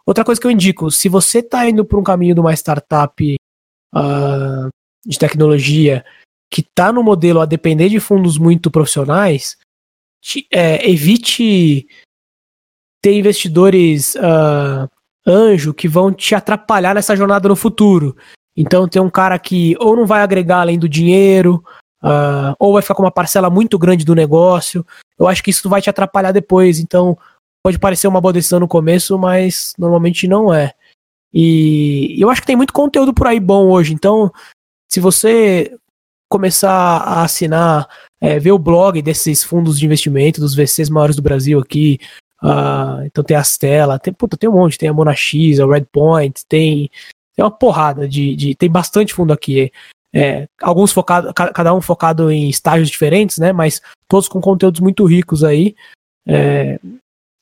Outra 0.05 0.24
coisa 0.24 0.40
que 0.40 0.46
eu 0.46 0.50
indico, 0.50 0.90
se 0.90 1.09
você 1.09 1.38
está 1.38 1.68
indo 1.68 1.85
por 1.85 1.98
um 1.98 2.02
caminho 2.02 2.35
de 2.35 2.40
uma 2.40 2.52
startup 2.55 3.37
uh, 3.94 4.68
de 5.07 5.18
tecnologia 5.18 6.05
que 6.50 6.61
está 6.61 6.92
no 6.92 7.02
modelo 7.02 7.40
a 7.40 7.46
depender 7.46 7.88
de 7.88 7.98
fundos 7.98 8.37
muito 8.37 8.70
profissionais, 8.70 9.57
te, 10.20 10.46
é, 10.50 10.88
evite 10.88 11.87
ter 13.00 13.18
investidores 13.18 14.14
uh, 14.16 14.88
anjo 15.27 15.73
que 15.73 15.89
vão 15.89 16.13
te 16.13 16.35
atrapalhar 16.35 16.95
nessa 16.95 17.17
jornada 17.17 17.49
no 17.49 17.57
futuro. 17.57 18.17
Então 18.57 18.89
tem 18.89 19.01
um 19.01 19.11
cara 19.11 19.39
que 19.39 19.77
ou 19.79 19.97
não 19.97 20.07
vai 20.07 20.23
agregar 20.23 20.61
além 20.61 20.79
do 20.79 20.89
dinheiro, 20.89 21.63
uh, 22.03 22.55
ou 22.59 22.75
vai 22.75 22.83
ficar 22.83 22.95
com 22.95 23.03
uma 23.03 23.11
parcela 23.11 23.49
muito 23.49 23.79
grande 23.79 24.05
do 24.05 24.15
negócio. 24.15 24.85
Eu 25.19 25.27
acho 25.27 25.43
que 25.43 25.51
isso 25.51 25.69
vai 25.69 25.81
te 25.81 25.89
atrapalhar 25.89 26.33
depois. 26.33 26.79
Então 26.79 27.17
pode 27.65 27.79
parecer 27.79 28.09
uma 28.09 28.21
boa 28.21 28.33
decisão 28.33 28.61
no 28.61 28.69
começo, 28.69 29.19
mas 29.19 29.73
normalmente 29.79 30.27
não 30.27 30.53
é. 30.53 30.73
E 31.33 32.17
eu 32.19 32.29
acho 32.29 32.41
que 32.41 32.47
tem 32.47 32.57
muito 32.57 32.73
conteúdo 32.73 33.15
por 33.15 33.27
aí 33.27 33.41
bom 33.41 33.71
hoje. 33.71 33.95
Então, 33.95 34.31
se 34.91 35.01
você 35.01 35.75
começar 36.29 36.71
a 36.71 37.23
assinar, 37.23 37.89
é, 38.21 38.39
ver 38.39 38.53
o 38.53 38.59
blog 38.59 39.01
desses 39.03 39.45
fundos 39.45 39.79
de 39.79 39.85
investimento, 39.85 40.41
dos 40.41 40.55
VCs 40.55 40.89
maiores 40.89 41.17
do 41.17 41.23
Brasil 41.23 41.59
aqui. 41.59 41.99
Uh, 42.42 43.05
então 43.05 43.22
tem 43.22 43.37
a 43.37 43.44
Stella, 43.44 43.98
tem, 43.98 44.12
puta, 44.12 44.37
tem 44.37 44.50
um 44.50 44.55
monte, 44.55 44.76
tem 44.76 44.88
a 44.88 44.92
Monax, 44.92 45.33
a 45.61 45.72
Redpoint, 45.72 46.44
tem, 46.48 46.90
tem 47.37 47.44
uma 47.44 47.50
porrada 47.50 48.09
de, 48.09 48.35
de. 48.35 48.55
Tem 48.55 48.70
bastante 48.70 49.14
fundo 49.14 49.33
aqui. 49.33 49.70
É, 50.14 50.46
alguns 50.61 50.92
focados, 50.92 51.33
cada 51.35 51.72
um 51.72 51.81
focado 51.81 52.31
em 52.31 52.50
estágios 52.50 52.90
diferentes, 52.90 53.38
né? 53.38 53.52
Mas 53.52 53.81
todos 54.09 54.28
com 54.28 54.40
conteúdos 54.40 54.81
muito 54.81 55.05
ricos 55.05 55.42
aí. 55.44 55.74
É, 56.26 56.78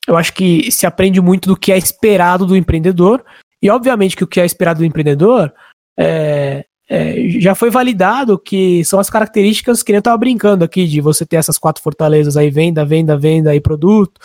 eu 0.07 0.17
acho 0.17 0.33
que 0.33 0.71
se 0.71 0.87
aprende 0.87 1.21
muito 1.21 1.49
do 1.49 1.57
que 1.57 1.73
é 1.73 1.79
esperado 1.79 2.47
do 2.47 2.57
empreendedor. 2.57 3.25
E 3.63 3.71
obviamente 3.71 4.17
que 4.17 4.25
o 4.25 4.27
que 4.27 4.41
é 4.41 4.45
esperado 4.45 4.79
do 4.79 4.85
empreendedor 4.85 5.53
é, 5.99 6.65
é, 6.89 7.29
já 7.41 7.55
foi 7.55 7.71
validado 7.71 8.39
que 8.39 8.85
são 8.85 8.99
as 8.99 9.11
características 9.11 9.83
que 9.83 9.93
eu 9.93 9.99
estava 9.99 10.17
brincando 10.17 10.65
aqui, 10.65 10.87
de 10.87 11.01
você 11.01 11.27
ter 11.27 11.37
essas 11.37 11.59
quatro 11.59 11.83
fortalezas 11.83 12.37
aí, 12.37 12.51
venda, 12.51 12.85
venda, 12.85 13.17
venda 13.17 13.55
e 13.55 13.61
produto. 13.61 14.21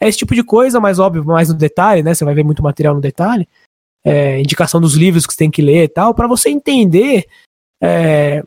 É 0.00 0.08
esse 0.08 0.18
tipo 0.18 0.34
de 0.34 0.42
coisa, 0.42 0.80
mas 0.80 0.98
óbvio, 0.98 1.24
mais 1.24 1.48
no 1.48 1.54
detalhe, 1.54 2.02
né? 2.02 2.14
Você 2.14 2.24
vai 2.24 2.34
ver 2.34 2.44
muito 2.44 2.62
material 2.62 2.94
no 2.94 3.00
detalhe. 3.00 3.48
É, 4.04 4.38
indicação 4.40 4.80
dos 4.80 4.94
livros 4.94 5.26
que 5.26 5.32
você 5.32 5.38
tem 5.38 5.50
que 5.50 5.60
ler 5.60 5.84
e 5.84 5.88
tal, 5.88 6.14
para 6.14 6.28
você 6.28 6.48
entender 6.48 7.26
é, 7.82 8.42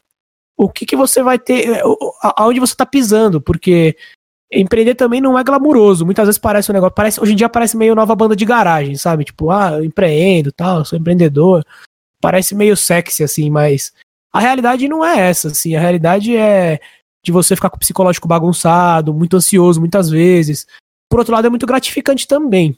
o 0.58 0.70
que, 0.70 0.86
que 0.86 0.96
você 0.96 1.22
vai 1.22 1.38
ter, 1.38 1.70
é, 1.70 1.82
aonde 2.38 2.60
você 2.60 2.74
está 2.74 2.86
pisando, 2.86 3.42
porque 3.42 3.96
empreender 4.52 4.96
também 4.96 5.22
não 5.22 5.38
é 5.38 5.44
glamuroso. 5.44 6.06
Muitas 6.06 6.26
vezes 6.26 6.40
parece 6.40 6.72
um 6.72 6.74
negócio, 6.74 6.96
parece, 6.96 7.22
hoje 7.22 7.34
em 7.34 7.36
dia 7.36 7.50
parece 7.50 7.76
meio 7.76 7.96
nova 7.96 8.16
banda 8.16 8.36
de 8.36 8.46
garagem, 8.46 8.96
sabe? 8.96 9.26
Tipo, 9.26 9.52
ah, 9.52 9.74
eu 9.74 9.84
empreendo, 9.84 10.52
tal, 10.52 10.86
sou 10.86 10.98
empreendedor 10.98 11.66
parece 12.22 12.54
meio 12.54 12.78
sexy, 12.78 13.24
assim, 13.24 13.50
mas 13.50 13.92
a 14.32 14.40
realidade 14.40 14.88
não 14.88 15.04
é 15.04 15.30
essa, 15.30 15.48
assim. 15.50 15.76
A 15.76 15.82
realidade 15.82 16.38
é 16.38 16.80
de 17.26 17.32
você 17.32 17.56
ficar 17.56 17.70
com 17.70 17.76
o 17.76 17.80
psicológico 17.80 18.28
bagunçado, 18.28 19.14
muito 19.14 19.36
ansioso 19.36 19.80
muitas 19.80 20.10
vezes. 20.10 20.68
Por 21.12 21.20
outro 21.20 21.34
lado, 21.34 21.46
é 21.46 21.50
muito 21.50 21.66
gratificante 21.66 22.26
também. 22.26 22.74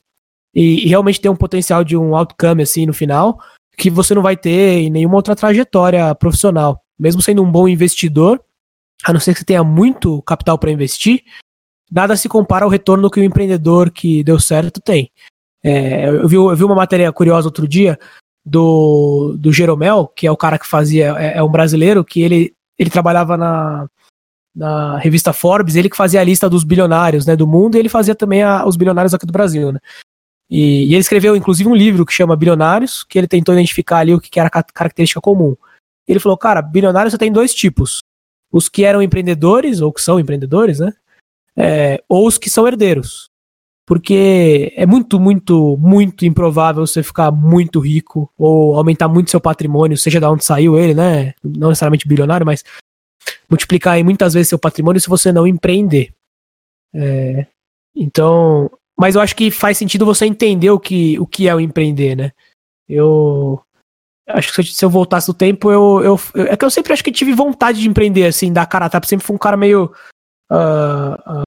E, 0.56 0.86
e 0.86 0.88
realmente 0.88 1.22
tem 1.22 1.30
um 1.30 1.36
potencial 1.36 1.84
de 1.84 1.96
um 1.96 2.16
outcome, 2.16 2.64
assim, 2.64 2.88
no 2.88 2.94
final, 2.94 3.40
que 3.78 3.92
você 3.92 4.16
não 4.16 4.24
vai 4.24 4.36
ter 4.36 4.80
em 4.80 4.90
nenhuma 4.90 5.18
outra 5.18 5.36
trajetória 5.36 6.14
profissional. 6.16 6.82
Mesmo 6.98 7.22
sendo 7.22 7.44
um 7.44 7.52
bom 7.52 7.68
investidor, 7.68 8.44
a 9.06 9.14
não 9.14 9.20
ser 9.20 9.34
que 9.34 9.42
você 9.42 9.46
tenha 9.46 9.64
muito 9.64 10.20
capital 10.24 10.58
para 10.58 10.72
investir, 10.72 11.24
nada 11.92 12.16
se 12.16 12.28
compara 12.28 12.66
ao 12.66 12.72
retorno 12.72 13.12
que 13.12 13.20
o 13.20 13.24
empreendedor 13.24 13.92
que 13.92 14.24
deu 14.24 14.40
certo 14.40 14.82
tem. 14.82 15.12
É, 15.64 16.10
eu, 16.10 16.28
vi, 16.28 16.36
eu 16.36 16.56
vi 16.56 16.64
uma 16.64 16.74
matéria 16.74 17.12
curiosa 17.12 17.48
outro 17.48 17.68
dia 17.68 18.00
do, 18.44 19.36
do 19.38 19.54
Jeromel, 19.54 20.08
que 20.08 20.26
é 20.26 20.32
o 20.32 20.38
cara 20.38 20.58
que 20.58 20.66
fazia, 20.66 21.16
é, 21.20 21.38
é 21.38 21.44
um 21.44 21.52
brasileiro, 21.52 22.04
que 22.04 22.24
ele, 22.24 22.56
ele 22.80 22.90
trabalhava 22.90 23.38
na, 23.38 23.88
na 24.56 24.98
revista 24.98 25.34
Forbes, 25.34 25.76
ele 25.76 25.90
que 25.90 25.98
fazia 25.98 26.22
a 26.22 26.24
lista 26.24 26.50
dos 26.50 26.64
bilionários 26.64 27.26
né, 27.26 27.36
do 27.36 27.48
mundo, 27.48 27.76
e 27.76 27.80
ele 27.80 27.90
fazia 27.90 28.14
também 28.14 28.44
a, 28.44 28.66
os 28.66 28.76
bilionários 28.76 29.14
aqui 29.14 29.26
do 29.26 29.34
Brasil. 29.34 29.72
Né? 29.72 29.80
E, 30.50 30.86
e, 30.86 30.94
ele 30.94 30.98
escreveu, 30.98 31.36
inclusive, 31.36 31.70
um 31.70 31.76
livro 31.76 32.06
que 32.06 32.14
chama 32.14 32.36
Bilionários, 32.36 33.04
que 33.04 33.18
ele 33.18 33.28
tentou 33.28 33.56
identificar 33.56 34.00
ali 34.00 34.14
o 34.14 34.20
que, 34.20 34.40
era 34.40 34.50
a 34.52 34.64
característica 34.64 35.22
comum. 35.22 35.56
Ele 36.08 36.20
falou, 36.20 36.38
cara, 36.38 36.62
bilionários 36.62 37.12
você 37.14 37.18
tem 37.18 37.32
dois 37.32 37.54
tipos. 37.54 38.00
Os 38.52 38.70
que 38.70 38.84
eram 38.84 39.02
empreendedores, 39.02 39.82
ou 39.82 39.92
que 39.92 40.02
são 40.02 40.20
empreendedores, 40.20 40.80
né? 40.80 40.94
É, 41.56 42.04
ou 42.08 42.28
os 42.28 42.38
que 42.38 42.50
são 42.50 42.68
herdeiros 42.68 43.32
porque 43.86 44.74
é 44.76 44.86
muito, 44.86 45.20
muito, 45.20 45.78
muito 45.78 46.26
improvável 46.26 46.86
você 46.88 47.04
ficar 47.04 47.32
muito 47.32 47.80
rico 47.80 48.32
ou 48.38 48.76
aumentar 48.76 49.08
muito 49.08 49.30
seu 49.30 49.42
patrimônio, 49.42 49.98
seja 49.98 50.20
de 50.20 50.26
onde 50.26 50.46
saiu 50.46 50.78
ele, 50.78 50.94
né? 50.94 51.34
Não 51.44 51.70
necessariamente 51.70 52.08
bilionário, 52.08 52.46
mas 52.46 52.64
multiplicar 53.50 53.94
aí 53.94 54.04
muitas 54.04 54.34
vezes 54.34 54.50
seu 54.50 54.60
patrimônio 54.60 55.02
se 55.02 55.10
você 55.10 55.32
não 55.32 55.48
empreender. 55.48 56.14
É, 56.94 57.48
então, 57.96 58.70
mas 58.98 59.16
eu 59.16 59.22
acho 59.22 59.36
que 59.36 59.52
faz 59.52 59.78
sentido 59.78 60.06
você 60.06 60.26
entender 60.26 60.70
o 60.70 60.80
que, 60.80 61.20
o 61.20 61.26
que 61.26 61.48
é 61.48 61.56
o 61.56 61.60
empreender, 61.60 62.16
né? 62.16 62.32
Eu 62.88 63.62
acho 64.28 64.54
que 64.54 64.64
se 64.64 64.86
eu 64.86 64.90
voltasse 64.90 65.28
do 65.28 65.34
tempo, 65.34 65.72
eu, 65.72 66.02
eu, 66.04 66.46
É 66.46 66.56
que 66.56 66.66
eu 66.66 66.70
sempre 66.70 66.94
acho 66.94 67.04
que 67.04 67.12
tive 67.12 67.34
vontade 67.34 67.82
de 67.82 67.90
empreender, 67.90 68.26
assim, 68.26 68.52
dar 68.52 68.66
cara 68.66 68.90
tapa. 68.90 69.08
Sempre 69.08 69.26
fui 69.26 69.36
um 69.36 69.40
cara 69.40 69.58
meio. 69.58 69.92
Uh, 70.52 71.42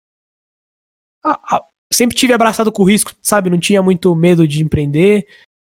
uh, 1.24 1.30
uh, 1.30 1.64
sempre 1.92 2.16
tive 2.16 2.32
abraçado 2.32 2.72
com 2.72 2.82
o 2.82 2.86
risco, 2.86 3.12
sabe? 3.22 3.50
Não 3.50 3.58
tinha 3.58 3.82
muito 3.82 4.14
medo 4.14 4.46
de 4.46 4.62
empreender. 4.62 5.26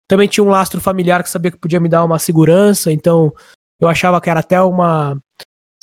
Também 0.08 0.28
tinha 0.28 0.44
um 0.44 0.50
lastro 0.50 0.80
familiar 0.80 1.22
que 1.22 1.30
sabia 1.30 1.50
que 1.50 1.58
podia 1.58 1.80
me 1.80 1.88
dar 1.88 2.04
uma 2.04 2.18
segurança, 2.18 2.92
então 2.92 3.34
eu 3.80 3.88
achava 3.88 4.20
que 4.20 4.30
era 4.30 4.40
até 4.40 4.60
uma. 4.62 5.20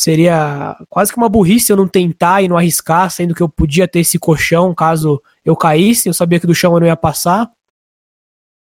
Seria 0.03 0.75
quase 0.89 1.13
que 1.13 1.17
uma 1.17 1.29
burrice 1.29 1.71
eu 1.71 1.77
não 1.77 1.87
tentar 1.87 2.41
e 2.41 2.49
não 2.49 2.57
arriscar, 2.57 3.09
sendo 3.09 3.33
que 3.33 3.41
eu 3.41 3.47
podia 3.47 3.87
ter 3.87 4.01
esse 4.01 4.19
colchão 4.19 4.75
caso 4.75 5.23
eu 5.45 5.55
caísse, 5.55 6.09
eu 6.09 6.13
sabia 6.13 6.41
que 6.41 6.45
do 6.45 6.53
chão 6.53 6.73
eu 6.73 6.81
não 6.81 6.87
ia 6.87 6.97
passar. 6.97 7.49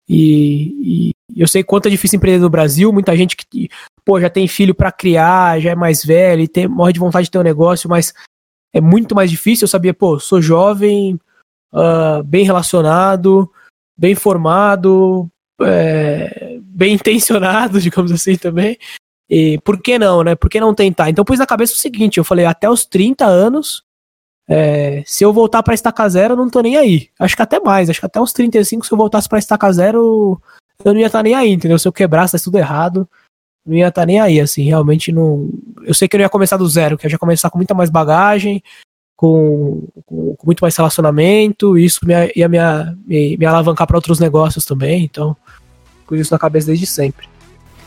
E, 0.08 1.12
e 1.28 1.36
eu 1.36 1.46
sei 1.46 1.62
quanto 1.62 1.86
é 1.86 1.90
difícil 1.90 2.16
empreender 2.16 2.38
no 2.38 2.48
Brasil, 2.48 2.90
muita 2.90 3.14
gente 3.14 3.36
que 3.36 3.68
pô, 4.02 4.18
já 4.18 4.30
tem 4.30 4.48
filho 4.48 4.74
para 4.74 4.90
criar, 4.90 5.60
já 5.60 5.72
é 5.72 5.74
mais 5.74 6.02
velho 6.02 6.40
e 6.40 6.48
tem, 6.48 6.66
morre 6.66 6.94
de 6.94 6.98
vontade 6.98 7.26
de 7.26 7.30
ter 7.30 7.38
um 7.38 7.42
negócio, 7.42 7.90
mas 7.90 8.14
é 8.72 8.80
muito 8.80 9.14
mais 9.14 9.30
difícil. 9.30 9.64
Eu 9.66 9.68
sabia, 9.68 9.92
pô, 9.92 10.18
sou 10.18 10.40
jovem, 10.40 11.20
uh, 11.74 12.24
bem 12.24 12.42
relacionado, 12.42 13.52
bem 13.94 14.14
formado, 14.14 15.30
é, 15.60 16.58
bem 16.62 16.94
intencionado, 16.94 17.78
digamos 17.82 18.10
assim 18.10 18.36
também. 18.36 18.78
E 19.28 19.58
por 19.58 19.80
que 19.80 19.98
não, 19.98 20.22
né? 20.22 20.34
Por 20.34 20.48
que 20.48 20.60
não 20.60 20.74
tentar? 20.74 21.10
Então 21.10 21.24
pus 21.24 21.38
na 21.38 21.46
cabeça 21.46 21.74
o 21.74 21.76
seguinte, 21.76 22.18
eu 22.18 22.24
falei, 22.24 22.46
até 22.46 22.68
os 22.68 22.84
30 22.84 23.24
anos 23.26 23.84
é, 24.48 25.02
se 25.04 25.22
eu 25.22 25.30
voltar 25.30 25.62
pra 25.62 25.74
estaca 25.74 26.08
zero, 26.08 26.32
eu 26.32 26.36
não 26.36 26.48
tô 26.48 26.60
nem 26.60 26.76
aí. 26.76 27.10
Acho 27.18 27.36
que 27.36 27.42
até 27.42 27.60
mais, 27.60 27.90
acho 27.90 28.00
que 28.00 28.06
até 28.06 28.18
uns 28.18 28.32
35, 28.32 28.86
se 28.86 28.92
eu 28.92 28.96
voltasse 28.96 29.28
pra 29.28 29.38
estaca 29.38 29.70
zero, 29.70 30.40
eu 30.82 30.94
não 30.94 31.00
ia 31.00 31.06
estar 31.06 31.18
tá 31.18 31.22
nem 31.22 31.34
aí, 31.34 31.52
entendeu? 31.52 31.78
Se 31.78 31.86
eu 31.86 31.92
quebrasse, 31.92 32.32
tá 32.38 32.42
tudo 32.42 32.56
errado, 32.56 33.06
não 33.66 33.76
ia 33.76 33.88
estar 33.88 34.02
tá 34.02 34.06
nem 34.06 34.18
aí, 34.18 34.40
assim, 34.40 34.64
realmente 34.64 35.12
não. 35.12 35.50
Eu 35.84 35.92
sei 35.92 36.08
que 36.08 36.16
eu 36.16 36.18
não 36.18 36.24
ia 36.24 36.30
começar 36.30 36.56
do 36.56 36.66
zero, 36.66 36.96
que 36.96 37.06
eu 37.06 37.10
ia 37.10 37.18
começar 37.18 37.50
com 37.50 37.58
muita 37.58 37.74
mais 37.74 37.90
bagagem, 37.90 38.62
com, 39.14 39.86
com, 40.06 40.34
com 40.34 40.46
muito 40.46 40.60
mais 40.60 40.74
relacionamento, 40.74 41.76
e 41.76 41.84
isso 41.84 42.00
ia, 42.08 42.32
ia 42.38 42.48
me, 42.48 42.58
me, 43.06 43.36
me 43.36 43.44
alavancar 43.44 43.86
para 43.86 43.98
outros 43.98 44.18
negócios 44.18 44.64
também, 44.64 45.04
então, 45.04 45.36
com 46.06 46.16
isso 46.16 46.32
na 46.32 46.38
cabeça 46.38 46.68
desde 46.68 46.86
sempre. 46.86 47.28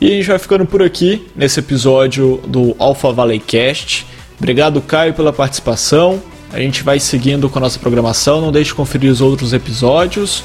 E 0.01 0.07
a 0.07 0.15
gente 0.15 0.27
vai 0.27 0.39
ficando 0.39 0.65
por 0.65 0.81
aqui 0.81 1.27
nesse 1.35 1.59
episódio 1.59 2.41
do 2.47 2.75
Alpha 2.79 3.11
Valley 3.11 3.39
Cast. 3.39 4.07
Obrigado, 4.35 4.81
Caio, 4.81 5.13
pela 5.13 5.31
participação. 5.31 6.19
A 6.51 6.57
gente 6.57 6.81
vai 6.81 6.99
seguindo 6.99 7.47
com 7.47 7.59
a 7.59 7.61
nossa 7.61 7.77
programação, 7.77 8.41
não 8.41 8.51
deixe 8.51 8.71
de 8.71 8.75
conferir 8.75 9.11
os 9.11 9.21
outros 9.21 9.53
episódios 9.53 10.43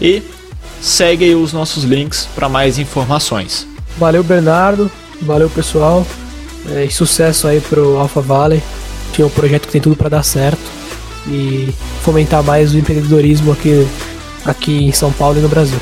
e 0.00 0.22
segue 0.80 1.34
os 1.34 1.52
nossos 1.52 1.82
links 1.82 2.28
para 2.32 2.48
mais 2.48 2.78
informações. 2.78 3.66
Valeu, 3.98 4.22
Bernardo. 4.22 4.88
Valeu, 5.20 5.50
pessoal. 5.50 6.06
É, 6.70 6.88
sucesso 6.88 7.48
aí 7.48 7.60
pro 7.60 7.98
Alpha 7.98 8.20
Valley. 8.20 8.62
Tinha 9.12 9.26
um 9.26 9.30
projeto 9.30 9.66
que 9.66 9.72
tem 9.72 9.80
tudo 9.80 9.96
para 9.96 10.10
dar 10.10 10.22
certo 10.22 10.62
e 11.26 11.74
fomentar 12.02 12.44
mais 12.44 12.72
o 12.72 12.78
empreendedorismo 12.78 13.50
aqui, 13.50 13.84
aqui 14.44 14.84
em 14.84 14.92
São 14.92 15.10
Paulo 15.10 15.40
e 15.40 15.42
no 15.42 15.48
Brasil. 15.48 15.80